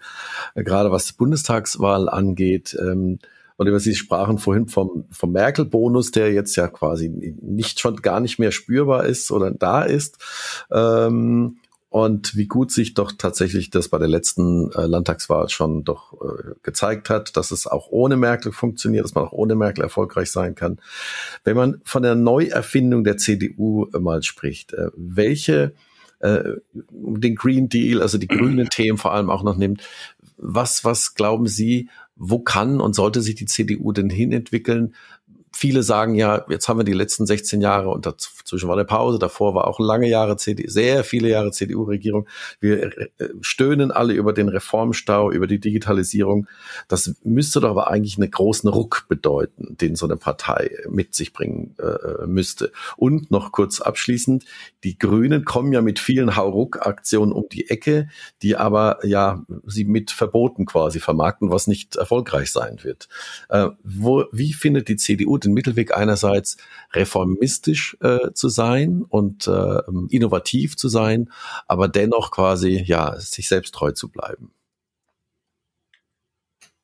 äh, 0.55 0.63
gerade 0.63 0.91
was 0.91 1.05
die 1.05 1.13
Bundestagswahl 1.13 2.09
angeht. 2.09 2.77
Ähm, 2.79 3.19
und 3.57 3.67
über 3.67 3.79
Sie 3.79 3.95
sprachen 3.95 4.37
vorhin 4.37 4.67
vom, 4.67 5.05
vom 5.09 5.31
Merkel-Bonus, 5.31 6.11
der 6.11 6.31
jetzt 6.31 6.55
ja 6.55 6.67
quasi 6.67 7.09
nicht 7.09 7.79
schon 7.79 7.95
gar 7.97 8.19
nicht 8.19 8.37
mehr 8.37 8.51
spürbar 8.51 9.05
ist 9.05 9.31
oder 9.31 9.49
da 9.49 9.81
ist. 9.81 10.19
Ähm, 10.71 11.57
und 11.89 12.35
wie 12.35 12.47
gut 12.47 12.71
sich 12.71 12.93
doch 12.93 13.13
tatsächlich 13.17 13.69
das 13.69 13.87
bei 13.87 13.97
der 13.97 14.09
letzten 14.09 14.71
äh, 14.73 14.85
Landtagswahl 14.85 15.49
schon 15.49 15.83
doch 15.83 16.13
äh, 16.21 16.53
gezeigt 16.61 17.09
hat, 17.09 17.37
dass 17.37 17.51
es 17.51 17.65
auch 17.65 17.87
ohne 17.89 18.17
Merkel 18.17 18.51
funktioniert, 18.51 19.05
dass 19.05 19.15
man 19.15 19.25
auch 19.25 19.31
ohne 19.31 19.55
Merkel 19.55 19.83
erfolgreich 19.83 20.29
sein 20.29 20.53
kann. 20.53 20.79
Wenn 21.45 21.55
man 21.55 21.81
von 21.85 22.03
der 22.03 22.15
Neuerfindung 22.15 23.03
der 23.03 23.17
CDU 23.17 23.87
äh, 23.93 23.99
mal 23.99 24.21
spricht, 24.21 24.73
äh, 24.73 24.89
welche 24.95 25.73
äh, 26.19 26.43
den 26.73 27.35
Green 27.35 27.69
Deal, 27.69 28.01
also 28.01 28.17
die 28.17 28.27
grünen 28.27 28.69
Themen 28.69 28.97
vor 28.97 29.13
allem 29.13 29.29
auch 29.29 29.43
noch 29.43 29.55
nimmt, 29.55 29.81
was, 30.37 30.83
was 30.83 31.15
glauben 31.15 31.47
Sie, 31.47 31.89
wo 32.15 32.39
kann 32.39 32.81
und 32.81 32.95
sollte 32.95 33.21
sich 33.21 33.35
die 33.35 33.45
CDU 33.45 33.91
denn 33.91 34.09
hinentwickeln? 34.09 34.93
Viele 35.51 35.83
sagen 35.83 36.15
ja, 36.15 36.45
jetzt 36.49 36.67
haben 36.67 36.79
wir 36.79 36.83
die 36.83 36.93
letzten 36.93 37.25
16 37.25 37.61
Jahre 37.61 37.89
und 37.89 38.05
dazwischen 38.05 38.67
war 38.67 38.75
eine 38.75 38.85
Pause, 38.85 39.19
davor 39.19 39.55
war 39.55 39.67
auch 39.67 39.79
lange 39.79 40.07
Jahre 40.07 40.37
CDU, 40.37 40.69
sehr 40.69 41.03
viele 41.03 41.29
Jahre 41.29 41.51
CDU-Regierung. 41.51 42.27
Wir 42.59 42.97
äh, 42.97 43.09
stöhnen 43.41 43.91
alle 43.91 44.13
über 44.13 44.33
den 44.33 44.49
Reformstau, 44.49 45.31
über 45.31 45.47
die 45.47 45.59
Digitalisierung. 45.59 46.47
Das 46.87 47.15
müsste 47.23 47.61
doch 47.61 47.69
aber 47.69 47.89
eigentlich 47.89 48.17
einen 48.17 48.31
großen 48.31 48.69
Ruck 48.69 49.05
bedeuten, 49.07 49.77
den 49.77 49.95
so 49.95 50.05
eine 50.05 50.17
Partei 50.17 50.71
mit 50.89 51.15
sich 51.15 51.33
bringen 51.33 51.75
äh, 51.79 52.25
müsste. 52.25 52.71
Und 52.95 53.31
noch 53.31 53.51
kurz 53.51 53.81
abschließend, 53.81 54.45
die 54.83 54.97
Grünen 54.97 55.45
kommen 55.45 55.73
ja 55.73 55.81
mit 55.81 55.99
vielen 55.99 56.35
Hauruck-Aktionen 56.35 57.31
um 57.31 57.45
die 57.51 57.69
Ecke, 57.69 58.09
die 58.41 58.55
aber 58.55 58.99
ja 59.03 59.43
sie 59.65 59.85
mit 59.85 60.11
Verboten 60.11 60.65
quasi 60.65 60.99
vermarkten, 60.99 61.51
was 61.51 61.67
nicht 61.67 61.95
erfolgreich 61.95 62.51
sein 62.51 62.79
wird. 62.83 63.07
Äh, 63.49 63.69
wo, 63.83 64.25
wie 64.31 64.53
findet 64.53 64.87
die 64.87 64.97
CDU 64.97 65.36
den 65.43 65.53
Mittelweg 65.53 65.95
einerseits 65.95 66.57
reformistisch 66.93 67.97
äh, 68.01 68.31
zu 68.33 68.49
sein 68.49 69.03
und 69.07 69.47
äh, 69.47 69.79
innovativ 70.09 70.77
zu 70.77 70.89
sein, 70.89 71.29
aber 71.67 71.87
dennoch 71.87 72.31
quasi 72.31 72.83
ja 72.85 73.19
sich 73.19 73.47
selbst 73.47 73.73
treu 73.73 73.91
zu 73.91 74.09
bleiben. 74.09 74.51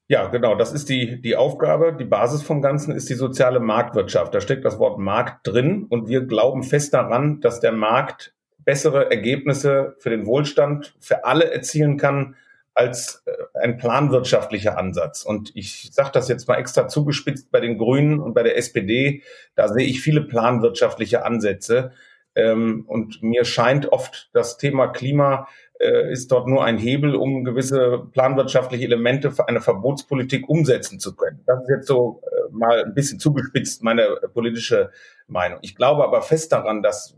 Ja, 0.09 0.27
genau. 0.27 0.55
Das 0.55 0.73
ist 0.73 0.89
die, 0.89 1.21
die 1.21 1.35
Aufgabe. 1.35 1.95
Die 1.97 2.05
Basis 2.05 2.43
vom 2.43 2.61
Ganzen 2.61 2.93
ist 2.93 3.09
die 3.09 3.15
soziale 3.15 3.59
Marktwirtschaft. 3.59 4.35
Da 4.35 4.41
steckt 4.41 4.65
das 4.65 4.77
Wort 4.77 4.99
Markt 4.99 5.47
drin 5.47 5.85
und 5.89 6.07
wir 6.07 6.21
glauben 6.25 6.63
fest 6.63 6.93
daran, 6.93 7.39
dass 7.39 7.61
der 7.61 7.71
Markt 7.71 8.35
bessere 8.59 9.09
Ergebnisse 9.09 9.95
für 9.99 10.09
den 10.09 10.25
Wohlstand 10.25 10.95
für 10.99 11.25
alle 11.25 11.51
erzielen 11.51 11.97
kann, 11.97 12.35
als 12.73 13.23
äh, 13.25 13.31
ein 13.59 13.77
planwirtschaftlicher 13.77 14.77
Ansatz. 14.77 15.23
Und 15.23 15.51
ich 15.55 15.89
sage 15.91 16.11
das 16.13 16.27
jetzt 16.27 16.47
mal 16.47 16.57
extra 16.57 16.87
zugespitzt 16.87 17.51
bei 17.51 17.59
den 17.59 17.77
Grünen 17.77 18.19
und 18.19 18.33
bei 18.33 18.43
der 18.43 18.57
SPD, 18.57 19.23
da 19.55 19.67
sehe 19.67 19.85
ich 19.85 20.01
viele 20.01 20.21
planwirtschaftliche 20.21 21.25
Ansätze. 21.25 21.91
Ähm, 22.35 22.85
und 22.87 23.21
mir 23.21 23.45
scheint 23.45 23.91
oft 23.91 24.29
das 24.33 24.57
Thema 24.57 24.87
Klima 24.87 25.47
äh, 25.83 26.11
ist 26.11 26.31
dort 26.31 26.47
nur 26.47 26.63
ein 26.63 26.77
Hebel, 26.77 27.15
um 27.15 27.43
gewisse 27.43 28.07
planwirtschaftliche 28.11 28.85
Elemente 28.85 29.31
für 29.31 29.47
eine 29.47 29.61
Verbotspolitik 29.61 30.47
umsetzen 30.47 30.99
zu 30.99 31.15
können. 31.15 31.43
Das 31.45 31.61
ist 31.63 31.69
jetzt 31.69 31.87
so 31.87 32.21
äh, 32.25 32.51
mal 32.51 32.83
ein 32.83 32.93
bisschen 32.93 33.19
zugespitzt 33.19 33.83
meine 33.83 34.17
politische 34.33 34.91
Meinung. 35.27 35.59
Ich 35.61 35.75
glaube 35.75 36.03
aber 36.03 36.21
fest 36.21 36.51
daran, 36.51 36.83
dass 36.83 37.15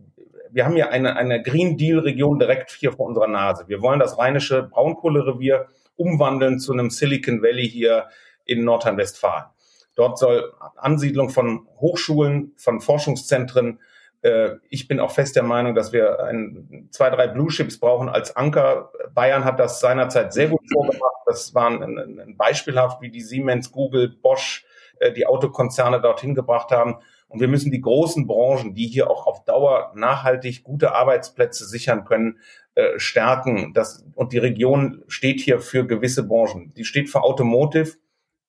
wir 0.56 0.64
haben 0.64 0.78
ja 0.78 0.88
eine, 0.88 1.18
eine 1.18 1.44
Green 1.44 1.76
Deal-Region 1.76 2.40
direkt 2.40 2.72
hier 2.72 2.94
vor 2.94 3.08
unserer 3.08 3.28
Nase. 3.28 3.66
Wir 3.68 3.82
wollen 3.82 4.00
das 4.00 4.18
rheinische 4.18 4.64
Braunkohlerevier 4.64 5.68
umwandeln 5.98 6.60
zu 6.60 6.72
einem 6.72 6.90
Silicon 6.90 7.44
Valley 7.44 7.70
hier 7.70 8.08
in 8.46 8.64
Nordrhein-Westfalen. 8.64 9.48
Dort 9.96 10.18
soll 10.18 10.54
Ansiedlung 10.78 11.30
von 11.30 11.68
Hochschulen, 11.82 12.54
von 12.56 12.80
Forschungszentren. 12.80 13.82
Äh, 14.22 14.52
ich 14.70 14.88
bin 14.88 15.02
auch 15.02 15.12
fest 15.12 15.36
der 15.36 15.44
Meinung, 15.44 15.76
dass 15.76 15.92
wir 15.92 16.24
ein, 16.24 16.88
zwei, 16.90 17.10
drei 17.10 17.28
Blue 17.28 17.50
Chips 17.50 17.78
brauchen 17.78 18.08
als 18.08 18.34
Anker. 18.38 18.94
Bayern 19.14 19.44
hat 19.44 19.60
das 19.60 19.82
seinerzeit 19.82 20.32
sehr 20.32 20.48
gut 20.48 20.62
vorgemacht. 20.72 21.18
Das 21.26 21.54
war 21.54 21.68
ein, 21.68 21.98
ein 21.98 22.38
beispielhaft, 22.38 23.02
wie 23.02 23.12
die 23.12 23.20
Siemens, 23.22 23.74
Google, 23.74 24.08
Bosch 24.08 24.66
äh, 25.00 25.12
die 25.12 25.28
Autokonzerne 25.28 26.00
dorthin 26.00 26.34
gebracht 26.34 26.72
haben. 26.72 27.00
Und 27.28 27.40
wir 27.42 27.48
müssen 27.48 27.72
die 27.72 27.82
großen 27.82 28.28
Branchen, 28.28 28.76
die 28.76 28.88
hier 28.88 29.10
auch 29.10 29.28
auf 29.28 29.44
Dauer 29.46 29.92
nachhaltig 29.96 30.64
gute 30.64 30.94
Arbeitsplätze 30.94 31.66
sichern 31.66 32.06
können, 32.06 32.40
äh, 32.76 33.00
stärken. 33.00 33.74
Das, 33.74 34.06
und 34.16 34.32
die 34.32 34.38
Region 34.38 35.04
steht 35.08 35.40
hier 35.40 35.60
für 35.60 35.86
gewisse 35.86 36.28
Branchen. 36.28 36.74
Die 36.76 36.86
steht 36.86 37.10
für 37.10 37.24
Automotive. 37.24 37.94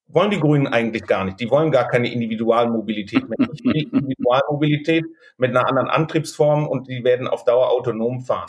Wollen 0.09 0.31
die 0.31 0.39
Grünen 0.39 0.69
eigentlich 0.69 1.05
gar 1.05 1.25
nicht. 1.25 1.41
Die 1.41 1.51
wollen 1.51 1.73
gar 1.73 1.89
keine 1.89 2.13
Individualmobilität 2.13 3.29
mehr. 3.29 3.49
Individualmobilität 3.75 5.05
mit 5.37 5.51
einer 5.51 5.69
anderen 5.69 5.89
Antriebsform 5.89 6.69
und 6.69 6.87
die 6.89 7.03
werden 7.03 7.27
auf 7.27 7.45
Dauer 7.45 7.71
autonom 7.71 8.21
fahren. 8.21 8.47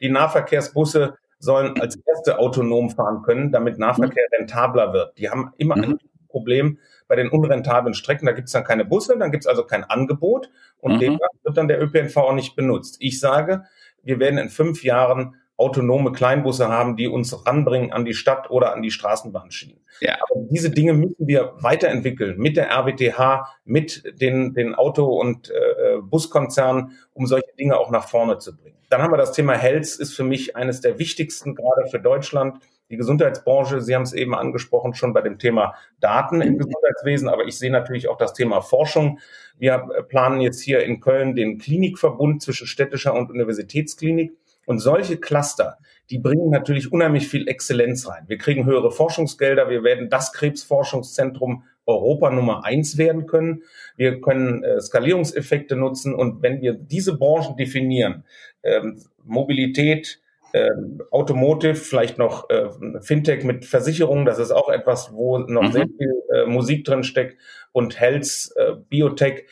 Die 0.00 0.10
Nahverkehrsbusse 0.10 1.16
sollen 1.38 1.80
als 1.80 1.96
erste 2.06 2.38
autonom 2.38 2.90
fahren 2.90 3.22
können, 3.22 3.52
damit 3.52 3.78
Nahverkehr 3.78 4.26
rentabler 4.38 4.92
wird. 4.92 5.18
Die 5.18 5.30
haben 5.30 5.52
immer 5.56 5.76
ein 5.76 5.90
mhm. 5.90 5.98
Problem, 6.28 6.78
bei 7.08 7.16
den 7.16 7.28
unrentablen 7.28 7.94
Strecken, 7.94 8.26
da 8.26 8.32
gibt 8.32 8.48
es 8.48 8.52
dann 8.52 8.64
keine 8.64 8.84
Busse, 8.84 9.16
dann 9.18 9.30
gibt 9.30 9.44
es 9.44 9.46
also 9.46 9.64
kein 9.64 9.84
Angebot 9.84 10.50
und 10.78 10.94
mhm. 10.94 11.00
demnach 11.00 11.28
wird 11.42 11.56
dann 11.56 11.68
der 11.68 11.82
ÖPNV 11.82 12.16
auch 12.16 12.34
nicht 12.34 12.56
benutzt. 12.56 12.96
Ich 13.00 13.20
sage, 13.20 13.64
wir 14.02 14.18
werden 14.18 14.38
in 14.38 14.48
fünf 14.48 14.84
Jahren 14.84 15.36
autonome 15.56 16.12
Kleinbusse 16.12 16.68
haben, 16.68 16.96
die 16.96 17.08
uns 17.08 17.46
ranbringen 17.46 17.92
an 17.92 18.04
die 18.04 18.14
Stadt 18.14 18.50
oder 18.50 18.74
an 18.74 18.82
die 18.82 18.90
Straßenbahnschienen. 18.90 19.80
Ja. 20.00 20.14
Aber 20.14 20.42
diese 20.50 20.70
Dinge 20.70 20.92
müssen 20.92 21.26
wir 21.26 21.54
weiterentwickeln 21.60 22.38
mit 22.38 22.56
der 22.56 22.70
RWTH, 22.70 23.46
mit 23.64 24.02
den, 24.20 24.52
den 24.52 24.74
Auto- 24.74 25.18
und 25.18 25.50
äh, 25.50 25.98
Buskonzernen, 26.02 26.98
um 27.14 27.26
solche 27.26 27.54
Dinge 27.58 27.78
auch 27.78 27.90
nach 27.90 28.06
vorne 28.08 28.38
zu 28.38 28.54
bringen. 28.54 28.76
Dann 28.90 29.02
haben 29.02 29.12
wir 29.12 29.16
das 29.16 29.32
Thema 29.32 29.54
Health, 29.54 29.96
ist 29.96 30.14
für 30.14 30.24
mich 30.24 30.56
eines 30.56 30.82
der 30.82 30.98
wichtigsten, 30.98 31.54
gerade 31.54 31.88
für 31.90 31.98
Deutschland 31.98 32.58
die 32.90 32.96
Gesundheitsbranche, 32.96 33.80
Sie 33.80 33.94
haben 33.94 34.02
es 34.02 34.12
eben 34.12 34.34
angesprochen, 34.34 34.94
schon 34.94 35.12
bei 35.12 35.22
dem 35.22 35.38
Thema 35.38 35.74
Daten 36.00 36.40
im 36.40 36.58
Gesundheitswesen, 36.58 37.28
aber 37.28 37.44
ich 37.44 37.58
sehe 37.58 37.70
natürlich 37.70 38.08
auch 38.08 38.16
das 38.16 38.32
Thema 38.32 38.60
Forschung. 38.60 39.18
Wir 39.58 39.78
planen 40.08 40.40
jetzt 40.40 40.60
hier 40.60 40.84
in 40.84 41.00
Köln 41.00 41.34
den 41.34 41.58
Klinikverbund 41.58 42.42
zwischen 42.42 42.66
städtischer 42.66 43.14
und 43.14 43.30
Universitätsklinik. 43.30 44.32
Und 44.66 44.80
solche 44.80 45.16
Cluster, 45.18 45.78
die 46.10 46.18
bringen 46.18 46.50
natürlich 46.50 46.92
unheimlich 46.92 47.28
viel 47.28 47.46
Exzellenz 47.48 48.08
rein. 48.08 48.24
Wir 48.26 48.36
kriegen 48.36 48.66
höhere 48.66 48.90
Forschungsgelder, 48.90 49.70
wir 49.70 49.84
werden 49.84 50.10
das 50.10 50.32
Krebsforschungszentrum 50.32 51.62
Europa 51.86 52.30
Nummer 52.30 52.64
eins 52.64 52.98
werden 52.98 53.26
können. 53.26 53.62
Wir 53.96 54.20
können 54.20 54.64
äh, 54.64 54.80
Skalierungseffekte 54.80 55.76
nutzen 55.76 56.14
und 56.14 56.42
wenn 56.42 56.60
wir 56.60 56.74
diese 56.74 57.16
Branchen 57.16 57.56
definieren, 57.56 58.24
ähm, 58.64 59.00
Mobilität, 59.24 60.20
ähm, 60.56 61.02
Automotive, 61.10 61.74
vielleicht 61.74 62.18
noch 62.18 62.48
äh, 62.50 62.68
Fintech 63.00 63.44
mit 63.44 63.64
Versicherungen, 63.64 64.24
das 64.24 64.38
ist 64.38 64.52
auch 64.52 64.70
etwas, 64.70 65.12
wo 65.12 65.38
noch 65.38 65.62
mhm. 65.62 65.72
sehr 65.72 65.86
viel 65.86 66.22
äh, 66.34 66.46
Musik 66.46 66.84
drin 66.84 67.04
steckt 67.04 67.40
und 67.72 68.00
Health, 68.00 68.50
äh, 68.56 68.72
Biotech, 68.88 69.46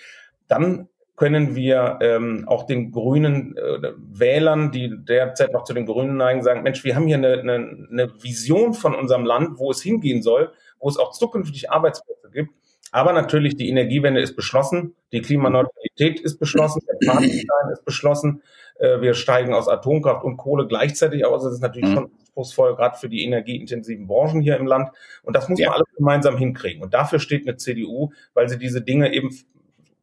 dann 0.48 0.88
können 1.16 1.54
wir 1.54 1.98
ähm, 2.00 2.44
auch 2.48 2.66
den 2.66 2.90
grünen 2.90 3.56
äh, 3.56 3.92
Wählern, 3.96 4.72
die 4.72 4.92
derzeit 4.96 5.52
noch 5.52 5.64
zu 5.64 5.72
den 5.72 5.86
Grünen 5.86 6.16
neigen, 6.16 6.42
sagen, 6.42 6.62
Mensch, 6.62 6.82
wir 6.82 6.96
haben 6.96 7.06
hier 7.06 7.18
eine, 7.18 7.38
eine, 7.38 7.86
eine 7.90 8.22
Vision 8.22 8.74
von 8.74 8.94
unserem 8.94 9.24
Land, 9.24 9.58
wo 9.58 9.70
es 9.70 9.80
hingehen 9.82 10.22
soll, 10.22 10.52
wo 10.80 10.88
es 10.88 10.96
auch 10.96 11.12
zukünftig 11.12 11.70
Arbeitsplätze 11.70 12.30
gibt. 12.32 12.50
Aber 12.90 13.12
natürlich, 13.12 13.56
die 13.56 13.68
Energiewende 13.68 14.20
ist 14.20 14.36
beschlossen, 14.36 14.94
die 15.12 15.20
Klimaneutralität 15.20 16.20
ist 16.20 16.38
beschlossen, 16.38 16.80
der 16.88 17.12
Fahrtenstein 17.12 17.70
ist 17.72 17.84
beschlossen. 17.84 18.42
Äh, 18.76 19.00
wir 19.00 19.14
steigen 19.14 19.54
aus 19.54 19.68
Atomkraft 19.68 20.24
und 20.24 20.36
Kohle 20.36 20.66
gleichzeitig 20.66 21.24
aus. 21.24 21.44
Das 21.44 21.52
ist 21.52 21.60
natürlich 21.60 21.90
mhm. 21.90 21.94
schon 21.94 22.10
anspruchsvoll, 22.18 22.76
gerade 22.76 22.98
für 22.98 23.08
die 23.08 23.24
energieintensiven 23.24 24.06
Branchen 24.06 24.40
hier 24.40 24.56
im 24.56 24.66
Land. 24.66 24.90
Und 25.22 25.36
das 25.36 25.48
muss 25.48 25.58
ja. 25.58 25.68
man 25.68 25.76
alles 25.76 25.94
gemeinsam 25.96 26.36
hinkriegen. 26.36 26.82
Und 26.82 26.94
dafür 26.94 27.18
steht 27.18 27.46
eine 27.46 27.56
CDU, 27.56 28.12
weil 28.34 28.48
sie 28.48 28.58
diese 28.58 28.82
Dinge 28.82 29.12
eben, 29.12 29.30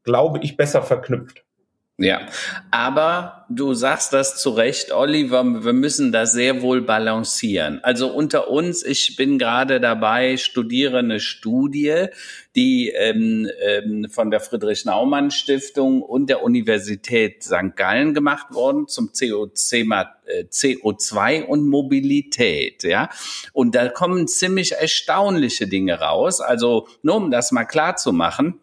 glaube 0.04 0.40
ich, 0.42 0.58
besser 0.58 0.82
verknüpft. 0.82 1.44
Ja, 2.02 2.22
aber 2.72 3.46
du 3.50 3.76
sagst 3.76 4.12
das 4.12 4.36
zu 4.36 4.50
Recht, 4.50 4.92
Oliver, 4.92 5.44
wir 5.44 5.74
müssen 5.74 6.12
da 6.12 6.26
sehr 6.26 6.64
wohl 6.64 6.82
balancieren. 6.82 7.80
Also 7.84 8.12
unter 8.12 8.50
uns, 8.50 8.84
ich 8.84 9.16
bin 9.18 9.38
gerade 9.38 9.80
dabei, 9.80 10.38
studiere 10.38 10.98
eine 10.98 11.20
Studie, 11.20 12.08
die 12.56 12.90
ähm, 12.90 13.48
ähm, 13.62 14.08
von 14.10 14.32
der 14.32 14.40
Friedrich-Naumann 14.40 15.30
Stiftung 15.30 16.02
und 16.02 16.28
der 16.28 16.42
Universität 16.42 17.44
St. 17.44 17.76
Gallen 17.76 18.16
gemacht 18.16 18.52
worden 18.56 18.88
zum 18.88 19.10
CO2 19.10 20.10
äh, 20.26 21.44
und 21.44 21.68
Mobilität, 21.68 22.84
ja. 22.84 23.10
Und 23.54 23.76
da 23.76 23.90
kommen 23.90 24.28
ziemlich 24.28 24.72
erstaunliche 24.72 25.68
Dinge 25.68 26.00
raus. 26.00 26.42
Also 26.42 26.88
nur 27.04 27.18
um 27.18 27.30
das 27.30 27.52
mal 27.52 27.66
klar 27.66 27.96
zu 27.96 28.12
machen, 28.12 28.61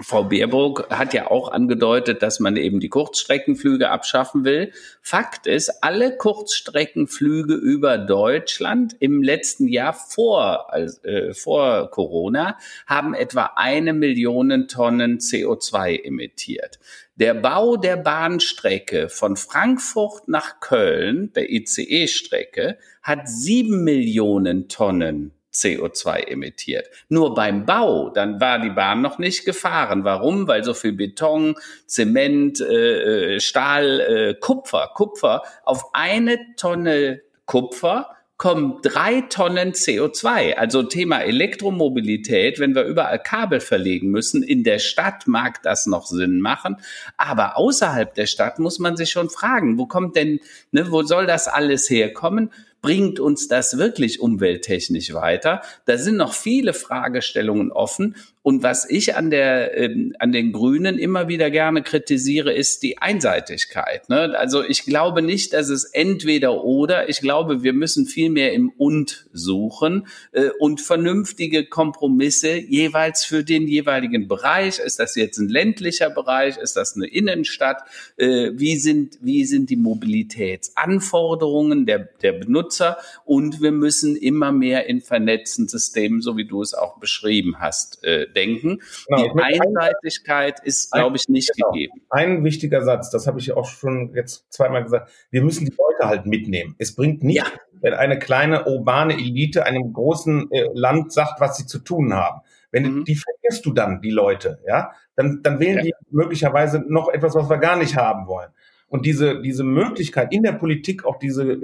Frau 0.00 0.24
Baerbock 0.24 0.88
hat 0.90 1.12
ja 1.12 1.30
auch 1.30 1.50
angedeutet, 1.50 2.22
dass 2.22 2.38
man 2.38 2.56
eben 2.56 2.78
die 2.78 2.88
Kurzstreckenflüge 2.88 3.90
abschaffen 3.90 4.44
will. 4.44 4.72
Fakt 5.02 5.46
ist, 5.46 5.82
alle 5.82 6.16
Kurzstreckenflüge 6.16 7.54
über 7.54 7.98
Deutschland 7.98 8.96
im 9.00 9.22
letzten 9.22 9.66
Jahr 9.66 9.94
vor, 9.94 10.68
äh, 11.02 11.34
vor 11.34 11.90
Corona 11.90 12.58
haben 12.86 13.14
etwa 13.14 13.52
eine 13.56 13.92
Million 13.92 14.68
Tonnen 14.68 15.18
CO2 15.18 16.04
emittiert. 16.04 16.78
Der 17.16 17.34
Bau 17.34 17.76
der 17.76 17.96
Bahnstrecke 17.96 19.08
von 19.08 19.36
Frankfurt 19.36 20.28
nach 20.28 20.60
Köln, 20.60 21.32
der 21.32 21.50
ICE-Strecke, 21.50 22.78
hat 23.02 23.28
sieben 23.28 23.82
Millionen 23.82 24.68
Tonnen 24.68 25.32
CO2 25.58 26.28
emittiert. 26.28 26.88
Nur 27.08 27.34
beim 27.34 27.66
Bau, 27.66 28.10
dann 28.10 28.40
war 28.40 28.58
die 28.60 28.70
Bahn 28.70 29.02
noch 29.02 29.18
nicht 29.18 29.44
gefahren. 29.44 30.04
Warum? 30.04 30.46
Weil 30.46 30.64
so 30.64 30.74
viel 30.74 30.92
Beton, 30.92 31.56
Zement, 31.86 32.60
äh, 32.60 33.36
äh, 33.36 33.40
Stahl, 33.40 34.00
äh, 34.00 34.34
Kupfer, 34.38 34.90
Kupfer 34.94 35.42
auf 35.64 35.94
eine 35.94 36.38
Tonne 36.56 37.22
Kupfer 37.46 38.10
kommen 38.38 38.78
drei 38.82 39.22
Tonnen 39.22 39.72
CO2. 39.72 40.54
Also 40.54 40.84
Thema 40.84 41.18
Elektromobilität, 41.22 42.60
wenn 42.60 42.74
wir 42.74 42.84
überall 42.84 43.18
Kabel 43.18 43.58
verlegen 43.58 44.10
müssen, 44.10 44.44
in 44.44 44.62
der 44.62 44.78
Stadt 44.78 45.26
mag 45.26 45.60
das 45.64 45.86
noch 45.86 46.06
Sinn 46.06 46.40
machen, 46.40 46.76
aber 47.16 47.58
außerhalb 47.58 48.14
der 48.14 48.26
Stadt 48.26 48.60
muss 48.60 48.78
man 48.78 48.96
sich 48.96 49.10
schon 49.10 49.28
fragen, 49.28 49.76
wo 49.76 49.86
kommt 49.86 50.14
denn, 50.14 50.38
ne, 50.70 50.90
wo 50.92 51.02
soll 51.02 51.26
das 51.26 51.48
alles 51.48 51.90
herkommen? 51.90 52.52
Bringt 52.80 53.18
uns 53.18 53.48
das 53.48 53.78
wirklich 53.78 54.20
umwelttechnisch 54.20 55.12
weiter? 55.12 55.62
Da 55.84 55.98
sind 55.98 56.16
noch 56.16 56.32
viele 56.32 56.74
Fragestellungen 56.74 57.72
offen. 57.72 58.16
Und 58.48 58.62
was 58.62 58.88
ich 58.88 59.14
an 59.14 59.28
der 59.28 59.76
äh, 59.76 60.10
an 60.18 60.32
den 60.32 60.52
Grünen 60.52 60.98
immer 60.98 61.28
wieder 61.28 61.50
gerne 61.50 61.82
kritisiere, 61.82 62.50
ist 62.50 62.82
die 62.82 62.96
Einseitigkeit. 62.96 64.08
Ne? 64.08 64.34
Also 64.38 64.64
ich 64.64 64.84
glaube 64.84 65.20
nicht, 65.20 65.52
dass 65.52 65.68
es 65.68 65.84
entweder 65.84 66.64
oder. 66.64 67.10
Ich 67.10 67.20
glaube, 67.20 67.62
wir 67.62 67.74
müssen 67.74 68.06
viel 68.06 68.30
mehr 68.30 68.54
im 68.54 68.70
und 68.70 69.26
suchen 69.34 70.06
äh, 70.32 70.48
und 70.60 70.80
vernünftige 70.80 71.66
Kompromisse 71.66 72.56
jeweils 72.56 73.22
für 73.22 73.44
den 73.44 73.68
jeweiligen 73.68 74.28
Bereich. 74.28 74.78
Ist 74.78 74.98
das 74.98 75.14
jetzt 75.14 75.36
ein 75.36 75.50
ländlicher 75.50 76.08
Bereich? 76.08 76.56
Ist 76.56 76.74
das 76.74 76.96
eine 76.96 77.06
Innenstadt? 77.06 77.82
Äh, 78.16 78.52
wie 78.54 78.78
sind 78.78 79.18
wie 79.20 79.44
sind 79.44 79.68
die 79.68 79.76
Mobilitätsanforderungen 79.76 81.84
der 81.84 82.08
der 82.22 82.32
Benutzer? 82.32 82.96
Und 83.26 83.60
wir 83.60 83.72
müssen 83.72 84.16
immer 84.16 84.52
mehr 84.52 84.86
in 84.86 85.02
vernetzten 85.02 85.68
Systemen, 85.68 86.22
so 86.22 86.38
wie 86.38 86.46
du 86.46 86.62
es 86.62 86.72
auch 86.72 86.98
beschrieben 86.98 87.60
hast, 87.60 88.02
äh, 88.04 88.26
denken. 88.38 88.80
Genau, 89.08 89.34
die 89.34 89.42
Einseitigkeit 89.42 90.60
ist, 90.62 90.92
glaube 90.92 91.16
ich, 91.16 91.28
nicht 91.28 91.52
genau. 91.54 91.72
gegeben. 91.72 92.00
Ein 92.10 92.44
wichtiger 92.44 92.82
Satz, 92.82 93.10
das 93.10 93.26
habe 93.26 93.40
ich 93.40 93.52
auch 93.52 93.68
schon 93.68 94.14
jetzt 94.14 94.52
zweimal 94.52 94.84
gesagt, 94.84 95.10
wir 95.30 95.42
müssen 95.42 95.66
die 95.66 95.74
Leute 95.76 96.08
halt 96.08 96.26
mitnehmen. 96.26 96.74
Es 96.78 96.94
bringt 96.94 97.22
nicht, 97.24 97.38
ja. 97.38 97.46
wenn 97.80 97.94
eine 97.94 98.18
kleine 98.18 98.66
urbane 98.66 99.14
Elite 99.14 99.66
einem 99.66 99.92
großen 99.92 100.50
äh, 100.52 100.68
Land 100.72 101.12
sagt, 101.12 101.40
was 101.40 101.56
sie 101.56 101.66
zu 101.66 101.80
tun 101.80 102.14
haben. 102.14 102.40
Wenn 102.70 102.98
mhm. 102.98 103.04
die 103.04 103.16
vergisst 103.16 103.66
du 103.66 103.72
dann, 103.72 104.00
die 104.02 104.10
Leute, 104.10 104.60
ja, 104.66 104.92
dann, 105.16 105.42
dann 105.42 105.58
wählen 105.58 105.78
ja. 105.78 105.82
die 105.84 105.94
möglicherweise 106.10 106.84
noch 106.86 107.08
etwas, 107.08 107.34
was 107.34 107.48
wir 107.48 107.58
gar 107.58 107.76
nicht 107.76 107.96
haben 107.96 108.26
wollen. 108.26 108.50
Und 108.88 109.04
diese, 109.04 109.42
diese 109.42 109.64
Möglichkeit 109.64 110.32
in 110.32 110.42
der 110.42 110.52
Politik 110.52 111.04
auch 111.04 111.18
diese 111.18 111.58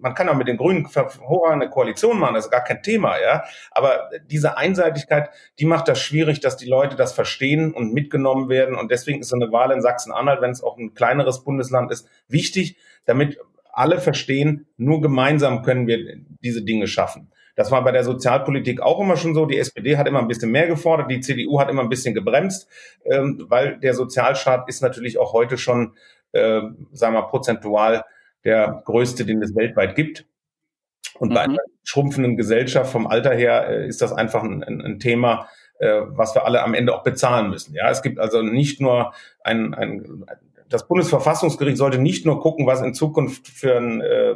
man 0.00 0.14
kann 0.14 0.28
auch 0.28 0.34
mit 0.34 0.48
den 0.48 0.56
Grünen 0.56 0.88
hervorragende 0.92 1.68
Koalition 1.68 2.18
machen, 2.18 2.34
das 2.34 2.46
ist 2.46 2.50
gar 2.50 2.64
kein 2.64 2.82
Thema, 2.82 3.20
ja. 3.20 3.44
Aber 3.70 4.10
diese 4.26 4.56
Einseitigkeit, 4.56 5.30
die 5.58 5.66
macht 5.66 5.88
das 5.88 6.00
schwierig, 6.00 6.40
dass 6.40 6.56
die 6.56 6.68
Leute 6.68 6.96
das 6.96 7.12
verstehen 7.12 7.72
und 7.72 7.92
mitgenommen 7.92 8.48
werden. 8.48 8.74
Und 8.74 8.90
deswegen 8.90 9.20
ist 9.20 9.28
so 9.28 9.36
eine 9.36 9.52
Wahl 9.52 9.70
in 9.70 9.82
Sachsen-Anhalt, 9.82 10.40
wenn 10.40 10.50
es 10.50 10.62
auch 10.62 10.76
ein 10.78 10.94
kleineres 10.94 11.44
Bundesland 11.44 11.90
ist, 11.92 12.08
wichtig, 12.28 12.76
damit 13.04 13.38
alle 13.72 14.00
verstehen, 14.00 14.66
nur 14.76 15.00
gemeinsam 15.00 15.62
können 15.62 15.86
wir 15.86 15.98
diese 16.42 16.62
Dinge 16.62 16.86
schaffen. 16.86 17.30
Das 17.56 17.70
war 17.70 17.84
bei 17.84 17.92
der 17.92 18.04
Sozialpolitik 18.04 18.80
auch 18.80 19.00
immer 19.00 19.16
schon 19.16 19.34
so. 19.34 19.46
Die 19.46 19.58
SPD 19.58 19.96
hat 19.96 20.08
immer 20.08 20.20
ein 20.20 20.28
bisschen 20.28 20.50
mehr 20.50 20.66
gefordert, 20.66 21.10
die 21.10 21.20
CDU 21.20 21.60
hat 21.60 21.68
immer 21.68 21.82
ein 21.82 21.88
bisschen 21.88 22.14
gebremst, 22.14 22.68
ähm, 23.04 23.44
weil 23.48 23.78
der 23.78 23.94
Sozialstaat 23.94 24.68
ist 24.68 24.82
natürlich 24.82 25.18
auch 25.18 25.32
heute 25.32 25.58
schon, 25.58 25.94
äh, 26.32 26.60
sagen 26.92 27.14
wir 27.14 27.20
mal, 27.20 27.26
prozentual 27.28 28.04
der 28.44 28.82
größte, 28.84 29.24
den 29.24 29.42
es 29.42 29.54
weltweit 29.54 29.94
gibt. 29.94 30.26
Und 31.18 31.30
mhm. 31.30 31.34
bei 31.34 31.40
einer 31.42 31.58
schrumpfenden 31.84 32.36
Gesellschaft 32.36 32.90
vom 32.90 33.06
Alter 33.06 33.34
her 33.34 33.68
äh, 33.68 33.86
ist 33.86 34.02
das 34.02 34.12
einfach 34.12 34.42
ein, 34.42 34.62
ein, 34.62 34.80
ein 34.80 34.98
Thema, 34.98 35.48
äh, 35.78 36.02
was 36.06 36.34
wir 36.34 36.44
alle 36.44 36.62
am 36.62 36.74
Ende 36.74 36.94
auch 36.94 37.02
bezahlen 37.02 37.50
müssen. 37.50 37.74
Ja, 37.74 37.90
es 37.90 38.02
gibt 38.02 38.18
also 38.18 38.42
nicht 38.42 38.80
nur 38.80 39.12
ein, 39.42 39.74
ein 39.74 40.24
das 40.70 40.86
Bundesverfassungsgericht 40.86 41.76
sollte 41.76 41.98
nicht 41.98 42.24
nur 42.24 42.40
gucken, 42.40 42.66
was 42.66 42.80
in 42.80 42.94
Zukunft 42.94 43.48
für 43.48 43.76
ein, 43.76 44.00
äh, 44.00 44.34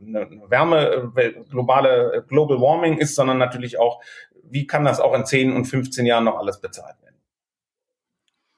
eine 0.00 0.40
Wärme, 0.48 1.12
äh, 1.16 1.32
globale 1.50 2.24
Global 2.26 2.60
Warming 2.60 2.96
ist, 2.96 3.14
sondern 3.14 3.38
natürlich 3.38 3.78
auch, 3.78 4.02
wie 4.42 4.66
kann 4.66 4.84
das 4.84 5.00
auch 5.00 5.14
in 5.14 5.26
10 5.26 5.52
und 5.52 5.66
15 5.66 6.06
Jahren 6.06 6.24
noch 6.24 6.38
alles 6.38 6.60
bezahlt 6.60 6.96
werden. 7.02 7.16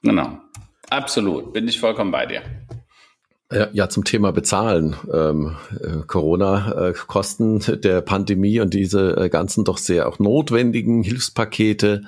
Genau, 0.01 0.37
absolut, 0.89 1.51
bin 1.51 1.67
ich 1.67 1.79
vollkommen 1.79 2.11
bei 2.11 2.25
dir. 2.25 2.41
Ja, 3.49 3.87
zum 3.87 4.03
Thema 4.03 4.31
Bezahlen. 4.31 4.97
Ähm, 5.11 5.55
äh, 5.79 6.05
Corona-Kosten 6.05 7.61
äh, 7.61 7.77
der 7.77 8.01
Pandemie 8.01 8.59
und 8.59 8.73
diese 8.73 9.15
äh, 9.15 9.29
ganzen 9.29 9.63
doch 9.63 9.77
sehr 9.77 10.09
auch 10.09 10.19
notwendigen 10.19 11.01
Hilfspakete. 11.01 12.03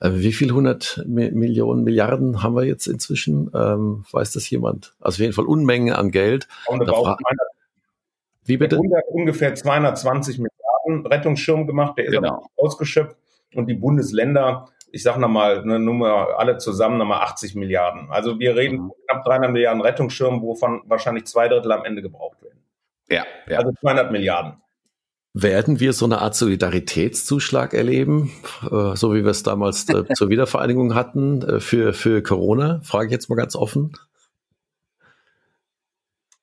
Äh, 0.00 0.10
wie 0.14 0.32
viel 0.32 0.52
hundert 0.52 1.02
Millionen, 1.06 1.84
Milliarden 1.84 2.42
haben 2.42 2.56
wir 2.56 2.64
jetzt 2.64 2.86
inzwischen? 2.86 3.50
Ähm, 3.54 4.06
weiß 4.10 4.32
das 4.32 4.48
jemand? 4.48 4.94
Also 4.98 5.16
auf 5.16 5.20
jeden 5.20 5.34
Fall 5.34 5.44
Unmengen 5.44 5.92
an 5.92 6.10
Geld. 6.10 6.48
Wie 8.44 8.56
bitte? 8.56 8.78
ungefähr 9.08 9.54
220 9.54 10.38
Milliarden 10.38 11.06
Rettungsschirm 11.06 11.66
gemacht, 11.66 11.98
der 11.98 12.06
ist 12.06 12.12
genau. 12.12 12.46
ausgeschöpft 12.56 13.16
und 13.54 13.66
die 13.66 13.74
Bundesländer 13.74 14.70
ich 14.92 15.02
sage 15.02 15.20
nochmal, 15.20 15.60
eine 15.60 15.78
Nummer, 15.78 16.38
alle 16.38 16.58
zusammen 16.58 16.98
nochmal 16.98 17.22
80 17.22 17.54
Milliarden. 17.54 18.10
Also 18.10 18.38
wir 18.38 18.56
reden 18.56 18.78
mhm. 18.78 18.92
knapp 19.08 19.24
300 19.24 19.50
Milliarden 19.50 19.82
Rettungsschirmen, 19.82 20.42
wovon 20.42 20.82
wahrscheinlich 20.86 21.26
zwei 21.26 21.48
Drittel 21.48 21.72
am 21.72 21.84
Ende 21.84 22.02
gebraucht 22.02 22.42
werden. 22.42 22.62
Ja, 23.08 23.24
ja. 23.48 23.58
Also 23.58 23.72
200 23.80 24.10
Milliarden. 24.10 24.54
Werden 25.38 25.80
wir 25.80 25.92
so 25.92 26.06
eine 26.06 26.22
Art 26.22 26.34
Solidaritätszuschlag 26.34 27.74
erleben, 27.74 28.32
äh, 28.62 28.96
so 28.96 29.12
wie 29.12 29.22
wir 29.22 29.32
es 29.32 29.42
damals 29.42 29.86
äh, 29.90 30.04
zur 30.14 30.30
Wiedervereinigung 30.30 30.94
hatten 30.94 31.42
äh, 31.42 31.60
für, 31.60 31.92
für 31.92 32.22
Corona? 32.22 32.80
Frage 32.82 33.06
ich 33.06 33.12
jetzt 33.12 33.28
mal 33.28 33.36
ganz 33.36 33.54
offen. 33.54 33.92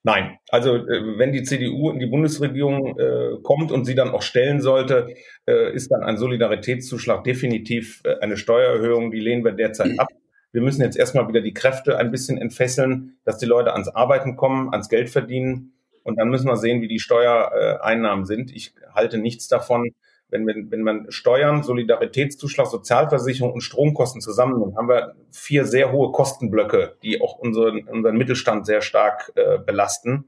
Nein, 0.06 0.38
also 0.50 0.76
äh, 0.76 1.18
wenn 1.18 1.32
die 1.32 1.44
CDU 1.44 1.90
in 1.90 1.98
die 1.98 2.06
Bundesregierung 2.06 2.98
äh, 2.98 3.40
kommt 3.42 3.72
und 3.72 3.86
sie 3.86 3.94
dann 3.94 4.10
auch 4.10 4.20
stellen 4.20 4.60
sollte, 4.60 5.14
äh, 5.46 5.72
ist 5.72 5.90
dann 5.90 6.02
ein 6.02 6.18
Solidaritätszuschlag 6.18 7.24
definitiv 7.24 8.02
äh, 8.04 8.18
eine 8.20 8.36
Steuererhöhung. 8.36 9.10
Die 9.10 9.20
lehnen 9.20 9.44
wir 9.44 9.52
derzeit 9.52 9.98
ab. 9.98 10.08
Wir 10.52 10.60
müssen 10.60 10.82
jetzt 10.82 10.98
erstmal 10.98 11.26
wieder 11.26 11.40
die 11.40 11.54
Kräfte 11.54 11.96
ein 11.96 12.10
bisschen 12.10 12.36
entfesseln, 12.36 13.16
dass 13.24 13.38
die 13.38 13.46
Leute 13.46 13.72
ans 13.72 13.88
Arbeiten 13.88 14.36
kommen, 14.36 14.70
ans 14.72 14.90
Geld 14.90 15.08
verdienen. 15.08 15.72
Und 16.02 16.16
dann 16.16 16.28
müssen 16.28 16.48
wir 16.48 16.58
sehen, 16.58 16.82
wie 16.82 16.88
die 16.88 17.00
Steuereinnahmen 17.00 18.26
sind. 18.26 18.54
Ich 18.54 18.74
halte 18.94 19.16
nichts 19.16 19.48
davon, 19.48 19.94
wenn, 20.28 20.46
wir, 20.46 20.54
wenn 20.70 20.82
man 20.82 21.10
Steuern, 21.10 21.62
Solidaritätszuschlag, 21.62 22.66
Sozialversicherung 22.66 23.52
und 23.52 23.60
Stromkosten 23.60 24.20
zusammennimmt, 24.20 24.76
haben 24.76 24.88
wir 24.88 25.14
vier 25.30 25.64
sehr 25.64 25.92
hohe 25.92 26.12
Kostenblöcke, 26.12 26.96
die 27.02 27.20
auch 27.20 27.38
unseren, 27.38 27.86
unseren 27.88 28.16
Mittelstand 28.16 28.66
sehr 28.66 28.80
stark 28.80 29.32
äh, 29.36 29.58
belasten. 29.58 30.26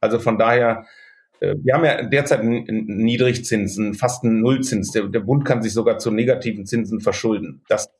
Also 0.00 0.18
von 0.18 0.38
daher, 0.38 0.86
äh, 1.40 1.54
wir 1.62 1.74
haben 1.74 1.84
ja 1.84 2.02
derzeit 2.02 2.42
Niedrigzinsen, 2.42 3.94
fast 3.94 4.24
einen 4.24 4.40
Nullzins. 4.40 4.90
Der, 4.92 5.04
der 5.04 5.20
Bund 5.20 5.44
kann 5.44 5.62
sich 5.62 5.72
sogar 5.72 5.98
zu 5.98 6.10
negativen 6.10 6.66
Zinsen 6.66 7.00
verschulden. 7.00 7.62
Das 7.68 7.90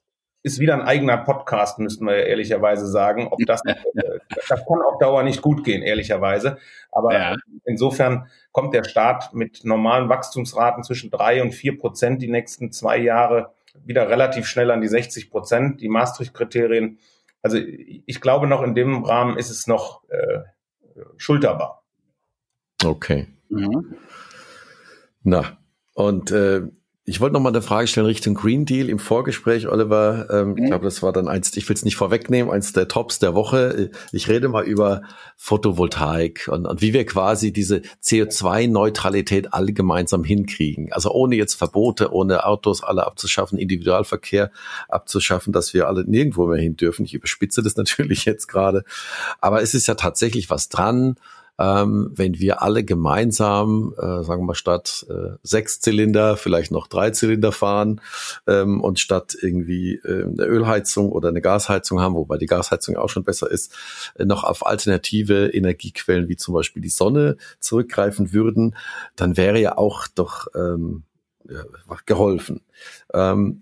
ist 0.44 0.60
wieder 0.60 0.74
ein 0.74 0.82
eigener 0.82 1.16
Podcast, 1.16 1.78
müssten 1.78 2.06
wir 2.06 2.26
ehrlicherweise 2.26 2.86
sagen. 2.86 3.28
Ob 3.30 3.40
das, 3.46 3.62
äh, 3.64 3.74
das 4.48 4.64
kann 4.66 4.82
auf 4.86 4.98
Dauer 5.00 5.22
nicht 5.22 5.40
gut 5.40 5.64
gehen, 5.64 5.82
ehrlicherweise. 5.82 6.58
Aber 6.92 7.14
ja. 7.14 7.36
insofern 7.64 8.28
kommt 8.52 8.74
der 8.74 8.84
Staat 8.84 9.32
mit 9.32 9.64
normalen 9.64 10.10
Wachstumsraten 10.10 10.84
zwischen 10.84 11.10
drei 11.10 11.40
und 11.40 11.52
vier 11.52 11.78
Prozent 11.78 12.20
die 12.20 12.28
nächsten 12.28 12.72
zwei 12.72 12.98
Jahre 12.98 13.54
wieder 13.84 14.08
relativ 14.10 14.46
schnell 14.46 14.70
an 14.70 14.82
die 14.82 14.88
60 14.88 15.30
Prozent, 15.30 15.80
die 15.80 15.88
Maastricht-Kriterien. 15.88 16.98
Also 17.42 17.56
ich 17.56 18.20
glaube, 18.20 18.46
noch 18.46 18.62
in 18.62 18.74
dem 18.74 19.02
Rahmen 19.02 19.38
ist 19.38 19.50
es 19.50 19.66
noch 19.66 20.02
äh, 20.10 20.40
schulterbar. 21.16 21.82
Okay. 22.84 23.28
Mhm. 23.48 23.96
Na, 25.22 25.56
und 25.94 26.32
äh, 26.32 26.62
Ich 27.06 27.20
wollte 27.20 27.34
noch 27.34 27.40
mal 27.40 27.50
eine 27.50 27.60
Frage 27.60 27.86
stellen 27.86 28.06
Richtung 28.06 28.32
Green 28.32 28.64
Deal 28.64 28.88
im 28.88 28.98
Vorgespräch, 28.98 29.68
Oliver. 29.68 30.26
Ähm, 30.30 30.52
mhm. 30.52 30.58
Ich 30.58 30.64
glaube, 30.64 30.84
das 30.86 31.02
war 31.02 31.12
dann 31.12 31.28
eins, 31.28 31.54
ich 31.54 31.68
will 31.68 31.76
es 31.76 31.84
nicht 31.84 31.96
vorwegnehmen, 31.96 32.50
eins 32.50 32.72
der 32.72 32.88
Tops 32.88 33.18
der 33.18 33.34
Woche. 33.34 33.90
Ich 34.12 34.28
rede 34.28 34.48
mal 34.48 34.64
über 34.64 35.02
Photovoltaik 35.36 36.48
und, 36.50 36.66
und 36.66 36.80
wie 36.80 36.94
wir 36.94 37.04
quasi 37.04 37.52
diese 37.52 37.82
CO2-Neutralität 38.02 39.52
alle 39.52 39.74
gemeinsam 39.74 40.24
hinkriegen. 40.24 40.94
Also 40.94 41.10
ohne 41.10 41.36
jetzt 41.36 41.54
Verbote, 41.54 42.10
ohne 42.10 42.46
Autos 42.46 42.82
alle 42.82 43.06
abzuschaffen, 43.06 43.58
Individualverkehr 43.58 44.50
abzuschaffen, 44.88 45.52
dass 45.52 45.74
wir 45.74 45.88
alle 45.88 46.04
nirgendwo 46.06 46.46
mehr 46.46 46.60
hin 46.60 46.76
dürfen. 46.76 47.04
Ich 47.04 47.12
überspitze 47.12 47.62
das 47.62 47.76
natürlich 47.76 48.24
jetzt 48.24 48.46
gerade. 48.46 48.82
Aber 49.42 49.60
es 49.60 49.74
ist 49.74 49.86
ja 49.88 49.94
tatsächlich 49.94 50.48
was 50.48 50.70
dran 50.70 51.16
ähm, 51.58 52.10
wenn 52.14 52.38
wir 52.38 52.62
alle 52.62 52.84
gemeinsam, 52.84 53.94
äh, 53.96 54.22
sagen 54.24 54.42
wir 54.42 54.46
mal, 54.46 54.54
statt 54.54 55.06
äh, 55.08 55.36
sechs 55.42 55.80
Zylinder 55.80 56.36
vielleicht 56.36 56.72
noch 56.72 56.86
drei 56.86 57.10
Zylinder 57.10 57.52
fahren 57.52 58.00
ähm, 58.46 58.80
und 58.80 58.98
statt 58.98 59.36
irgendwie 59.40 59.94
äh, 59.96 60.24
eine 60.24 60.44
Ölheizung 60.44 61.12
oder 61.12 61.28
eine 61.28 61.40
Gasheizung 61.40 62.00
haben, 62.00 62.14
wobei 62.14 62.38
die 62.38 62.46
Gasheizung 62.46 62.96
auch 62.96 63.08
schon 63.08 63.24
besser 63.24 63.50
ist, 63.50 63.72
äh, 64.16 64.24
noch 64.24 64.44
auf 64.44 64.66
alternative 64.66 65.48
Energiequellen 65.48 66.28
wie 66.28 66.36
zum 66.36 66.54
Beispiel 66.54 66.82
die 66.82 66.88
Sonne 66.88 67.36
zurückgreifen 67.60 68.32
würden, 68.32 68.76
dann 69.16 69.36
wäre 69.36 69.60
ja 69.60 69.78
auch 69.78 70.08
doch 70.08 70.48
ähm, 70.54 71.04
ja, 71.48 71.62
geholfen. 72.06 72.62
Ähm, 73.12 73.60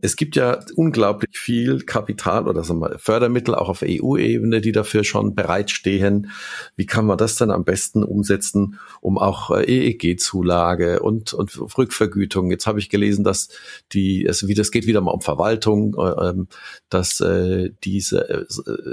es 0.00 0.16
gibt 0.16 0.36
ja 0.36 0.60
unglaublich 0.76 1.38
viel 1.38 1.80
Kapital 1.80 2.46
oder 2.46 2.64
sagen 2.64 2.80
wir, 2.80 2.98
Fördermittel 2.98 3.54
auch 3.54 3.68
auf 3.68 3.82
EU-Ebene, 3.82 4.60
die 4.60 4.72
dafür 4.72 5.04
schon 5.04 5.34
bereitstehen. 5.34 6.30
Wie 6.76 6.86
kann 6.86 7.06
man 7.06 7.18
das 7.18 7.36
dann 7.36 7.50
am 7.50 7.64
besten 7.64 8.04
umsetzen, 8.04 8.78
um 9.00 9.18
auch 9.18 9.50
äh, 9.50 9.64
EEG-Zulage 9.64 11.00
und, 11.00 11.32
und 11.32 11.58
Rückvergütung? 11.76 12.50
Jetzt 12.50 12.66
habe 12.66 12.78
ich 12.78 12.90
gelesen, 12.90 13.24
dass 13.24 13.48
die, 13.92 14.26
also 14.28 14.48
wie 14.48 14.54
das 14.54 14.70
geht 14.70 14.86
wieder 14.86 15.00
mal 15.00 15.12
um 15.12 15.20
Verwaltung, 15.20 15.94
äh, 15.98 16.28
ähm, 16.28 16.48
dass 16.90 17.20
äh, 17.20 17.70
diese 17.84 18.46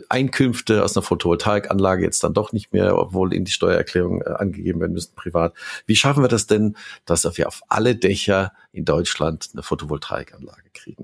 Einkünfte 0.10 0.84
aus 0.84 0.95
einer 0.95 1.03
Photovoltaikanlage 1.03 2.03
jetzt 2.03 2.24
dann 2.24 2.34
doch 2.34 2.51
nicht 2.51 2.74
mehr, 2.74 2.97
obwohl 2.97 3.34
in 3.34 3.45
die 3.45 3.51
Steuererklärung 3.51 4.24
angegeben 4.24 4.80
werden 4.80 4.93
müssen, 4.93 5.16
privat. 5.16 5.53
Wie 5.86 5.95
schaffen 5.95 6.24
wir 6.24 6.28
das 6.28 6.47
denn, 6.47 6.76
dass 7.06 7.26
wir 7.38 7.47
auf 7.47 7.62
alle 7.70 7.95
Dächer 7.95 8.51
in 8.76 8.84
Deutschland 8.84 9.49
eine 9.53 9.64
Photovoltaikanlage 9.64 10.70
kriegen. 10.74 10.94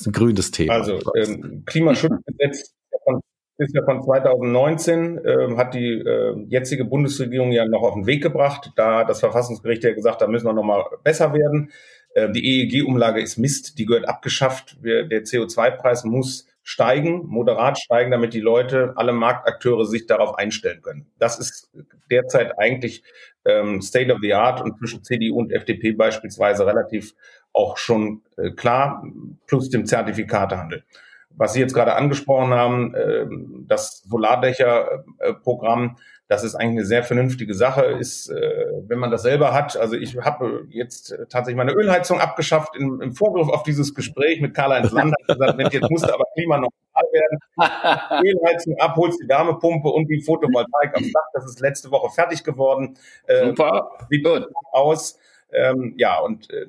Das 0.00 0.06
ist 0.06 0.06
ein 0.06 0.12
grünes 0.12 0.50
Thema. 0.50 0.72
Also 0.72 0.98
ähm, 1.14 1.62
Klimaschutzgesetz 1.66 2.74
ist 3.58 3.74
ja 3.74 3.84
von 3.84 4.02
2019, 4.02 5.18
äh, 5.18 5.56
hat 5.58 5.74
die 5.74 5.92
äh, 5.92 6.34
jetzige 6.48 6.86
Bundesregierung 6.86 7.52
ja 7.52 7.66
noch 7.66 7.82
auf 7.82 7.92
den 7.92 8.06
Weg 8.06 8.22
gebracht. 8.22 8.72
Da 8.76 9.00
hat 9.00 9.10
das 9.10 9.20
Verfassungsgericht 9.20 9.84
ja 9.84 9.92
gesagt, 9.92 10.22
da 10.22 10.26
müssen 10.26 10.46
wir 10.46 10.54
noch 10.54 10.64
mal 10.64 10.84
besser 11.04 11.34
werden. 11.34 11.70
Äh, 12.14 12.30
die 12.32 12.62
EEG-Umlage 12.62 13.20
ist 13.20 13.36
Mist, 13.36 13.78
die 13.78 13.84
gehört 13.84 14.08
abgeschafft. 14.08 14.78
Wir, 14.80 15.04
der 15.06 15.24
CO2-Preis 15.24 16.04
muss 16.04 16.46
steigen, 16.62 17.26
moderat 17.26 17.78
steigen, 17.78 18.10
damit 18.10 18.32
die 18.32 18.40
Leute, 18.40 18.94
alle 18.96 19.12
Marktakteure 19.12 19.84
sich 19.84 20.06
darauf 20.06 20.38
einstellen 20.38 20.80
können. 20.80 21.10
Das 21.18 21.38
ist 21.38 21.70
derzeit 22.10 22.58
eigentlich 22.58 23.02
ähm, 23.44 23.82
State 23.82 24.12
of 24.12 24.20
the 24.22 24.32
Art 24.32 24.62
und 24.62 24.78
zwischen 24.78 25.04
CDU 25.04 25.38
und 25.38 25.52
FDP 25.52 25.92
beispielsweise 25.92 26.66
relativ 26.66 27.14
auch 27.52 27.76
schon 27.76 28.22
äh, 28.36 28.50
klar, 28.50 29.04
plus 29.46 29.70
dem 29.70 29.86
Zertifikatehandel. 29.86 30.84
Was 31.30 31.52
Sie 31.52 31.60
jetzt 31.60 31.74
gerade 31.74 31.94
angesprochen 31.94 32.52
haben, 32.52 32.94
äh, 32.94 33.26
das 33.66 34.02
Solardächer-Programm, 34.02 35.96
das 36.28 36.44
ist 36.44 36.54
eigentlich 36.54 36.78
eine 36.78 36.86
sehr 36.86 37.02
vernünftige 37.02 37.54
Sache, 37.54 37.82
ist, 37.82 38.28
äh, 38.28 38.66
wenn 38.86 38.98
man 38.98 39.10
das 39.10 39.22
selber 39.22 39.52
hat. 39.52 39.76
Also 39.76 39.96
ich 39.96 40.16
habe 40.16 40.66
jetzt 40.70 41.14
tatsächlich 41.28 41.56
meine 41.56 41.72
Ölheizung 41.72 42.20
abgeschafft 42.20 42.76
im, 42.76 43.00
im 43.00 43.14
Vorgriff 43.14 43.48
auf 43.48 43.62
dieses 43.62 43.94
Gespräch 43.94 44.40
mit 44.40 44.54
Karl-Heinz 44.54 44.92
Land. 44.92 45.14
gesagt, 45.26 45.56
Mensch, 45.56 45.74
jetzt 45.74 45.90
musste 45.90 46.12
aber 46.14 46.24
Klima 46.34 46.58
noch 46.58 46.70
werden. 47.12 47.38
Ölheizung 48.24 48.76
ab, 48.78 48.96
holst 48.96 49.20
die 49.22 49.28
Wärmepumpe 49.28 49.88
und 49.88 50.08
die 50.08 50.20
Photovoltaik 50.20 50.94
aufs 50.94 51.12
Dach. 51.12 51.26
Das 51.32 51.44
ist 51.46 51.60
letzte 51.60 51.90
Woche 51.90 52.10
fertig 52.14 52.44
geworden. 52.44 52.96
Äh, 53.26 53.46
Super. 53.46 53.90
Sieht 54.10 54.24
gut 54.24 54.46
aus. 54.72 55.18
Ähm, 55.52 55.94
ja, 55.96 56.18
und 56.20 56.50
äh, 56.50 56.66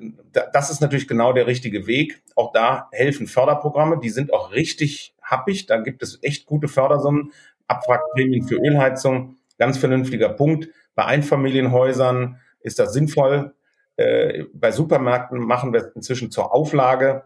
das 0.52 0.70
ist 0.70 0.80
natürlich 0.80 1.08
genau 1.08 1.32
der 1.32 1.46
richtige 1.46 1.86
Weg. 1.86 2.22
Auch 2.34 2.52
da 2.52 2.88
helfen 2.92 3.26
Förderprogramme, 3.26 4.00
die 4.00 4.10
sind 4.10 4.32
auch 4.32 4.52
richtig 4.52 5.14
happig. 5.22 5.66
Da 5.66 5.78
gibt 5.78 6.02
es 6.02 6.18
echt 6.22 6.46
gute 6.46 6.68
Fördersummen, 6.68 7.32
Abwrackprämien 7.68 8.46
für 8.46 8.56
Ölheizung 8.56 9.36
Ganz 9.62 9.78
vernünftiger 9.78 10.30
Punkt. 10.30 10.70
Bei 10.96 11.04
Einfamilienhäusern 11.04 12.40
ist 12.62 12.80
das 12.80 12.92
sinnvoll. 12.92 13.54
Äh, 13.96 14.44
bei 14.52 14.72
Supermärkten 14.72 15.38
machen 15.38 15.72
wir 15.72 15.92
inzwischen 15.94 16.32
zur 16.32 16.52
Auflage. 16.52 17.22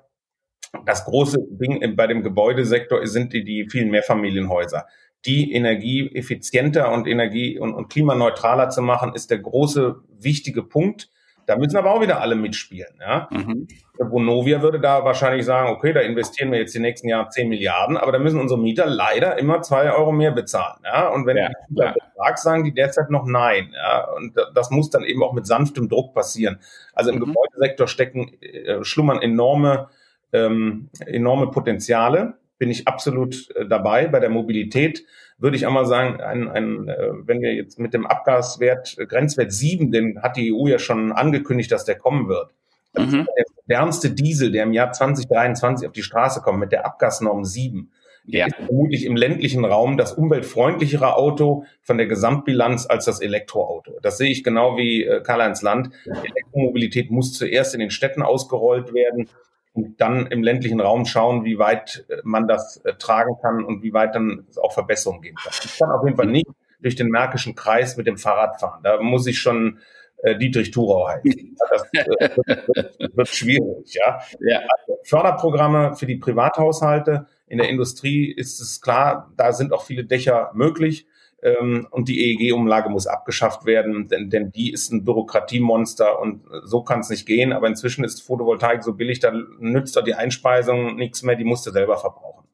Das 0.84 1.06
große 1.06 1.38
Ding 1.48 1.96
bei 1.96 2.06
dem 2.06 2.22
Gebäudesektor 2.22 3.06
sind 3.06 3.32
die, 3.32 3.42
die 3.42 3.68
vielen 3.70 3.90
Mehrfamilienhäuser. 3.90 4.86
Die 5.24 5.52
energieeffizienter 5.54 6.92
und 6.92 7.06
energie- 7.06 7.58
und, 7.58 7.72
und 7.72 7.88
klimaneutraler 7.88 8.68
zu 8.68 8.82
machen, 8.82 9.14
ist 9.14 9.30
der 9.30 9.38
große, 9.38 10.02
wichtige 10.20 10.62
Punkt. 10.62 11.10
Da 11.46 11.56
müssen 11.56 11.76
aber 11.76 11.92
auch 11.92 12.00
wieder 12.00 12.20
alle 12.20 12.34
mitspielen. 12.34 12.94
Ja? 13.00 13.28
Mhm. 13.30 13.68
Vonovia 13.98 14.62
würde 14.62 14.80
da 14.80 15.04
wahrscheinlich 15.04 15.46
sagen, 15.46 15.70
okay, 15.70 15.92
da 15.92 16.00
investieren 16.00 16.50
wir 16.50 16.58
jetzt 16.58 16.74
die 16.74 16.80
nächsten 16.80 17.08
Jahre 17.08 17.28
10 17.28 17.48
Milliarden, 17.48 17.96
aber 17.96 18.12
da 18.12 18.18
müssen 18.18 18.40
unsere 18.40 18.60
Mieter 18.60 18.86
leider 18.86 19.38
immer 19.38 19.62
zwei 19.62 19.90
Euro 19.92 20.12
mehr 20.12 20.32
bezahlen. 20.32 20.80
Ja? 20.84 21.08
Und 21.08 21.24
wenn 21.26 21.36
ja, 21.36 21.48
die 21.48 21.74
Mieter 21.74 21.94
Betrag 21.94 22.38
sagen, 22.38 22.64
die 22.64 22.74
derzeit 22.74 23.10
noch 23.10 23.26
nein. 23.26 23.72
Ja? 23.74 24.10
Und 24.10 24.34
das 24.54 24.70
muss 24.70 24.90
dann 24.90 25.04
eben 25.04 25.22
auch 25.22 25.32
mit 25.32 25.46
sanftem 25.46 25.88
Druck 25.88 26.14
passieren. 26.14 26.58
Also 26.92 27.10
im 27.10 27.16
mhm. 27.16 27.26
Gebäudesektor 27.26 27.86
stecken, 27.86 28.32
äh, 28.42 28.82
schlummern 28.84 29.22
enorme, 29.22 29.88
ähm, 30.32 30.90
enorme 31.06 31.50
Potenziale. 31.52 32.34
Bin 32.58 32.70
ich 32.70 32.88
absolut 32.88 33.54
äh, 33.54 33.68
dabei. 33.68 34.08
Bei 34.08 34.18
der 34.18 34.30
Mobilität 34.30 35.04
würde 35.38 35.56
ich 35.56 35.66
einmal 35.66 35.86
sagen, 35.86 36.20
ein, 36.20 36.48
ein, 36.48 36.88
äh, 36.88 37.10
wenn 37.24 37.40
wir 37.40 37.54
jetzt 37.54 37.78
mit 37.78 37.92
dem 37.94 38.06
Abgaswert, 38.06 38.96
äh, 38.98 39.06
Grenzwert 39.06 39.52
7, 39.52 39.92
den 39.92 40.22
hat 40.22 40.36
die 40.36 40.52
EU 40.52 40.66
ja 40.66 40.78
schon 40.78 41.12
angekündigt, 41.12 41.70
dass 41.70 41.84
der 41.84 41.96
kommen 41.96 42.28
wird. 42.28 42.50
Das 42.92 43.10
mhm. 43.10 43.20
ist 43.20 43.28
der 43.36 43.44
modernste 43.62 44.10
Diesel, 44.10 44.50
der 44.50 44.62
im 44.62 44.72
Jahr 44.72 44.92
2023 44.92 45.86
auf 45.86 45.92
die 45.92 46.02
Straße 46.02 46.40
kommt, 46.40 46.58
mit 46.58 46.72
der 46.72 46.86
Abgasnorm 46.86 47.44
7. 47.44 47.92
Ja. 48.28 48.46
Ist 48.46 48.56
vermutlich 48.56 49.04
im 49.04 49.14
ländlichen 49.14 49.64
Raum 49.64 49.96
das 49.96 50.12
umweltfreundlichere 50.12 51.14
Auto 51.14 51.64
von 51.82 51.96
der 51.96 52.08
Gesamtbilanz 52.08 52.86
als 52.86 53.04
das 53.04 53.20
Elektroauto. 53.20 53.98
Das 54.02 54.18
sehe 54.18 54.30
ich 54.30 54.42
genau 54.42 54.76
wie 54.76 55.04
äh, 55.04 55.22
Karl-Heinz 55.22 55.62
Land. 55.62 55.90
Elektromobilität 56.06 57.10
muss 57.10 57.34
zuerst 57.34 57.74
in 57.74 57.80
den 57.80 57.90
Städten 57.90 58.22
ausgerollt 58.22 58.92
werden 58.94 59.28
und 59.76 60.00
dann 60.00 60.26
im 60.26 60.42
ländlichen 60.42 60.80
Raum 60.80 61.04
schauen, 61.04 61.44
wie 61.44 61.58
weit 61.58 62.06
äh, 62.08 62.16
man 62.24 62.48
das 62.48 62.78
äh, 62.78 62.94
tragen 62.94 63.36
kann 63.42 63.62
und 63.62 63.82
wie 63.82 63.92
weit 63.92 64.14
dann 64.14 64.46
es 64.48 64.56
auch 64.56 64.72
Verbesserungen 64.72 65.20
geben 65.20 65.36
kann. 65.36 65.52
Ich 65.64 65.78
kann 65.78 65.90
auf 65.90 66.04
jeden 66.04 66.16
Fall 66.16 66.26
nicht 66.26 66.48
durch 66.80 66.96
den 66.96 67.08
Märkischen 67.08 67.54
Kreis 67.54 67.96
mit 67.96 68.06
dem 68.06 68.16
Fahrrad 68.16 68.58
fahren. 68.58 68.80
Da 68.82 69.00
muss 69.00 69.26
ich 69.26 69.38
schon 69.38 69.78
äh, 70.22 70.36
Dietrich 70.38 70.70
Thurau 70.70 71.08
heißen. 71.08 71.56
Das 71.68 71.82
äh, 71.92 72.36
wird, 72.36 72.68
wird, 72.68 73.16
wird, 73.16 73.28
schwierig. 73.28 73.94
Ja? 73.94 74.20
ja. 74.40 74.60
Also 74.60 74.98
Förderprogramme 75.04 75.94
für 75.96 76.06
die 76.06 76.16
Privathaushalte. 76.16 77.26
In 77.46 77.58
der 77.58 77.68
Industrie 77.68 78.32
ist 78.32 78.60
es 78.60 78.80
klar, 78.80 79.32
da 79.36 79.52
sind 79.52 79.72
auch 79.72 79.84
viele 79.84 80.04
Dächer 80.04 80.52
möglich. 80.54 81.06
Ähm, 81.42 81.86
und 81.90 82.08
die 82.08 82.34
EEG-Umlage 82.34 82.88
muss 82.88 83.06
abgeschafft 83.06 83.66
werden, 83.66 84.08
denn, 84.08 84.30
denn 84.30 84.50
die 84.52 84.72
ist 84.72 84.90
ein 84.90 85.04
Bürokratiemonster 85.04 86.18
und 86.18 86.42
so 86.64 86.82
kann 86.82 87.00
es 87.00 87.10
nicht 87.10 87.26
gehen. 87.26 87.52
Aber 87.52 87.68
inzwischen 87.68 88.04
ist 88.04 88.22
Photovoltaik 88.22 88.82
so 88.82 88.94
billig, 88.94 89.20
da 89.20 89.32
nützt 89.58 89.96
doch 89.96 90.04
die 90.04 90.14
Einspeisung 90.14 90.96
nichts 90.96 91.22
mehr, 91.22 91.36
die 91.36 91.44
musst 91.44 91.66
du 91.66 91.70
selber 91.70 91.98
verbrauchen. 91.98 92.46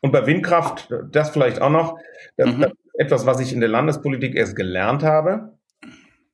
Und 0.00 0.10
bei 0.10 0.26
Windkraft, 0.26 0.92
das 1.10 1.30
vielleicht 1.30 1.62
auch 1.62 1.70
noch, 1.70 1.96
das, 2.36 2.50
mhm. 2.50 2.60
das 2.62 2.72
etwas, 2.94 3.26
was 3.26 3.40
ich 3.40 3.52
in 3.52 3.60
der 3.60 3.68
Landespolitik 3.68 4.34
erst 4.34 4.56
gelernt 4.56 5.02
habe. 5.02 5.56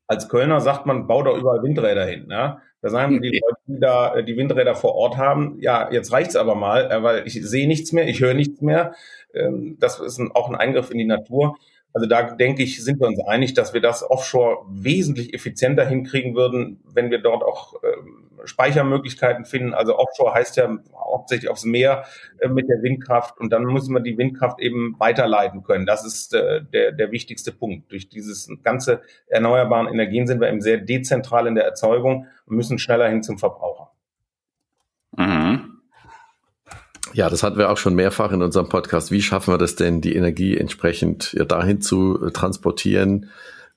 Als 0.07 0.29
Kölner 0.29 0.61
sagt 0.61 0.87
man, 0.87 1.07
bau 1.07 1.23
doch 1.23 1.37
überall 1.37 1.63
Windräder 1.63 2.07
hin. 2.07 2.29
Ja? 2.31 2.63
Da 2.81 2.91
sagen 2.91 3.21
die 3.21 3.29
Leute, 3.29 3.61
die 3.67 3.81
da 3.81 4.15
äh, 4.15 4.25
die 4.25 4.37
Windräder 4.37 4.75
vor 4.75 4.95
Ort 4.95 5.17
haben, 5.17 5.59
ja, 5.61 5.91
jetzt 5.91 6.13
reicht's 6.13 6.37
aber 6.37 6.55
mal, 6.55 6.91
äh, 6.91 7.03
weil 7.03 7.27
ich 7.27 7.35
sehe 7.35 7.67
nichts 7.67 7.93
mehr, 7.93 8.07
ich 8.07 8.21
höre 8.21 8.35
nichts 8.35 8.61
mehr. 8.61 8.95
Ähm, 9.35 9.77
das 9.81 9.99
ist 9.99 10.21
auch 10.35 10.49
ein 10.49 10.55
Eingriff 10.55 10.91
in 10.91 10.99
die 10.99 11.05
Natur. 11.05 11.57
Also 11.93 12.07
da 12.07 12.23
denke 12.23 12.63
ich, 12.63 12.85
sind 12.85 13.01
wir 13.01 13.09
uns 13.09 13.21
einig, 13.27 13.55
dass 13.55 13.75
wir 13.75 13.81
das 13.81 14.09
offshore 14.09 14.59
wesentlich 14.69 15.35
effizienter 15.35 15.85
hinkriegen 15.87 16.37
würden, 16.37 16.81
wenn 16.93 17.11
wir 17.11 17.19
dort 17.19 17.43
auch 17.43 17.75
ähm, 17.83 18.28
Speichermöglichkeiten 18.45 19.45
finden. 19.45 19.75
Also 19.75 19.97
Offshore 19.97 20.35
heißt 20.35 20.57
ja 20.57 20.77
hauptsächlich 20.95 21.51
aufs 21.51 21.65
Meer 21.65 22.05
äh, 22.39 22.49
mit 22.49 22.69
der 22.69 22.83
Windkraft 22.83 23.39
und 23.39 23.51
dann 23.51 23.65
müssen 23.65 23.95
wir 23.95 24.01
die 24.01 24.19
Windkraft 24.19 24.61
eben 24.61 24.97
weiterleiten 24.99 25.63
können. 25.63 25.87
Das 25.87 26.05
ist 26.05 26.35
äh, 26.35 26.63
der, 26.63 26.93
der 26.93 27.11
wichtigste 27.11 27.53
Punkt. 27.53 27.91
Durch 27.93 28.09
dieses 28.09 28.49
ganze 28.63 29.03
erneuerbaren 29.27 29.89
Energien 29.89 30.27
sind 30.27 30.41
wir 30.41 30.49
eben 30.49 30.61
sehr 30.61 30.79
dezentral 30.79 31.47
in 31.47 31.55
der 31.55 31.65
Erzeugung 31.65 32.27
und 32.47 32.57
müssen 32.57 32.79
schneller 32.79 33.09
hin 33.09 33.23
zum 33.23 33.39
Verbraucher. 33.39 33.93
Mhm. 35.17 35.79
Ja, 37.15 37.31
das 37.31 37.43
hatten 37.43 37.57
wir 37.57 37.71
auch 37.71 37.79
schon 37.79 37.95
mehrfach 37.95 38.33
in 38.33 38.43
unserem 38.43 38.69
Podcast. 38.69 39.11
Wie 39.11 39.23
schaffen 39.23 39.55
wir 39.55 39.59
das 39.59 39.77
denn, 39.77 40.01
die 40.01 40.15
Energie 40.15 40.57
entsprechend 40.57 41.33
ja, 41.33 41.45
dahin 41.45 41.81
zu 41.81 42.31
transportieren, 42.31 43.31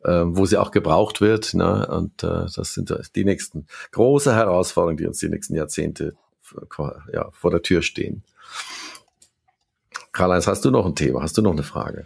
äh, 0.04 0.24
wo 0.26 0.46
sie 0.46 0.58
auch 0.58 0.72
gebraucht 0.72 1.22
wird. 1.22 1.54
Ne? 1.54 1.88
Und 1.88 2.24
äh, 2.24 2.46
das 2.56 2.74
sind 2.74 2.94
die 3.16 3.26
nächsten 3.26 3.68
große 3.92 4.34
Herausforderungen, 4.36 4.98
die 4.98 5.08
uns 5.08 5.20
die 5.20 5.30
nächsten 5.30 5.56
Jahrzehnte 5.56 6.14
ja, 7.14 7.30
vor 7.32 7.52
der 7.52 7.62
Tür 7.62 7.82
stehen. 7.82 8.24
Karl-Heinz, 10.14 10.46
hast 10.46 10.66
du 10.66 10.72
noch 10.72 10.86
ein 10.86 10.94
Thema? 10.94 11.22
Hast 11.22 11.38
du 11.38 11.42
noch 11.42 11.54
eine 11.54 11.64
Frage? 11.64 12.04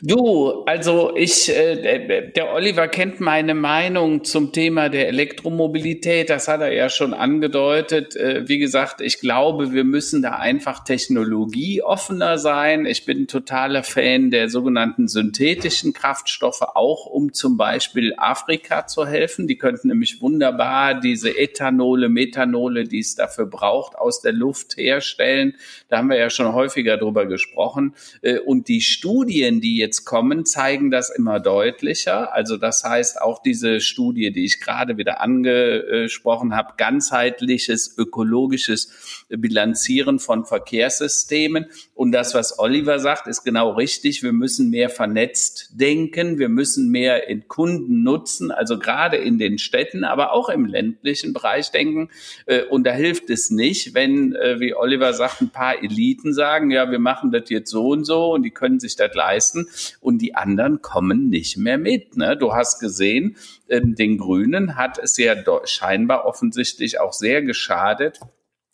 Du, 0.00 0.62
also 0.66 1.16
ich, 1.16 1.48
äh, 1.48 2.30
der 2.30 2.54
Oliver 2.54 2.86
kennt 2.86 3.18
meine 3.18 3.54
Meinung 3.54 4.22
zum 4.22 4.52
Thema 4.52 4.88
der 4.88 5.08
Elektromobilität. 5.08 6.30
Das 6.30 6.46
hat 6.46 6.60
er 6.60 6.72
ja 6.72 6.88
schon 6.88 7.14
angedeutet. 7.14 8.14
Äh, 8.14 8.46
wie 8.46 8.58
gesagt, 8.58 9.00
ich 9.00 9.18
glaube, 9.18 9.72
wir 9.72 9.82
müssen 9.82 10.22
da 10.22 10.36
einfach 10.36 10.84
technologieoffener 10.84 12.38
sein. 12.38 12.86
Ich 12.86 13.04
bin 13.04 13.26
totaler 13.26 13.82
Fan 13.82 14.30
der 14.30 14.48
sogenannten 14.50 15.08
synthetischen 15.08 15.92
Kraftstoffe, 15.92 16.62
auch 16.62 17.06
um 17.06 17.32
zum 17.32 17.56
Beispiel 17.56 18.14
Afrika 18.18 18.86
zu 18.86 19.04
helfen. 19.04 19.48
Die 19.48 19.58
könnten 19.58 19.88
nämlich 19.88 20.22
wunderbar 20.22 20.94
diese 20.94 21.36
Ethanole, 21.36 22.08
Methanole, 22.08 22.84
die 22.84 23.00
es 23.00 23.16
dafür 23.16 23.46
braucht, 23.46 23.98
aus 23.98 24.20
der 24.20 24.32
Luft 24.32 24.76
herstellen. 24.76 25.56
Da 25.88 25.98
haben 25.98 26.08
wir 26.10 26.18
ja 26.18 26.30
schon 26.30 26.52
häufiger 26.54 26.96
drüber 26.98 27.26
gesprochen 27.26 27.47
gesprochen. 27.48 27.94
Äh, 28.22 28.38
und 28.38 28.68
die 28.68 28.80
Studien, 28.80 29.60
die 29.60 29.78
jetzt 29.78 30.04
kommen, 30.04 30.44
zeigen 30.44 30.90
das 30.90 31.10
immer 31.10 31.40
deutlicher. 31.40 32.32
Also 32.32 32.56
das 32.56 32.84
heißt, 32.84 33.20
auch 33.20 33.42
diese 33.42 33.80
Studie, 33.80 34.32
die 34.32 34.44
ich 34.44 34.60
gerade 34.60 34.96
wieder 34.96 35.20
angesprochen 35.20 36.54
habe, 36.54 36.74
ganzheitliches 36.76 37.96
ökologisches 37.96 39.24
Bilanzieren 39.28 40.18
von 40.18 40.44
Verkehrssystemen. 40.44 41.66
Und 41.94 42.12
das, 42.12 42.34
was 42.34 42.58
Oliver 42.58 42.98
sagt, 42.98 43.26
ist 43.26 43.44
genau 43.44 43.70
richtig. 43.72 44.22
Wir 44.22 44.32
müssen 44.32 44.70
mehr 44.70 44.90
vernetzt 44.90 45.70
denken. 45.72 46.38
Wir 46.38 46.48
müssen 46.48 46.90
mehr 46.90 47.28
in 47.28 47.48
Kunden 47.48 48.02
nutzen, 48.02 48.50
also 48.50 48.78
gerade 48.78 49.16
in 49.16 49.38
den 49.38 49.58
Städten, 49.58 50.04
aber 50.04 50.32
auch 50.32 50.48
im 50.48 50.64
ländlichen 50.64 51.32
Bereich 51.32 51.70
denken. 51.70 52.10
Äh, 52.46 52.62
und 52.64 52.84
da 52.84 52.92
hilft 52.92 53.30
es 53.30 53.50
nicht, 53.50 53.94
wenn, 53.94 54.34
äh, 54.34 54.60
wie 54.60 54.74
Oliver 54.74 55.12
sagt, 55.12 55.40
ein 55.40 55.50
paar 55.50 55.82
Eliten 55.82 56.32
sagen, 56.32 56.70
ja, 56.70 56.90
wir 56.90 56.98
machen 56.98 57.30
das 57.30 57.37
jetzt 57.48 57.70
so 57.70 57.88
und 57.88 58.04
so 58.04 58.32
und 58.32 58.42
die 58.42 58.50
können 58.50 58.80
sich 58.80 58.96
das 58.96 59.14
leisten 59.14 59.68
und 60.00 60.18
die 60.18 60.34
anderen 60.34 60.82
kommen 60.82 61.28
nicht 61.28 61.56
mehr 61.56 61.78
mit. 61.78 62.16
Ne? 62.16 62.36
Du 62.36 62.54
hast 62.54 62.80
gesehen, 62.80 63.36
ähm, 63.68 63.94
den 63.94 64.18
Grünen 64.18 64.76
hat 64.76 64.98
es 64.98 65.16
ja 65.16 65.34
scheinbar 65.64 66.24
offensichtlich 66.26 67.00
auch 67.00 67.12
sehr 67.12 67.42
geschadet, 67.42 68.20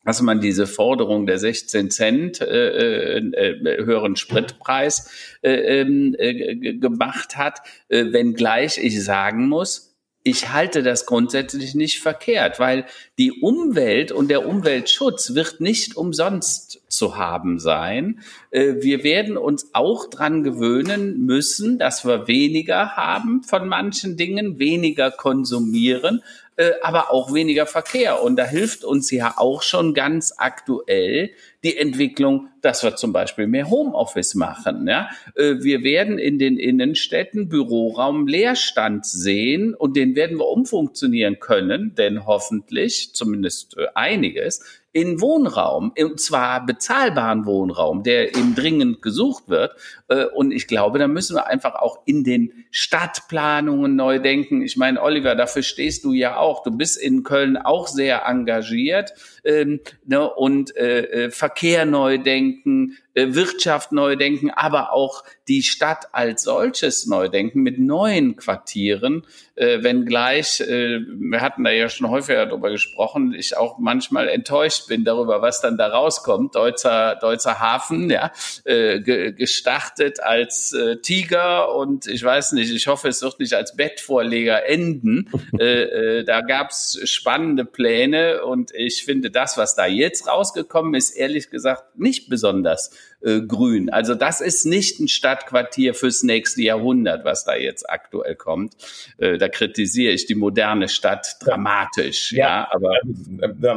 dass 0.05 0.21
man 0.21 0.41
diese 0.41 0.67
Forderung 0.67 1.27
der 1.27 1.39
16 1.39 1.91
Cent 1.91 2.41
äh, 2.41 3.17
äh, 3.17 3.19
äh, 3.19 3.85
höheren 3.85 4.17
Spritpreis 4.17 5.11
äh, 5.43 5.81
ähm, 5.81 6.15
äh, 6.19 6.75
gemacht 6.75 7.37
hat, 7.37 7.61
äh, 7.89 8.13
wenngleich 8.13 8.79
ich 8.79 9.03
sagen 9.03 9.49
muss, 9.49 9.94
ich 10.27 10.51
halte 10.53 10.83
das 10.83 11.05
grundsätzlich 11.05 11.75
nicht 11.75 12.01
verkehrt, 12.01 12.59
weil 12.59 12.87
die 13.19 13.31
Umwelt 13.31 14.11
und 14.11 14.29
der 14.29 14.47
Umweltschutz 14.47 15.35
wird 15.35 15.61
nicht 15.61 15.97
umsonst 15.99 16.81
zu 16.89 17.19
haben 17.19 17.59
sein. 17.59 18.21
Äh, 18.51 18.77
wir 18.81 19.05
werden 19.05 19.37
uns 19.37 19.69
auch 19.75 20.09
dran 20.09 20.43
gewöhnen 20.43 21.27
müssen, 21.27 21.79
dass 21.79 22.07
wir 22.07 22.27
weniger 22.27 22.97
haben 22.97 23.43
von 23.43 23.69
manchen 23.69 24.17
Dingen, 24.17 24.59
weniger 24.59 25.11
konsumieren, 25.11 26.23
äh, 26.57 26.71
aber 26.83 27.13
auch 27.13 27.35
weniger 27.35 27.67
Verkehr. 27.67 28.23
Und 28.23 28.37
da 28.37 28.45
hilft 28.47 28.83
uns 28.83 29.11
ja 29.11 29.35
auch 29.37 29.61
schon 29.61 29.93
ganz 29.93 30.33
aktuell 30.39 31.33
die 31.65 31.77
Entwicklung, 31.77 32.49
dass 32.61 32.85
wir 32.85 32.95
zum 32.95 33.13
Beispiel 33.13 33.47
mehr 33.47 33.71
Homeoffice 33.71 34.35
machen. 34.35 34.87
Ja? 34.87 35.09
Äh, 35.35 35.57
wir 35.61 35.83
werden 35.83 36.19
in 36.19 36.39
den 36.39 36.59
Innenstädten 36.59 37.49
Büroraum 37.49 38.27
Leerstand 38.27 39.07
sehen 39.07 39.75
und 39.75 39.97
den 39.97 40.15
werden 40.15 40.39
wir 40.39 40.47
umfunktionieren 40.47 41.41
können, 41.41 41.95
denn 41.97 42.27
hoffentlich, 42.27 43.15
zumindest 43.15 43.77
äh, 43.79 43.87
einiges, 43.95 44.83
in 44.93 45.21
Wohnraum, 45.21 45.93
und 45.99 46.21
zwar 46.21 46.65
bezahlbaren 46.65 47.47
Wohnraum, 47.47 48.05
der 48.05 48.37
eben 48.37 48.55
dringend 48.55 49.03
gesucht 49.03 49.49
wird. 49.49 49.73
Äh, 50.07 50.27
und 50.27 50.53
ich 50.53 50.69
glaube, 50.69 51.01
da 51.01 51.09
müssen 51.09 51.35
wir 51.35 51.49
einfach 51.49 51.75
auch 51.75 52.03
in 52.05 52.23
den 52.23 52.53
Stadtplanungen 52.71 53.97
neu 53.97 54.21
denken. 54.21 54.63
Ich 54.63 54.77
meine, 54.77 55.03
Oliver, 55.03 55.35
dafür 55.35 55.63
stehst 55.63 56.05
du 56.05 56.13
ja 56.13 56.37
auch. 56.37 56.63
Du 56.63 56.71
bist 56.71 56.97
in 56.97 57.25
Köln 57.25 57.57
auch 57.57 57.89
sehr 57.89 58.27
engagiert 58.27 59.15
ähm, 59.45 59.81
ne, 60.05 60.29
und 60.29 60.77
äh, 60.77 61.27
äh 61.27 61.31
Verkehr 61.31 61.85
neu 61.85 62.19
denken, 62.19 62.97
äh, 63.15 63.35
Wirtschaft 63.35 63.93
neu 63.93 64.17
denken, 64.17 64.51
aber 64.51 64.93
auch 64.93 65.25
die 65.47 65.63
Stadt 65.63 66.09
als 66.13 66.43
solches 66.43 67.07
neu 67.07 67.29
denken 67.29 67.63
mit 67.63 67.79
neuen 67.79 68.37
Quartieren, 68.37 69.27
äh, 69.57 69.83
wenngleich, 69.83 70.61
äh, 70.61 71.01
wir 71.01 71.41
hatten 71.41 71.65
da 71.65 71.71
ja 71.71 71.89
schon 71.89 72.11
häufiger 72.11 72.47
darüber 72.47 72.71
gesprochen, 72.71 73.35
ich 73.35 73.57
auch 73.57 73.79
manchmal 73.79 74.29
enttäuscht 74.29 74.89
bin 74.89 75.05
darüber, 75.05 75.43
was 75.43 75.61
dann 75.61 75.77
da 75.77 75.89
rauskommt. 75.89 76.55
Deutscher, 76.55 77.17
Deutscher 77.21 77.61
Hafen, 77.61 78.11
ja, 78.11 78.33
äh, 78.65 79.01
ge 79.01 79.33
gestartet 79.33 80.21
als 80.21 80.73
äh, 80.73 80.97
Tiger 80.97 81.75
und 81.75 82.07
ich 82.07 82.23
weiß 82.23 82.53
nicht, 82.53 82.73
ich 82.73 82.87
hoffe, 82.87 83.09
es 83.09 83.23
wird 83.23 83.39
nicht 83.39 83.55
als 83.55 83.77
Bettvorleger 83.77 84.67
enden. 84.67 85.31
äh, 85.59 85.83
äh, 85.83 86.25
da 86.25 86.41
gab's 86.41 86.99
spannende 87.05 87.65
Pläne 87.65 88.45
und 88.45 88.73
ich 88.75 89.05
finde 89.05 89.31
das, 89.35 89.57
was 89.57 89.75
da 89.75 89.87
jetzt 89.87 90.29
rausgekommen 90.29 90.95
ist, 90.95 91.11
ehrlich 91.11 91.51
gesagt 91.51 91.99
nicht 91.99 92.29
besonders 92.29 92.91
äh, 93.21 93.41
grün. 93.41 93.91
Also 93.91 94.15
das 94.15 94.41
ist 94.41 94.65
nicht 94.65 95.01
ein 95.01 95.09
Stadtquartier 95.09 95.95
fürs 95.95 96.23
nächste 96.23 96.63
Jahrhundert, 96.63 97.25
was 97.25 97.45
da 97.45 97.55
jetzt 97.55 97.89
aktuell 97.89 98.37
kommt. 98.37 98.75
Äh, 99.19 99.39
da 99.39 99.49
kritisiere 99.49 100.13
ich 100.13 100.27
die 100.27 100.35
moderne 100.35 100.89
Stadt 100.89 101.37
dramatisch. 101.41 102.33
Ja, 102.33 102.47
ja 102.47 102.69
aber 102.71 102.99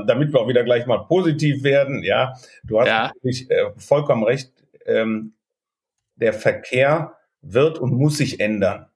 damit 0.05 0.34
wir 0.34 0.39
auch 0.39 0.47
wieder 0.47 0.64
gleich 0.64 0.86
mal 0.86 0.99
positiv 0.99 1.64
werden. 1.64 2.03
Ja, 2.03 2.34
du 2.64 2.80
hast 2.80 2.88
ja. 2.88 3.12
natürlich 3.14 3.49
äh, 3.49 3.72
vollkommen 3.78 4.24
recht. 4.24 4.51
Ähm, 4.86 5.34
der 6.16 6.34
Verkehr 6.34 7.18
wird 7.41 7.80
und 7.80 7.93
muss 7.93 8.18
sich 8.18 8.39
ändern. 8.39 8.88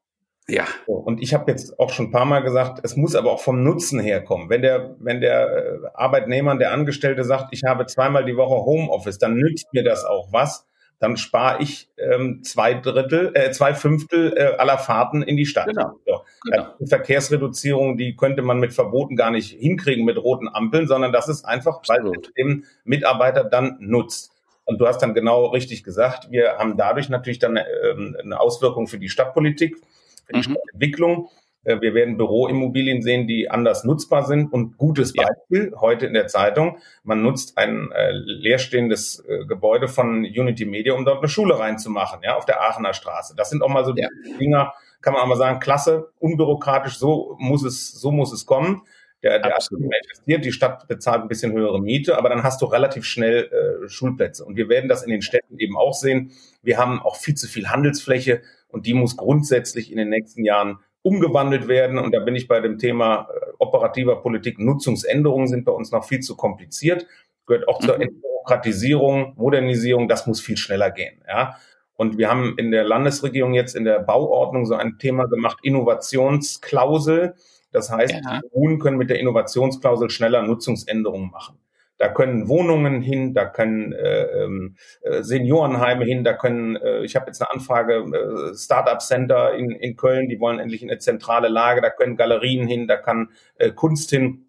Ja. 0.52 0.66
Und 0.86 1.22
ich 1.22 1.34
habe 1.34 1.50
jetzt 1.50 1.80
auch 1.80 1.92
schon 1.92 2.08
ein 2.08 2.12
paar 2.12 2.26
Mal 2.26 2.42
gesagt, 2.42 2.82
es 2.84 2.98
muss 2.98 3.16
aber 3.16 3.32
auch 3.32 3.42
vom 3.42 3.64
Nutzen 3.64 4.02
herkommen. 4.02 4.50
Wenn 4.50 4.62
der, 4.62 4.96
wenn 5.00 5.22
der 5.22 5.50
äh, 5.50 5.80
Arbeitnehmer, 5.94 6.58
der 6.58 6.74
Angestellte 6.74 7.24
sagt, 7.24 7.54
ich 7.54 7.64
habe 7.64 7.86
zweimal 7.86 8.26
die 8.26 8.36
Woche 8.36 8.66
Homeoffice, 8.66 9.18
dann 9.18 9.36
nützt 9.36 9.74
mir 9.74 9.84
das 9.84 10.04
auch 10.04 10.34
was. 10.34 10.68
Dann 11.00 11.16
spare 11.16 11.64
ich 11.64 11.90
ähm, 11.98 12.44
zwei 12.44 12.74
Drittel, 12.74 13.32
äh, 13.34 13.52
zwei 13.52 13.74
Fünftel 13.74 14.34
äh, 14.36 14.58
aller 14.58 14.78
Fahrten 14.78 15.24
in 15.24 15.38
die 15.38 15.46
Stadt. 15.46 15.68
Genau. 15.68 15.94
So. 16.06 16.22
genau. 16.44 16.68
Die 16.80 16.88
Verkehrsreduzierung, 16.88 17.98
die 17.98 18.18
könnte 18.18 18.42
man 18.42 18.60
mit 18.60 18.74
Verboten 18.74 19.16
gar 19.16 19.32
nicht 19.32 19.52
hinkriegen 19.52 20.04
mit 20.04 20.18
roten 20.18 20.50
Ampeln, 20.50 20.86
sondern 20.86 21.14
das 21.14 21.30
ist 21.30 21.46
einfach, 21.46 21.82
weil 21.88 22.06
es 22.08 22.34
dem 22.38 22.66
Mitarbeiter 22.84 23.46
dann 23.46 23.78
nutzt. 23.80 24.32
Und 24.66 24.80
du 24.80 24.86
hast 24.86 25.00
dann 25.00 25.14
genau 25.14 25.46
richtig 25.48 25.84
gesagt, 25.84 26.30
wir 26.30 26.58
haben 26.58 26.78
dadurch 26.78 27.10
natürlich 27.10 27.40
dann 27.40 27.58
ähm, 27.58 28.18
eine 28.22 28.40
Auswirkung 28.40 28.88
für 28.88 29.00
die 29.00 29.10
Stadtpolitik 29.10 29.78
für 30.26 30.34
die 30.34 30.40
mhm. 30.40 30.44
Stadtentwicklung. 30.44 31.30
Äh, 31.64 31.82
wir 31.82 31.94
werden 31.94 32.18
Büroimmobilien 32.18 33.02
sehen, 33.02 33.28
die 33.28 33.50
anders 33.50 33.84
nutzbar 33.84 34.26
sind. 34.26 34.52
Und 34.52 34.78
gutes 34.78 35.14
Beispiel 35.14 35.72
ja. 35.72 35.82
heute 35.82 36.06
in 36.06 36.14
der 36.14 36.28
Zeitung. 36.28 36.78
Man 37.04 37.22
nutzt 37.22 37.58
ein 37.58 37.92
äh, 37.92 38.12
leerstehendes 38.12 39.24
äh, 39.28 39.46
Gebäude 39.46 39.88
von 39.88 40.26
Unity 40.26 40.66
Media, 40.66 40.94
um 40.94 41.06
dort 41.06 41.20
eine 41.20 41.30
Schule 41.30 41.60
reinzumachen, 41.60 42.22
ja, 42.24 42.36
auf 42.36 42.46
der 42.46 42.62
Aachener 42.62 42.94
Straße. 42.94 43.36
Das 43.36 43.50
sind 43.50 43.62
auch 43.62 43.70
mal 43.70 43.86
so 43.86 43.94
ja. 43.96 44.08
Dinger, 44.40 44.74
kann 45.02 45.14
man 45.14 45.24
auch 45.24 45.28
mal 45.28 45.38
sagen, 45.38 45.60
klasse, 45.60 46.12
unbürokratisch, 46.20 46.98
so 46.98 47.36
muss 47.40 47.64
es, 47.64 47.92
so 47.92 48.12
muss 48.12 48.32
es 48.32 48.46
kommen. 48.46 48.84
Der, 49.24 49.38
der 49.38 49.56
investiert, 49.70 50.46
die 50.46 50.52
Stadt 50.52 50.88
bezahlt 50.88 51.22
ein 51.22 51.28
bisschen 51.28 51.52
höhere 51.52 51.80
Miete, 51.80 52.18
aber 52.18 52.30
dann 52.30 52.42
hast 52.42 52.60
du 52.60 52.66
relativ 52.66 53.06
schnell 53.06 53.52
äh, 53.52 53.88
Schulplätze. 53.88 54.44
Und 54.44 54.56
wir 54.56 54.68
werden 54.68 54.90
das 54.90 55.04
in 55.04 55.12
den 55.12 55.22
Städten 55.22 55.60
eben 55.60 55.78
auch 55.78 55.94
sehen. 55.94 56.32
Wir 56.64 56.80
haben 56.80 57.00
auch 57.00 57.18
viel 57.18 57.36
zu 57.36 57.48
viel 57.48 57.70
Handelsfläche 57.70 58.42
und 58.72 58.86
die 58.86 58.94
muss 58.94 59.18
grundsätzlich 59.18 59.92
in 59.92 59.98
den 59.98 60.10
nächsten 60.10 60.44
Jahren 60.44 60.80
umgewandelt 61.04 61.68
werden. 61.68 61.98
Und 61.98 62.14
da 62.14 62.20
bin 62.20 62.36
ich 62.36 62.48
bei 62.48 62.60
dem 62.60 62.78
Thema 62.78 63.28
äh, 63.30 63.52
operativer 63.60 64.22
Politik. 64.22 64.60
Nutzungsänderungen 64.60 65.48
sind 65.48 65.66
bei 65.66 65.72
uns 65.72 65.92
noch 65.92 66.04
viel 66.04 66.20
zu 66.20 66.36
kompliziert. 66.36 67.08
Gehört 67.48 67.68
auch 67.68 67.80
zur 67.80 67.96
mhm. 67.96 68.04
Entbürokratisierung, 68.04 69.34
Modernisierung. 69.36 70.08
Das 70.08 70.28
muss 70.28 70.42
viel 70.42 70.58
schneller 70.58 70.92
gehen. 70.92 71.24
Ja. 71.28 71.58
Und 71.96 72.18
wir 72.18 72.30
haben 72.30 72.58
in 72.58 72.72
der 72.72 72.84
Landesregierung 72.84 73.54
jetzt 73.54 73.76
in 73.76 73.84
der 73.84 74.00
Bauordnung 74.00 74.66
so 74.66 74.76
ein 74.76 74.98
Thema 74.98 75.28
gemacht, 75.28 75.60
Innovationsklausel. 75.64 77.36
Das 77.72 77.92
heißt, 77.92 78.14
ja. 78.14 78.40
die 78.40 78.50
Kommunen 78.50 78.80
können 78.80 78.98
mit 78.98 79.10
der 79.10 79.20
Innovationsklausel 79.20 80.10
schneller 80.10 80.42
Nutzungsänderungen 80.44 81.30
machen. 81.32 81.58
Da 82.02 82.10
können 82.10 82.48
Wohnungen 82.48 83.04
hin, 83.04 83.36
da 83.36 83.46
können 83.46 83.94
äh, 83.94 84.24
ähm, 84.24 84.76
äh, 85.04 85.22
Seniorenheime 85.22 86.04
hin, 86.04 86.24
da 86.24 86.34
können, 86.34 86.76
äh, 86.76 87.04
ich 87.04 87.16
habe 87.16 87.28
jetzt 87.28 87.44
eine 87.44 87.52
Anfrage, 87.52 87.94
äh, 87.94 88.58
Startup 88.58 89.00
Center 89.00 89.54
in, 89.54 89.70
in 89.70 89.96
Köln, 89.98 90.28
die 90.28 90.40
wollen 90.40 90.58
endlich 90.58 90.82
in 90.82 90.90
eine 90.90 90.98
zentrale 90.98 91.48
Lage, 91.48 91.80
da 91.80 91.92
können 91.92 92.18
Galerien 92.18 92.68
hin, 92.68 92.88
da 92.88 92.98
kann 92.98 93.30
äh, 93.60 93.70
Kunst 93.70 94.10
hin. 94.10 94.48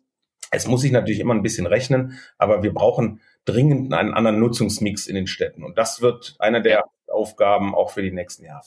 Es 0.51 0.67
muss 0.67 0.81
sich 0.81 0.93
natürlich 0.93 1.21
immer 1.21 1.35
ein 1.35 1.43
bisschen 1.43 1.67
rechnen, 1.67 2.19
aber 2.39 2.63
wir 2.63 2.73
brauchen 2.73 3.21
dringend 3.45 3.93
einen 3.93 4.15
anderen 4.15 4.41
Nutzungsmix 4.41 5.07
in 5.07 5.15
den 5.15 5.27
Städten. 5.27 5.63
Und 5.63 5.77
das 5.77 6.01
wird 6.01 6.37
eine 6.39 6.63
der 6.63 6.85
Aufgaben 7.07 7.75
auch 7.75 7.91
für 7.91 8.01
die 8.01 8.13
nächsten 8.13 8.47
Jahre. 8.47 8.65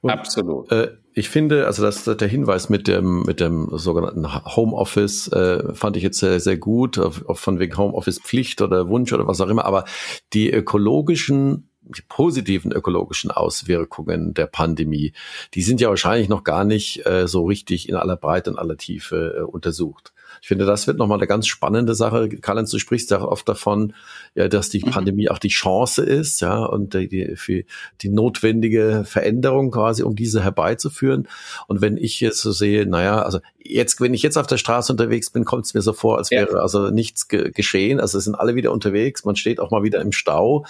Und, 0.00 0.10
Absolut. 0.10 0.70
Äh, 0.70 0.96
ich 1.12 1.30
finde, 1.30 1.66
also 1.66 1.82
das, 1.82 2.04
der 2.04 2.28
Hinweis 2.28 2.68
mit 2.68 2.88
dem 2.88 3.22
mit 3.22 3.40
dem 3.40 3.70
sogenannten 3.72 4.26
Homeoffice 4.56 5.28
äh, 5.28 5.74
fand 5.74 5.96
ich 5.96 6.02
jetzt 6.02 6.18
sehr 6.18 6.40
sehr 6.40 6.58
gut, 6.58 6.98
auf, 6.98 7.24
auf 7.26 7.40
von 7.40 7.58
wegen 7.58 7.76
Homeoffice 7.76 8.20
Pflicht 8.20 8.60
oder 8.60 8.88
Wunsch 8.88 9.12
oder 9.12 9.26
was 9.26 9.40
auch 9.40 9.48
immer. 9.48 9.64
Aber 9.64 9.84
die 10.32 10.50
ökologischen 10.50 11.70
die 11.82 12.02
positiven 12.08 12.72
ökologischen 12.72 13.30
Auswirkungen 13.30 14.34
der 14.34 14.46
Pandemie, 14.46 15.12
die 15.54 15.62
sind 15.62 15.80
ja 15.80 15.88
wahrscheinlich 15.88 16.28
noch 16.28 16.44
gar 16.44 16.64
nicht 16.64 17.06
äh, 17.06 17.28
so 17.28 17.44
richtig 17.44 17.88
in 17.88 17.94
aller 17.94 18.16
Breite 18.16 18.50
und 18.50 18.58
aller 18.58 18.76
Tiefe 18.76 19.36
äh, 19.38 19.42
untersucht. 19.42 20.12
Ich 20.46 20.48
finde, 20.48 20.64
das 20.64 20.86
wird 20.86 20.96
nochmal 20.98 21.18
eine 21.18 21.26
ganz 21.26 21.48
spannende 21.48 21.96
Sache. 21.96 22.28
Karl-Heinz, 22.28 22.70
du 22.70 22.78
sprichst 22.78 23.10
ja 23.10 23.20
oft 23.20 23.48
davon, 23.48 23.94
ja, 24.36 24.46
dass 24.46 24.68
die 24.68 24.78
mhm. 24.78 24.92
Pandemie 24.92 25.28
auch 25.28 25.40
die 25.40 25.48
Chance 25.48 26.04
ist, 26.04 26.40
ja, 26.40 26.64
und 26.64 26.94
die, 26.94 27.08
die, 27.08 27.34
für 27.34 27.64
die 28.00 28.08
notwendige 28.10 29.02
Veränderung 29.04 29.72
quasi, 29.72 30.04
um 30.04 30.14
diese 30.14 30.44
herbeizuführen. 30.44 31.26
Und 31.66 31.80
wenn 31.80 31.96
ich 31.96 32.20
jetzt 32.20 32.42
so 32.42 32.52
sehe, 32.52 32.86
naja, 32.86 33.22
also 33.22 33.40
jetzt, 33.58 34.00
wenn 34.00 34.14
ich 34.14 34.22
jetzt 34.22 34.36
auf 34.36 34.46
der 34.46 34.56
Straße 34.56 34.92
unterwegs 34.92 35.30
bin, 35.30 35.44
kommt 35.44 35.66
es 35.66 35.74
mir 35.74 35.82
so 35.82 35.92
vor, 35.92 36.18
als 36.18 36.30
wäre 36.30 36.52
ja. 36.52 36.58
also 36.60 36.90
nichts 36.90 37.26
ge 37.26 37.50
geschehen. 37.50 37.98
Also 38.00 38.18
es 38.18 38.24
sind 38.24 38.34
alle 38.34 38.54
wieder 38.54 38.70
unterwegs, 38.70 39.24
man 39.24 39.36
steht 39.36 39.60
auch 39.60 39.70
mal 39.70 39.82
wieder 39.82 40.00
im 40.00 40.12
Stau. 40.12 40.64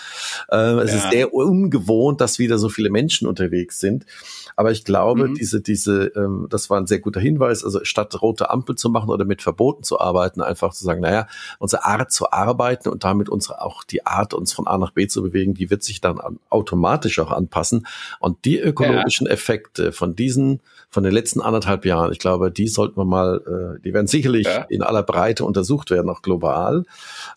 Äh, 0.49 0.57
es 0.57 0.93
ja. 0.93 0.97
ist 0.97 1.11
sehr 1.11 1.35
ungewohnt, 1.35 2.21
dass 2.21 2.39
wieder 2.39 2.59
so 2.59 2.69
viele 2.69 2.91
Menschen 2.91 3.29
unterwegs 3.29 3.79
sind. 3.79 4.07
Aber 4.57 4.71
ich 4.73 4.85
glaube, 4.85 5.29
mhm. 5.29 5.35
diese, 5.35 5.61
diese, 5.61 6.13
ähm, 6.17 6.47
das 6.49 6.71
war 6.71 6.81
ein 6.81 6.87
sehr 6.87 7.01
guter 7.01 7.21
Hinweis. 7.21 7.63
Also 7.63 7.85
statt 7.85 8.21
rote 8.23 8.51
Ampel 8.51 8.77
zu 8.77 8.89
machen 8.89 9.11
oder 9.11 9.25
mit 9.25 9.43
Verboten 9.67 9.83
zu 9.83 10.01
arbeiten, 10.01 10.43
einfach 10.43 10.73
zu 10.73 10.85
sagen, 10.85 11.01
naja, 11.01 11.27
unsere 11.59 11.85
Art 11.85 12.13
zu 12.13 12.31
arbeiten 12.31 12.89
und 12.89 13.03
damit 13.03 13.29
unsere 13.29 13.63
auch 13.63 13.83
die 13.85 14.07
Art, 14.07 14.33
uns 14.33 14.53
von 14.53 14.67
A 14.67 14.79
nach 14.79 14.93
B 14.93 15.09
zu 15.09 15.23
bewegen, 15.23 15.55
die 15.55 15.71
wird 15.71 15.83
sich 15.83 16.01
dann 16.01 16.21
automatisch 16.51 17.19
auch 17.19 17.33
anpassen. 17.33 17.87
Und 18.21 18.45
die 18.45 18.59
ökologischen 18.59 19.27
ja. 19.27 19.33
Effekte 19.33 19.93
von 19.93 20.15
diesen, 20.15 20.61
von 20.89 21.03
den 21.03 21.13
letzten 21.13 21.41
anderthalb 21.41 21.85
Jahren, 21.85 22.13
ich 22.13 22.19
glaube, 22.19 22.51
die 22.53 22.69
sollten 22.69 22.97
wir 22.97 23.05
mal, 23.05 23.77
äh, 23.79 23.83
die 23.83 23.93
werden 23.93 24.07
sicherlich 24.07 24.47
ja. 24.47 24.63
in 24.69 24.83
aller 24.83 25.03
Breite 25.03 25.45
untersucht 25.45 25.91
werden, 25.91 26.09
auch 26.11 26.23
global. 26.23 26.85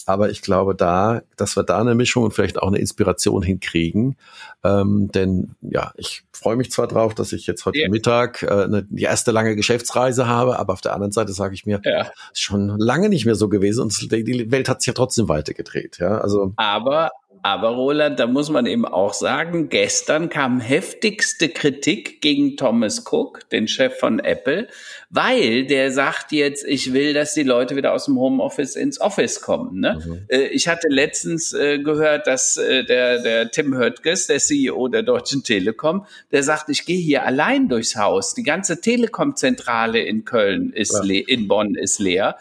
Aber 0.06 0.30
ich 0.30 0.42
glaube 0.42 0.76
da, 0.76 1.22
dass 1.36 1.56
wir 1.56 1.64
da 1.64 1.80
eine 1.80 1.96
Mischung 1.96 2.24
und 2.26 2.34
vielleicht 2.34 2.62
auch 2.62 2.68
eine 2.68 2.78
Inspiration 2.78 3.42
hinkriegen. 3.42 4.18
Ähm, 4.64 5.10
denn 5.14 5.56
ja, 5.62 5.94
ich 5.96 6.24
freue 6.32 6.58
mich 6.58 6.72
zwar 6.72 6.88
drauf, 6.88 7.16
dass 7.16 7.34
ich 7.34 7.48
jetzt 7.48 7.66
heute 7.66 7.80
ja. 7.80 7.90
Mittag 7.90 8.44
äh, 8.44 8.48
eine, 8.48 8.84
die 8.84 9.04
erste 9.04 9.32
lange 9.32 9.56
Geschäftsreise 9.56 10.28
habe, 10.28 10.60
aber 10.60 10.74
auf 10.74 10.82
der 10.82 10.94
anderen 10.94 11.12
Seite 11.12 11.34
sage 11.34 11.54
ich 11.54 11.66
mir, 11.66 11.82
ja. 11.84 12.12
Schon 12.34 12.78
lange 12.78 13.10
nicht 13.10 13.26
mehr 13.26 13.36
so 13.36 13.50
gewesen 13.50 13.82
und 13.82 14.12
die 14.12 14.52
Welt 14.52 14.70
hat 14.70 14.82
sich 14.82 14.88
ja 14.88 14.94
trotzdem 14.94 15.30
weitergedreht. 15.30 15.98
Ja, 16.00 16.20
also. 16.20 16.54
Aber 16.56 17.12
aber 17.42 17.70
Roland, 17.70 18.20
da 18.20 18.28
muss 18.28 18.50
man 18.50 18.66
eben 18.66 18.86
auch 18.86 19.14
sagen, 19.14 19.70
gestern 19.70 20.30
kam 20.30 20.60
heftigste 20.60 21.50
Kritik 21.50 22.22
gegen 22.22 22.58
Thomas 22.58 23.06
Cook, 23.12 23.50
den 23.50 23.68
Chef 23.68 23.98
von 23.98 24.20
Apple, 24.20 24.68
weil 25.10 25.66
der 25.66 25.92
sagt 25.92 26.32
jetzt, 26.32 26.66
ich 26.66 26.94
will, 26.94 27.14
dass 27.14 27.34
die 27.34 27.44
Leute 27.44 27.76
wieder 27.76 27.94
aus 27.94 28.06
dem 28.06 28.20
Homeoffice 28.20 28.76
ins 28.76 29.02
Office 29.02 29.42
kommen. 29.42 29.80
Ne? 29.80 30.02
Mhm. 30.06 30.26
Äh, 30.28 30.48
ich 30.48 30.68
hatte 30.68 30.88
letztens 30.90 31.54
äh, 31.54 31.80
gehört, 31.80 32.28
dass 32.28 32.58
äh, 32.58 32.84
der, 32.84 33.22
der 33.22 33.50
Tim 33.50 33.76
Höttges, 33.76 34.28
der 34.28 34.38
CEO 34.38 34.88
der 34.88 35.04
Deutschen 35.04 35.44
Telekom, 35.44 36.06
der 36.32 36.44
sagt, 36.44 36.70
ich 36.70 36.86
gehe 36.86 37.00
hier 37.00 37.26
allein 37.26 37.70
durchs 37.70 37.96
Haus. 37.96 38.36
Die 38.36 38.44
ganze 38.44 38.82
Telekom-Zentrale 38.82 40.02
in 40.02 40.26
Köln 40.26 40.72
ist 40.74 41.02
ja. 41.04 41.24
in 41.28 41.48
Bonn 41.48 41.76
ist 41.76 42.00
leer. 42.00 42.38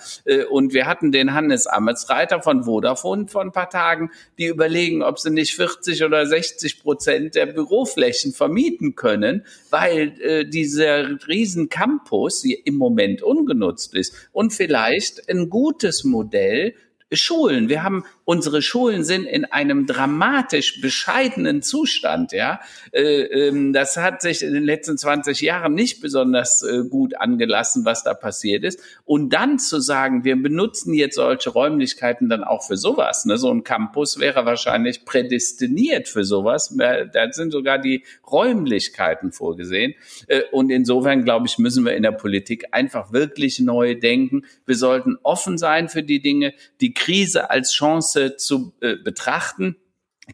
Und 0.50 0.74
wir 0.74 0.86
hatten 0.86 1.12
den 1.12 1.34
Hannes 1.34 1.66
Ametsreiter 1.66 2.42
von 2.42 2.64
Vodafone 2.64 3.28
vor 3.28 3.42
ein 3.42 3.52
paar 3.52 3.70
Tagen, 3.70 4.10
die 4.38 4.46
überlegen, 4.46 4.87
ob 5.02 5.18
sie 5.18 5.30
nicht 5.30 5.54
40 5.54 6.04
oder 6.04 6.26
60 6.26 6.82
Prozent 6.82 7.34
der 7.34 7.46
Büroflächen 7.46 8.32
vermieten 8.32 8.94
können, 8.94 9.44
weil 9.70 10.20
äh, 10.20 10.44
dieser 10.44 11.26
riesen 11.26 11.68
Campus, 11.68 12.44
im 12.44 12.76
Moment 12.76 13.22
ungenutzt 13.22 13.94
ist. 13.94 14.14
Und 14.32 14.52
vielleicht 14.52 15.28
ein 15.28 15.48
gutes 15.48 16.04
Modell 16.04 16.74
Schulen. 17.10 17.68
Wir 17.68 17.82
haben 17.82 18.04
unsere 18.28 18.60
Schulen 18.60 19.04
sind 19.04 19.24
in 19.24 19.46
einem 19.46 19.86
dramatisch 19.86 20.82
bescheidenen 20.82 21.62
Zustand. 21.62 22.32
Ja, 22.32 22.60
äh, 22.92 23.22
ähm, 23.22 23.72
das 23.72 23.96
hat 23.96 24.20
sich 24.20 24.42
in 24.42 24.52
den 24.52 24.64
letzten 24.64 24.98
20 24.98 25.40
Jahren 25.40 25.72
nicht 25.72 26.02
besonders 26.02 26.62
äh, 26.62 26.84
gut 26.86 27.18
angelassen, 27.18 27.86
was 27.86 28.02
da 28.02 28.12
passiert 28.12 28.64
ist. 28.64 28.80
Und 29.06 29.30
dann 29.30 29.58
zu 29.58 29.80
sagen, 29.80 30.24
wir 30.24 30.36
benutzen 30.36 30.92
jetzt 30.92 31.14
solche 31.14 31.48
Räumlichkeiten 31.48 32.28
dann 32.28 32.44
auch 32.44 32.66
für 32.66 32.76
sowas. 32.76 33.24
Ne? 33.24 33.38
So 33.38 33.50
ein 33.50 33.64
Campus 33.64 34.20
wäre 34.20 34.44
wahrscheinlich 34.44 35.06
prädestiniert 35.06 36.06
für 36.06 36.24
sowas. 36.24 36.76
Da 36.76 37.32
sind 37.32 37.50
sogar 37.50 37.78
die 37.78 38.04
Räumlichkeiten 38.30 39.32
vorgesehen. 39.32 39.94
Äh, 40.26 40.42
und 40.52 40.68
insofern 40.68 41.24
glaube 41.24 41.46
ich, 41.46 41.56
müssen 41.56 41.86
wir 41.86 41.96
in 41.96 42.02
der 42.02 42.12
Politik 42.12 42.66
einfach 42.72 43.10
wirklich 43.10 43.58
neu 43.58 43.94
denken. 43.94 44.44
Wir 44.66 44.76
sollten 44.76 45.16
offen 45.22 45.56
sein 45.56 45.88
für 45.88 46.02
die 46.02 46.20
Dinge. 46.20 46.52
Die 46.82 46.92
Krise 46.92 47.48
als 47.48 47.72
Chance 47.72 48.17
zu 48.36 48.74
äh, 48.80 48.96
betrachten. 48.96 49.76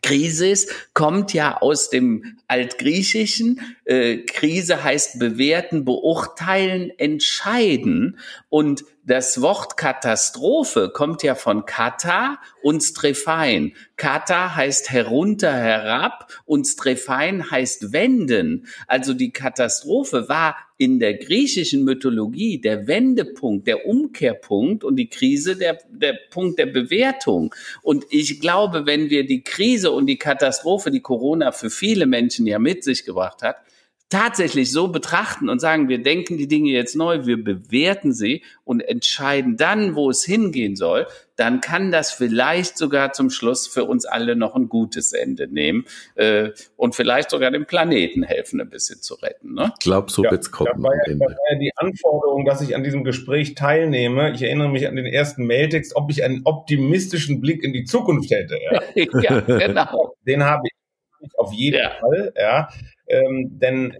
Krisis 0.02 0.68
kommt 0.92 1.32
ja 1.34 1.58
aus 1.58 1.90
dem 1.90 2.38
Altgriechischen. 2.48 3.60
Äh, 3.84 4.18
Krise 4.18 4.82
heißt 4.82 5.18
bewerten, 5.18 5.84
beurteilen, 5.84 6.90
entscheiden. 6.98 8.18
Und 8.48 8.84
das 9.06 9.42
Wort 9.42 9.76
Katastrophe 9.76 10.90
kommt 10.92 11.22
ja 11.22 11.34
von 11.34 11.66
Kata 11.66 12.38
und 12.62 12.82
Strephein. 12.82 13.74
Kata 13.96 14.56
heißt 14.56 14.90
herunter, 14.90 15.52
herab 15.52 16.32
und 16.46 16.64
Strephein 16.64 17.50
heißt 17.50 17.92
wenden. 17.92 18.66
Also 18.86 19.12
die 19.12 19.30
Katastrophe 19.30 20.28
war 20.28 20.56
in 20.78 21.00
der 21.00 21.14
griechischen 21.14 21.84
Mythologie 21.84 22.60
der 22.60 22.86
Wendepunkt, 22.86 23.66
der 23.66 23.86
Umkehrpunkt 23.86 24.84
und 24.84 24.96
die 24.96 25.08
Krise 25.08 25.56
der, 25.56 25.78
der 25.90 26.16
Punkt 26.30 26.58
der 26.58 26.66
Bewertung. 26.66 27.54
Und 27.82 28.06
ich 28.10 28.40
glaube, 28.40 28.86
wenn 28.86 29.10
wir 29.10 29.26
die 29.26 29.42
Krise 29.42 29.90
und 29.92 30.06
die 30.06 30.18
Katastrophe, 30.18 30.90
die 30.90 31.02
Corona 31.02 31.52
für 31.52 31.70
viele 31.70 32.06
Menschen 32.06 32.46
ja 32.46 32.58
mit 32.58 32.82
sich 32.82 33.04
gebracht 33.04 33.42
hat, 33.42 33.56
tatsächlich 34.14 34.70
so 34.70 34.86
betrachten 34.88 35.48
und 35.48 35.60
sagen, 35.60 35.88
wir 35.88 36.00
denken 36.00 36.38
die 36.38 36.46
Dinge 36.46 36.70
jetzt 36.70 36.94
neu, 36.94 37.26
wir 37.26 37.42
bewerten 37.42 38.12
sie 38.12 38.44
und 38.62 38.80
entscheiden 38.80 39.56
dann, 39.56 39.96
wo 39.96 40.08
es 40.08 40.22
hingehen 40.22 40.76
soll, 40.76 41.08
dann 41.34 41.60
kann 41.60 41.90
das 41.90 42.12
vielleicht 42.12 42.78
sogar 42.78 43.12
zum 43.12 43.28
Schluss 43.28 43.66
für 43.66 43.84
uns 43.84 44.04
alle 44.04 44.36
noch 44.36 44.54
ein 44.54 44.68
gutes 44.68 45.12
Ende 45.12 45.48
nehmen 45.48 45.84
äh, 46.14 46.50
und 46.76 46.94
vielleicht 46.94 47.30
sogar 47.30 47.50
dem 47.50 47.66
Planeten 47.66 48.22
helfen, 48.22 48.60
ein 48.60 48.70
bisschen 48.70 49.02
zu 49.02 49.14
retten. 49.14 49.54
Ne? 49.54 49.72
Ich 49.80 49.84
glaube, 49.84 50.12
so 50.12 50.22
ja, 50.22 50.30
wird's 50.30 50.52
kommen. 50.52 50.70
Das 50.74 50.80
war, 50.80 50.94
ja, 50.94 51.02
das 51.06 51.18
war 51.18 51.36
ja 51.50 51.58
die 51.58 51.72
Anforderung, 51.74 52.44
dass 52.44 52.60
ich 52.60 52.76
an 52.76 52.84
diesem 52.84 53.02
Gespräch 53.02 53.56
teilnehme. 53.56 54.32
Ich 54.32 54.42
erinnere 54.42 54.68
mich 54.68 54.86
an 54.86 54.94
den 54.94 55.06
ersten 55.06 55.44
Mailtext, 55.44 55.96
ob 55.96 56.08
ich 56.08 56.22
einen 56.22 56.42
optimistischen 56.44 57.40
Blick 57.40 57.64
in 57.64 57.72
die 57.72 57.82
Zukunft 57.82 58.30
hätte. 58.30 58.58
Ja, 58.70 58.82
ja 59.20 59.40
genau. 59.40 60.14
Den 60.24 60.44
habe 60.44 60.62
ich 60.66 60.73
auf 61.36 61.52
jeden 61.52 61.78
ja. 61.78 61.90
Fall. 62.00 62.32
Ja 62.36 62.68
ähm, 63.06 63.58
denn 63.58 63.92
äh, 63.92 63.96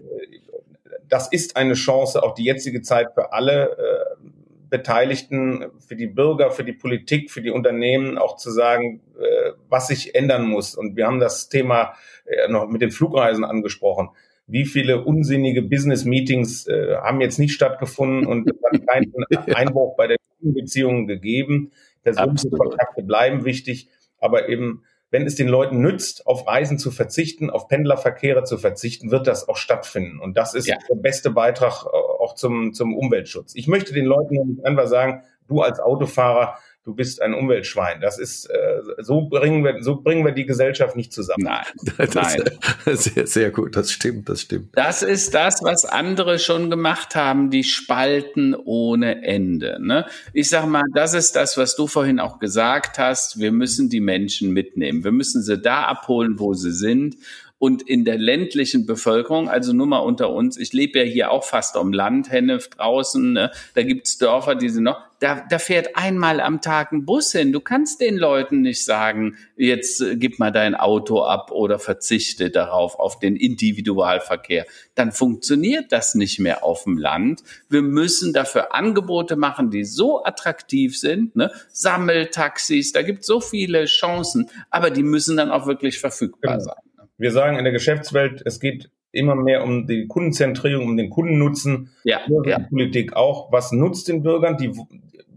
das 1.07 1.31
ist 1.31 1.55
eine 1.55 1.73
Chance, 1.73 2.23
auch 2.23 2.33
die 2.33 2.43
jetzige 2.45 2.81
Zeit 2.81 3.13
für 3.13 3.31
alle 3.33 3.77
äh, 3.77 4.29
Beteiligten, 4.69 5.65
für 5.79 5.95
die 5.95 6.07
Bürger, 6.07 6.49
für 6.51 6.63
die 6.63 6.73
Politik, 6.73 7.31
für 7.31 7.41
die 7.41 7.51
Unternehmen 7.51 8.17
auch 8.17 8.35
zu 8.37 8.51
sagen, 8.51 9.01
äh, 9.19 9.51
was 9.69 9.87
sich 9.87 10.15
ändern 10.15 10.47
muss. 10.47 10.75
Und 10.75 10.95
wir 10.95 11.05
haben 11.05 11.19
das 11.19 11.49
Thema 11.49 11.93
äh, 12.25 12.47
noch 12.49 12.67
mit 12.67 12.81
den 12.81 12.91
Flugreisen 12.91 13.43
angesprochen. 13.43 14.09
Wie 14.47 14.65
viele 14.65 15.03
unsinnige 15.03 15.61
Business-Meetings 15.61 16.67
äh, 16.67 16.95
haben 16.95 17.21
jetzt 17.21 17.39
nicht 17.39 17.53
stattgefunden 17.53 18.25
und 18.25 18.49
es 18.49 18.57
hat 18.63 18.87
keinen 18.87 19.13
Einbruch 19.55 19.95
bei 19.95 20.07
den 20.07 20.17
Beziehungen 20.39 21.07
gegeben. 21.07 21.71
Persönliche 22.03 22.49
Kontakte 22.49 23.01
bleiben 23.01 23.45
wichtig, 23.45 23.89
aber 24.19 24.49
eben 24.49 24.83
wenn 25.15 25.25
es 25.25 25.35
den 25.35 25.47
Leuten 25.47 25.79
nützt, 25.79 26.27
auf 26.27 26.45
Reisen 26.45 26.77
zu 26.77 26.91
verzichten, 26.91 27.49
auf 27.49 27.69
Pendlerverkehre 27.69 28.43
zu 28.43 28.57
verzichten, 28.57 29.11
wird 29.11 29.27
das 29.27 29.47
auch 29.47 29.55
stattfinden. 29.55 30.19
Und 30.19 30.35
das 30.35 30.53
ist 30.53 30.67
ja. 30.67 30.75
der 30.89 30.95
beste 30.95 31.31
Beitrag 31.31 31.85
äh, 31.85 31.87
auch 31.87 32.35
zum, 32.35 32.73
zum 32.73 32.93
Umweltschutz. 32.93 33.55
Ich 33.55 33.69
möchte 33.69 33.93
den 33.93 34.03
Leuten 34.03 34.59
einfach 34.65 34.87
sagen, 34.87 35.23
du 35.47 35.61
als 35.61 35.79
Autofahrer, 35.79 36.57
du 36.85 36.93
bist 36.93 37.21
ein 37.21 37.33
Umweltschwein. 37.33 37.99
Das 37.99 38.19
ist 38.19 38.45
äh, 38.45 38.81
so 38.99 39.23
bringen 39.23 39.63
wir 39.63 39.83
so 39.83 39.95
bringen 40.01 40.23
wir 40.23 40.31
die 40.31 40.45
Gesellschaft 40.45 40.95
nicht 40.95 41.11
zusammen. 41.11 41.43
Nein, 41.43 41.65
nein. 42.13 42.43
sehr 42.95 43.27
sehr 43.27 43.51
gut, 43.51 43.75
das 43.75 43.91
stimmt, 43.91 44.29
das 44.29 44.41
stimmt. 44.41 44.69
Das 44.73 45.01
ist 45.01 45.33
das, 45.33 45.63
was 45.63 45.83
andere 45.83 46.39
schon 46.39 46.69
gemacht 46.69 47.15
haben, 47.15 47.49
die 47.49 47.63
spalten 47.63 48.55
ohne 48.55 49.23
Ende. 49.23 49.77
Ne? 49.81 50.05
Ich 50.31 50.49
sag 50.49 50.67
mal, 50.67 50.83
das 50.93 51.13
ist 51.13 51.35
das, 51.35 51.57
was 51.57 51.75
du 51.75 51.87
vorhin 51.87 52.19
auch 52.19 52.39
gesagt 52.39 52.99
hast. 52.99 53.39
Wir 53.39 53.51
müssen 53.51 53.89
die 53.89 53.99
Menschen 53.99 54.51
mitnehmen. 54.51 55.03
Wir 55.03 55.11
müssen 55.11 55.41
sie 55.41 55.57
da 55.57 55.83
abholen, 55.85 56.39
wo 56.39 56.53
sie 56.53 56.71
sind 56.71 57.17
Und 57.57 57.81
in 57.87 58.03
der 58.03 58.17
ländlichen 58.17 58.85
Bevölkerung, 58.85 59.49
also 59.49 59.71
nur 59.71 59.87
mal 59.87 59.99
unter 59.99 60.29
uns, 60.29 60.57
ich 60.57 60.73
lebe 60.73 60.99
ja 60.99 61.05
hier 61.05 61.31
auch 61.31 61.45
fast 61.45 61.77
am 61.77 61.93
Land, 61.93 62.29
Hennef 62.29 62.69
draußen, 62.69 63.33
ne? 63.33 63.51
da 63.75 63.83
gibt's 63.83 64.17
Dörfer, 64.17 64.55
die 64.55 64.69
sind 64.69 64.83
noch, 64.83 64.99
da, 65.19 65.45
da 65.49 65.59
fährt 65.59 65.95
einmal 65.95 66.41
am 66.41 66.61
Tag 66.61 66.91
ein 66.91 67.05
Bus 67.05 67.31
hin. 67.31 67.53
Du 67.53 67.61
kannst 67.61 68.01
den 68.01 68.17
Leuten 68.17 68.61
nicht 68.61 68.83
sagen, 68.83 69.37
jetzt 69.55 70.01
äh, 70.01 70.17
gib 70.17 70.39
mal 70.39 70.51
dein 70.51 70.75
Auto 70.75 71.23
ab 71.23 71.51
oder 71.51 71.79
verzichte 71.79 72.49
darauf, 72.49 72.99
auf 72.99 73.19
den 73.19 73.35
Individualverkehr. 73.37 74.65
Dann 74.93 75.11
funktioniert 75.11 75.91
das 75.91 76.15
nicht 76.15 76.39
mehr 76.39 76.63
auf 76.63 76.83
dem 76.83 76.97
Land. 76.97 77.43
Wir 77.69 77.81
müssen 77.81 78.33
dafür 78.33 78.75
Angebote 78.75 79.37
machen, 79.37 79.71
die 79.71 79.85
so 79.85 80.23
attraktiv 80.25 80.97
sind. 80.99 81.35
Ne? 81.35 81.51
Sammeltaxis, 81.71 82.91
da 82.91 83.01
gibt 83.01 83.21
es 83.21 83.27
so 83.27 83.39
viele 83.39 83.85
Chancen, 83.85 84.49
aber 84.69 84.89
die 84.89 85.03
müssen 85.03 85.37
dann 85.37 85.51
auch 85.51 85.65
wirklich 85.65 85.99
verfügbar 85.99 86.57
genau. 86.57 86.65
sein. 86.65 86.85
Wir 87.17 87.31
sagen 87.31 87.57
in 87.57 87.63
der 87.63 87.73
Geschäftswelt, 87.73 88.41
es 88.45 88.59
geht 88.59 88.89
immer 89.11 89.35
mehr 89.35 89.63
um 89.63 89.87
die 89.87 90.07
Kundenzentrierung, 90.07 90.85
um 90.85 90.97
den 90.97 91.09
Kundennutzen. 91.09 91.91
Ja, 92.03 92.21
ja. 92.43 92.59
Politik 92.59 93.15
auch. 93.15 93.51
Was 93.51 93.71
nutzt 93.71 94.07
den 94.07 94.23
Bürgern? 94.23 94.57
Die, 94.57 94.73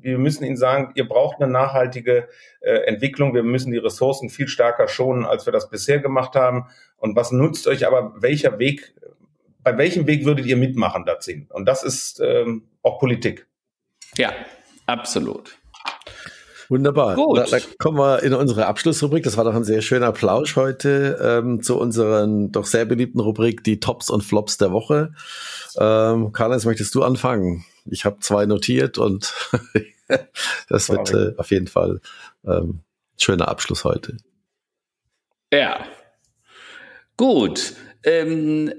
wir 0.00 0.18
müssen 0.18 0.44
ihnen 0.44 0.56
sagen, 0.56 0.92
ihr 0.96 1.08
braucht 1.08 1.40
eine 1.40 1.50
nachhaltige 1.50 2.28
äh, 2.60 2.72
Entwicklung. 2.86 3.34
Wir 3.34 3.44
müssen 3.44 3.70
die 3.70 3.78
Ressourcen 3.78 4.28
viel 4.30 4.48
stärker 4.48 4.88
schonen, 4.88 5.24
als 5.24 5.46
wir 5.46 5.52
das 5.52 5.70
bisher 5.70 6.00
gemacht 6.00 6.34
haben. 6.34 6.66
Und 6.96 7.16
was 7.16 7.30
nutzt 7.30 7.66
euch 7.68 7.86
aber 7.86 8.14
welcher 8.20 8.58
Weg, 8.58 8.94
bei 9.62 9.78
welchem 9.78 10.06
Weg 10.06 10.24
würdet 10.24 10.46
ihr 10.46 10.56
mitmachen 10.56 11.04
da 11.06 11.20
ziehen? 11.20 11.46
Und 11.50 11.66
das 11.66 11.84
ist 11.84 12.20
ähm, 12.20 12.64
auch 12.82 12.98
Politik. 12.98 13.46
Ja, 14.16 14.32
absolut. 14.86 15.57
Wunderbar. 16.68 17.14
Gut. 17.14 17.38
Da, 17.38 17.44
da, 17.44 17.58
kommen 17.78 17.98
wir 17.98 18.22
in 18.22 18.34
unsere 18.34 18.66
Abschlussrubrik. 18.66 19.24
Das 19.24 19.36
war 19.36 19.44
doch 19.44 19.54
ein 19.54 19.64
sehr 19.64 19.80
schöner 19.80 20.12
Plausch 20.12 20.56
heute 20.56 21.18
ähm, 21.22 21.62
zu 21.62 21.78
unseren 21.78 22.52
doch 22.52 22.66
sehr 22.66 22.84
beliebten 22.84 23.20
Rubrik, 23.20 23.64
die 23.64 23.80
Tops 23.80 24.10
und 24.10 24.22
Flops 24.22 24.58
der 24.58 24.70
Woche. 24.72 25.14
Ähm, 25.78 26.32
Karl-Heinz, 26.32 26.66
möchtest 26.66 26.94
du 26.94 27.02
anfangen? 27.02 27.64
Ich 27.86 28.04
habe 28.04 28.18
zwei 28.20 28.44
notiert 28.44 28.98
und 28.98 29.34
das 30.68 30.90
wird 30.90 31.12
äh, 31.14 31.34
auf 31.38 31.50
jeden 31.50 31.68
Fall 31.68 32.00
ähm, 32.46 32.80
schöner 33.16 33.48
Abschluss 33.48 33.84
heute. 33.84 34.18
Ja. 35.52 35.86
Gut. 37.16 37.74
Ähm, 38.08 38.72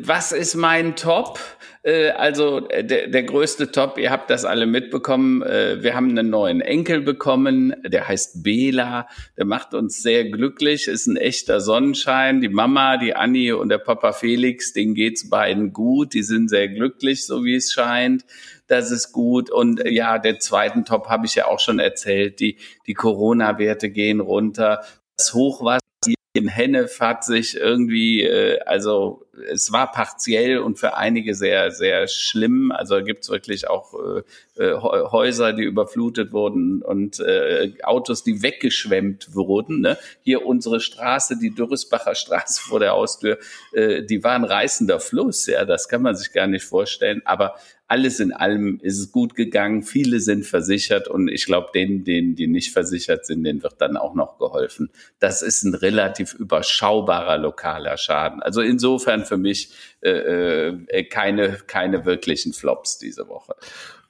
was 0.00 0.30
ist 0.30 0.54
mein 0.54 0.94
Top? 0.94 1.40
Äh, 1.82 2.10
also 2.10 2.68
äh, 2.68 2.84
der, 2.84 3.08
der 3.08 3.24
größte 3.24 3.72
Top, 3.72 3.98
ihr 3.98 4.12
habt 4.12 4.30
das 4.30 4.44
alle 4.44 4.64
mitbekommen. 4.66 5.42
Äh, 5.42 5.82
wir 5.82 5.96
haben 5.96 6.10
einen 6.10 6.30
neuen 6.30 6.60
Enkel 6.60 7.00
bekommen, 7.00 7.74
der 7.84 8.06
heißt 8.06 8.44
Bela. 8.44 9.08
Der 9.36 9.44
macht 9.44 9.74
uns 9.74 10.02
sehr 10.02 10.26
glücklich, 10.26 10.86
ist 10.86 11.08
ein 11.08 11.16
echter 11.16 11.60
Sonnenschein. 11.60 12.40
Die 12.40 12.48
Mama, 12.48 12.96
die 12.96 13.16
Annie 13.16 13.56
und 13.56 13.70
der 13.70 13.78
Papa 13.78 14.12
Felix, 14.12 14.72
denen 14.72 14.94
geht's 14.94 15.28
beiden 15.28 15.72
gut. 15.72 16.14
Die 16.14 16.22
sind 16.22 16.48
sehr 16.48 16.68
glücklich, 16.68 17.26
so 17.26 17.44
wie 17.44 17.56
es 17.56 17.72
scheint 17.72 18.24
das 18.68 18.90
ist 18.90 19.12
gut. 19.12 19.48
Und 19.48 19.84
äh, 19.84 19.90
ja, 19.90 20.18
der 20.18 20.38
zweiten 20.38 20.84
Top 20.84 21.08
habe 21.08 21.26
ich 21.26 21.34
ja 21.34 21.46
auch 21.46 21.60
schon 21.60 21.78
erzählt. 21.78 22.40
Die, 22.40 22.58
die 22.86 22.94
Corona-Werte 22.94 23.90
gehen 23.90 24.18
runter. 24.20 24.84
Das 25.16 25.34
Hochwasser 25.34 25.80
in 26.36 26.48
Hennef 26.48 27.00
hat 27.00 27.24
sich 27.24 27.56
irgendwie, 27.56 28.22
äh, 28.22 28.60
also 28.60 29.25
es 29.48 29.72
war 29.72 29.90
partiell 29.90 30.58
und 30.58 30.78
für 30.78 30.96
einige 30.96 31.34
sehr, 31.34 31.70
sehr 31.70 32.08
schlimm. 32.08 32.72
Also 32.72 33.02
gibt 33.02 33.24
es 33.24 33.30
wirklich 33.30 33.68
auch 33.68 33.94
äh, 33.94 34.62
äh 34.62 34.74
Häuser, 34.80 35.52
die 35.52 35.64
überflutet 35.64 36.32
wurden 36.32 36.82
und 36.82 37.20
äh, 37.20 37.72
Autos, 37.82 38.24
die 38.24 38.42
weggeschwemmt 38.42 39.34
wurden. 39.34 39.80
Ne? 39.80 39.98
Hier 40.22 40.44
unsere 40.44 40.80
Straße, 40.80 41.38
die 41.38 41.54
Dürresbacher 41.54 42.14
Straße 42.14 42.62
vor 42.68 42.80
der 42.80 42.92
Haustür, 42.92 43.38
äh, 43.72 44.02
die 44.02 44.22
war 44.24 44.32
ein 44.32 44.44
reißender 44.44 45.00
Fluss. 45.00 45.46
Ja, 45.46 45.64
das 45.64 45.88
kann 45.88 46.02
man 46.02 46.16
sich 46.16 46.32
gar 46.32 46.46
nicht 46.46 46.64
vorstellen. 46.64 47.22
Aber 47.24 47.56
alles 47.88 48.18
in 48.18 48.32
allem 48.32 48.80
ist 48.82 48.98
es 48.98 49.12
gut 49.12 49.34
gegangen. 49.34 49.82
Viele 49.82 50.20
sind 50.20 50.44
versichert 50.44 51.08
und 51.08 51.28
ich 51.28 51.46
glaube, 51.46 51.68
denen, 51.72 52.04
denen, 52.04 52.34
die 52.34 52.48
nicht 52.48 52.72
versichert 52.72 53.26
sind, 53.26 53.44
denen 53.44 53.62
wird 53.62 53.80
dann 53.80 53.96
auch 53.96 54.14
noch 54.14 54.38
geholfen. 54.38 54.90
Das 55.20 55.42
ist 55.42 55.62
ein 55.62 55.74
relativ 55.74 56.34
überschaubarer 56.34 57.38
lokaler 57.38 57.96
Schaden. 57.96 58.42
Also 58.42 58.60
insofern 58.60 59.24
für 59.26 59.36
mich 59.36 59.72
äh, 60.02 60.10
äh, 60.10 61.04
keine, 61.04 61.58
keine 61.66 62.04
wirklichen 62.04 62.52
Flops 62.52 62.98
diese 62.98 63.28
Woche. 63.28 63.54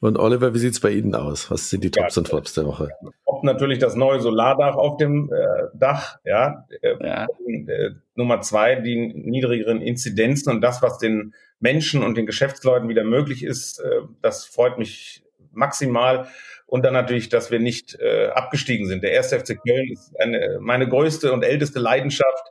Und 0.01 0.19
Oliver, 0.19 0.55
wie 0.55 0.59
sieht's 0.59 0.81
bei 0.81 0.91
Ihnen 0.91 1.15
aus? 1.15 1.51
Was 1.51 1.71
sind 1.71 1.83
die 1.83 1.91
Tops 1.91 2.17
ja, 2.17 2.21
und 2.21 2.29
Flops 2.29 2.55
der 2.55 2.67
Woche? 2.67 2.91
Top 3.25 3.45
natürlich 3.45 3.79
das 3.79 3.97
neue 3.97 4.21
Solardach 4.21 4.77
auf 4.77 4.99
dem 4.99 5.33
äh, 5.33 5.69
Dach, 5.75 6.19
ja. 6.25 6.67
Äh, 6.83 6.95
ja. 7.01 7.27
Äh, 7.47 7.91
Nummer 8.15 8.41
zwei, 8.43 8.77
die 8.77 8.97
niedrigeren 9.15 9.81
Inzidenzen 9.81 10.51
und 10.51 10.61
das, 10.61 10.83
was 10.83 10.99
den 10.99 11.35
Menschen 11.61 12.03
und 12.03 12.17
den 12.17 12.27
Geschäftsleuten 12.27 12.89
wieder 12.89 13.05
möglich 13.05 13.43
ist, 13.43 13.79
äh, 13.81 14.03
das 14.21 14.45
freut 14.45 14.79
mich 14.79 15.23
maximal. 15.53 16.29
Und 16.67 16.85
dann 16.85 16.95
natürlich, 16.95 17.29
dass 17.29 17.53
wir 17.53 17.61
nicht 17.61 17.97
äh, 18.01 18.27
abgestiegen 18.29 18.87
sind. 18.87 19.05
Der 19.05 19.13
erste 19.13 19.39
FC 19.39 19.57
Köln 19.63 19.93
ist 19.93 20.13
eine, 20.19 20.59
meine 20.61 20.89
größte 20.89 21.33
und 21.33 21.45
älteste 21.45 21.79
Leidenschaft. 21.79 22.45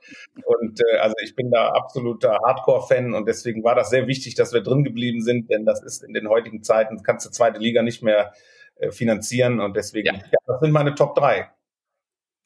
Und 0.46 0.80
äh, 0.80 0.98
also 0.98 1.16
ich 1.22 1.36
bin 1.36 1.52
da 1.52 1.70
absoluter 1.70 2.40
Hardcore-Fan 2.46 3.14
und 3.14 3.28
deswegen 3.28 3.64
war 3.64 3.76
das 3.76 3.90
sehr 3.90 4.08
wichtig, 4.08 4.36
dass 4.36 4.54
wir 4.54 4.62
drin 4.62 4.86
geblieben 4.86 5.22
sind, 5.22 5.52
denn 5.52 5.66
das 5.66 5.84
ist 5.84 6.04
in 6.04 6.14
den 6.14 6.30
heutigen 6.30 6.64
Zeiten, 6.64 7.04
kannst 7.04 7.26
du 7.26 7.30
zweite 7.30 7.60
Liga 7.60 7.82
nicht 7.82 8.04
mehr 8.04 8.32
äh, 8.78 8.92
finanzieren. 8.92 9.60
Und 9.60 9.76
deswegen, 9.76 10.08
ja. 10.08 10.14
ja 10.14 10.38
das 10.48 10.62
sind 10.62 10.72
meine 10.72 10.96
Top 10.96 11.16
drei. 11.16 11.50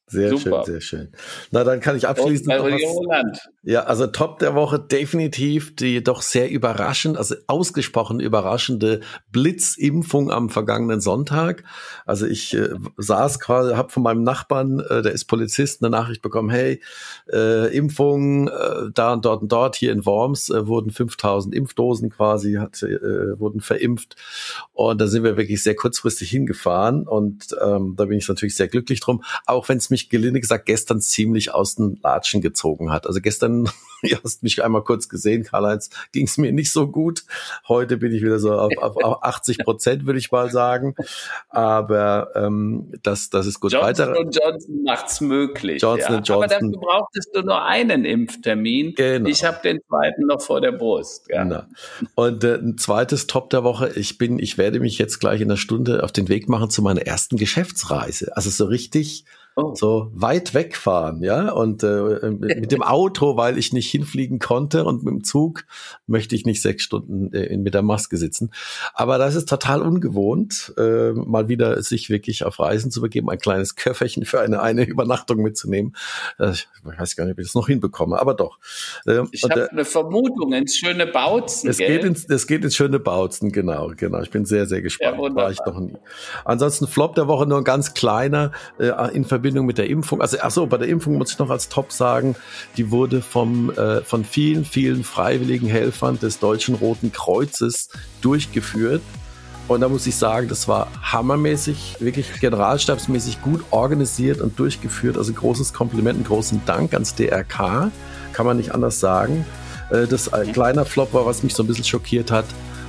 Sehr 0.09 0.29
Super. 0.35 0.63
schön, 0.65 0.73
sehr 0.73 0.81
schön. 0.81 1.11
Na, 1.51 1.63
dann 1.63 1.79
kann 1.79 1.95
ich 1.95 2.07
abschließend 2.07 2.47
noch 2.47 2.65
was, 2.65 3.39
Ja, 3.63 3.83
also 3.83 4.07
Top 4.07 4.39
der 4.39 4.55
Woche 4.55 4.79
definitiv 4.79 5.75
die 5.75 6.03
doch 6.03 6.23
sehr 6.23 6.49
überraschend, 6.49 7.15
also 7.15 7.35
ausgesprochen 7.45 8.19
überraschende 8.19 9.01
Blitzimpfung 9.31 10.31
am 10.31 10.49
vergangenen 10.49 10.99
Sonntag. 10.99 11.63
Also 12.07 12.25
ich 12.25 12.55
äh, 12.55 12.69
saß 12.97 13.39
quasi, 13.39 13.75
habe 13.75 13.91
von 13.91 14.01
meinem 14.01 14.23
Nachbarn, 14.23 14.79
äh, 14.79 15.03
der 15.03 15.11
ist 15.11 15.25
Polizist, 15.25 15.83
eine 15.83 15.91
Nachricht 15.91 16.23
bekommen, 16.23 16.49
hey, 16.49 16.81
äh, 17.31 17.75
Impfung 17.75 18.47
äh, 18.47 18.89
da 18.93 19.13
und 19.13 19.25
dort 19.25 19.43
und 19.43 19.51
dort, 19.51 19.75
hier 19.75 19.91
in 19.91 20.07
Worms 20.07 20.49
äh, 20.49 20.65
wurden 20.65 20.89
5000 20.89 21.53
Impfdosen 21.53 22.09
quasi, 22.09 22.53
hat, 22.53 22.81
äh, 22.81 23.39
wurden 23.39 23.61
verimpft. 23.61 24.15
Und 24.73 24.99
da 24.99 25.07
sind 25.07 25.23
wir 25.23 25.37
wirklich 25.37 25.61
sehr 25.61 25.75
kurzfristig 25.75 26.31
hingefahren 26.31 27.07
und 27.07 27.55
ähm, 27.61 27.95
da 27.95 28.05
bin 28.05 28.17
ich 28.17 28.27
natürlich 28.27 28.55
sehr 28.55 28.67
glücklich 28.67 29.01
drum, 29.01 29.23
auch 29.45 29.69
wenn 29.69 29.77
es 29.77 29.89
mich 29.89 29.98
mich 29.99 30.09
gelinde 30.09 30.39
gesagt 30.39 30.65
gestern 30.65 31.01
ziemlich 31.01 31.53
aus 31.53 31.75
den 31.75 31.99
Latschen 32.01 32.41
gezogen 32.41 32.91
hat. 32.91 33.07
Also 33.07 33.19
gestern, 33.21 33.69
ihr 34.01 34.19
hast 34.23 34.43
mich 34.43 34.63
einmal 34.63 34.83
kurz 34.83 35.09
gesehen, 35.09 35.43
Karl-Heinz, 35.43 35.89
ging 36.11 36.25
es 36.25 36.37
mir 36.37 36.51
nicht 36.51 36.71
so 36.71 36.87
gut. 36.87 37.23
Heute 37.67 37.97
bin 37.97 38.13
ich 38.13 38.21
wieder 38.21 38.39
so 38.39 38.53
auf, 38.53 38.71
auf, 38.77 38.95
auf 38.97 39.23
80 39.23 39.59
Prozent, 39.59 40.05
würde 40.05 40.19
ich 40.19 40.31
mal 40.31 40.49
sagen. 40.49 40.95
Aber 41.49 42.31
ähm, 42.35 42.93
das, 43.03 43.29
das 43.29 43.45
ist 43.45 43.59
gut. 43.59 43.73
Johnson 43.73 43.87
Weiter. 43.87 44.29
Johnson 44.31 44.83
macht's 44.83 45.21
möglich. 45.21 45.81
Johnson 45.81 46.15
ja. 46.15 46.21
Johnson. 46.21 46.33
Aber 46.33 46.47
dafür 46.47 46.71
brauchtest 46.71 47.29
du 47.35 47.41
nur 47.41 47.63
einen 47.65 48.05
Impftermin. 48.05 48.93
Genau. 48.95 49.29
Ich 49.29 49.43
habe 49.43 49.59
den 49.63 49.79
zweiten 49.87 50.25
noch 50.27 50.41
vor 50.41 50.61
der 50.61 50.71
Brust. 50.71 51.27
Ja. 51.29 51.43
Genau. 51.43 51.63
Und 52.15 52.43
äh, 52.43 52.55
ein 52.55 52.77
zweites 52.77 53.27
Top 53.27 53.49
der 53.49 53.63
Woche. 53.63 53.91
Ich 53.95 54.17
bin, 54.17 54.39
ich 54.39 54.57
werde 54.57 54.79
mich 54.79 54.97
jetzt 54.97 55.19
gleich 55.19 55.41
in 55.41 55.49
einer 55.49 55.57
Stunde 55.57 56.03
auf 56.03 56.11
den 56.11 56.29
Weg 56.29 56.47
machen 56.47 56.69
zu 56.69 56.81
meiner 56.81 57.01
ersten 57.01 57.37
Geschäftsreise. 57.37 58.35
Also 58.35 58.49
so 58.49 58.65
richtig 58.65 59.25
Oh. 59.61 59.75
So 59.75 60.11
weit 60.13 60.53
wegfahren, 60.53 61.21
ja, 61.23 61.51
und 61.51 61.83
äh, 61.83 62.29
mit 62.29 62.71
dem 62.71 62.81
Auto, 62.81 63.35
weil 63.37 63.57
ich 63.57 63.73
nicht 63.73 63.89
hinfliegen 63.89 64.39
konnte 64.39 64.85
und 64.85 65.03
mit 65.03 65.13
dem 65.13 65.23
Zug 65.23 65.65
möchte 66.07 66.35
ich 66.35 66.45
nicht 66.45 66.61
sechs 66.61 66.83
Stunden 66.83 67.33
äh, 67.33 67.57
mit 67.57 67.73
der 67.73 67.81
Maske 67.81 68.17
sitzen. 68.17 68.51
Aber 68.93 69.17
das 69.17 69.35
ist 69.35 69.49
total 69.49 69.81
ungewohnt, 69.81 70.73
äh, 70.77 71.11
mal 71.11 71.49
wieder 71.49 71.81
sich 71.81 72.09
wirklich 72.09 72.45
auf 72.45 72.59
Reisen 72.59 72.91
zu 72.91 73.01
begeben, 73.01 73.29
ein 73.29 73.39
kleines 73.39 73.75
Köfferchen 73.75 74.25
für 74.25 74.39
eine, 74.39 74.61
eine 74.61 74.83
Übernachtung 74.85 75.41
mitzunehmen. 75.41 75.95
Äh, 76.37 76.51
ich 76.51 76.67
weiß 76.83 77.15
gar 77.15 77.25
nicht, 77.25 77.33
ob 77.33 77.39
ich 77.39 77.47
das 77.47 77.55
noch 77.55 77.67
hinbekomme, 77.67 78.19
aber 78.19 78.33
doch. 78.33 78.59
Äh, 79.05 79.23
ich 79.31 79.43
habe 79.43 79.65
äh, 79.65 79.69
eine 79.69 79.85
Vermutung 79.85 80.53
ins 80.53 80.77
schöne 80.77 81.05
Bautzen. 81.07 81.69
Es 81.69 81.77
gell? 81.77 81.87
geht 81.87 82.03
ins, 82.03 82.25
es 82.25 82.47
geht 82.47 82.63
ins 82.63 82.75
schöne 82.75 82.99
Bautzen, 82.99 83.51
genau, 83.51 83.91
genau. 83.95 84.21
Ich 84.21 84.31
bin 84.31 84.45
sehr, 84.45 84.65
sehr 84.65 84.81
gespannt. 84.81 85.17
Ja, 85.21 85.35
War 85.35 85.51
ich 85.51 85.59
noch 85.65 85.79
nie. 85.79 85.97
Ansonsten 86.45 86.87
Flop 86.87 87.15
der 87.15 87.27
Woche 87.27 87.45
nur 87.45 87.57
ein 87.57 87.63
ganz 87.63 87.93
kleiner 87.93 88.51
äh, 88.79 88.89
in 89.13 89.25
Verbindung 89.25 89.48
Verbindung 89.49 89.65
mit 89.65 89.79
der 89.79 89.89
Impfung. 89.89 90.21
Also 90.21 90.37
ach 90.41 90.51
so, 90.51 90.67
bei 90.67 90.77
der 90.77 90.87
Impfung 90.87 91.17
muss 91.17 91.31
ich 91.31 91.39
noch 91.39 91.49
als 91.49 91.69
Top 91.69 91.91
sagen, 91.91 92.35
die 92.77 92.91
wurde 92.91 93.21
vom 93.21 93.71
äh, 93.71 94.01
von 94.03 94.23
vielen 94.23 94.63
vielen 94.63 95.03
freiwilligen 95.03 95.67
Helfern 95.67 96.19
des 96.19 96.37
Deutschen 96.37 96.75
Roten 96.75 97.11
Kreuzes 97.11 97.89
durchgeführt. 98.21 99.01
Und 99.67 99.81
da 99.81 99.89
muss 99.89 100.05
ich 100.05 100.15
sagen, 100.15 100.47
das 100.47 100.67
war 100.67 100.87
hammermäßig, 101.01 101.97
wirklich 101.99 102.27
generalstabsmäßig 102.39 103.41
gut 103.41 103.63
organisiert 103.71 104.39
und 104.39 104.57
durchgeführt. 104.59 105.17
Also 105.17 105.33
großes 105.33 105.73
Kompliment, 105.73 106.17
einen 106.17 106.25
großen 106.25 106.61
Dank 106.67 106.93
ans 106.93 107.15
DRK, 107.15 107.91
kann 108.33 108.45
man 108.45 108.57
nicht 108.57 108.71
anders 108.75 108.99
sagen. 108.99 109.45
Äh, 109.89 110.05
das 110.05 110.31
ein 110.31 110.53
kleiner 110.53 110.85
Flop 110.85 111.11
war, 111.13 111.25
was 111.25 111.41
mich 111.41 111.55
so 111.55 111.63
ein 111.63 111.67
bisschen 111.67 111.85
schockiert 111.85 112.29
hat. 112.29 112.45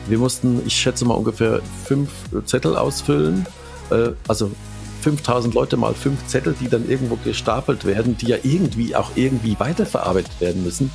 Wir 0.09 0.19
mussten, 0.19 0.61
ich 0.67 0.75
schätze 0.75 1.07
mal, 1.07 1.15
ungefähr 1.15 1.61
fünf 1.87 2.11
Zettel 2.45 2.77
ausfüllen. 2.77 3.47
Äh, 3.91 4.11
also 4.29 4.51
5000 5.01 5.55
Leute 5.55 5.77
mal 5.77 5.95
fünf 5.95 6.27
Zettel, 6.27 6.55
die 6.61 6.69
dann 6.69 6.89
irgendwo 6.89 7.17
gestapelt 7.17 7.85
werden, 7.85 8.17
die 8.17 8.27
ja 8.27 8.37
irgendwie 8.43 8.95
auch 8.95 9.13
irgendwie 9.17 9.59
weiterverarbeitet 9.59 10.41
werden 10.41 10.63
müssen. 10.63 10.91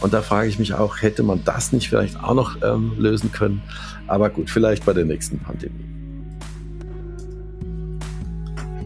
Und 0.00 0.12
da 0.12 0.22
frage 0.22 0.48
ich 0.48 0.58
mich 0.58 0.74
auch, 0.74 1.00
hätte 1.02 1.22
man 1.22 1.42
das 1.44 1.72
nicht 1.72 1.88
vielleicht 1.88 2.22
auch 2.22 2.34
noch 2.34 2.62
ähm, 2.62 2.92
lösen 2.98 3.32
können? 3.32 3.62
Aber 4.06 4.30
gut, 4.30 4.50
vielleicht 4.50 4.84
bei 4.84 4.92
der 4.92 5.04
nächsten 5.04 5.38
Pandemie. 5.38 5.84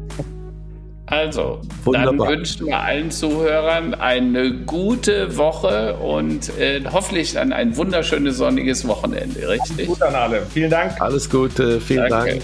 Also, 1.08 1.62
Wunderbar. 1.84 2.28
dann 2.28 2.38
wünschen 2.40 2.66
wir 2.66 2.80
allen 2.80 3.12
Zuhörern 3.12 3.94
eine 3.94 4.52
gute 4.52 5.38
Woche 5.38 5.96
und 5.98 6.50
äh, 6.58 6.82
hoffentlich 6.92 7.34
dann 7.34 7.54
ein 7.54 7.78
wunderschönes 7.78 8.38
sonniges 8.38 8.88
Wochenende, 8.88 9.48
richtig? 9.48 9.88
Gut 9.88 10.02
an 10.02 10.16
alle. 10.16 10.42
Vielen 10.52 10.72
Dank. 10.72 11.00
Alles 11.00 11.30
Gute, 11.30 11.80
vielen 11.80 12.10
Danke. 12.10 12.32
Dank. 12.32 12.44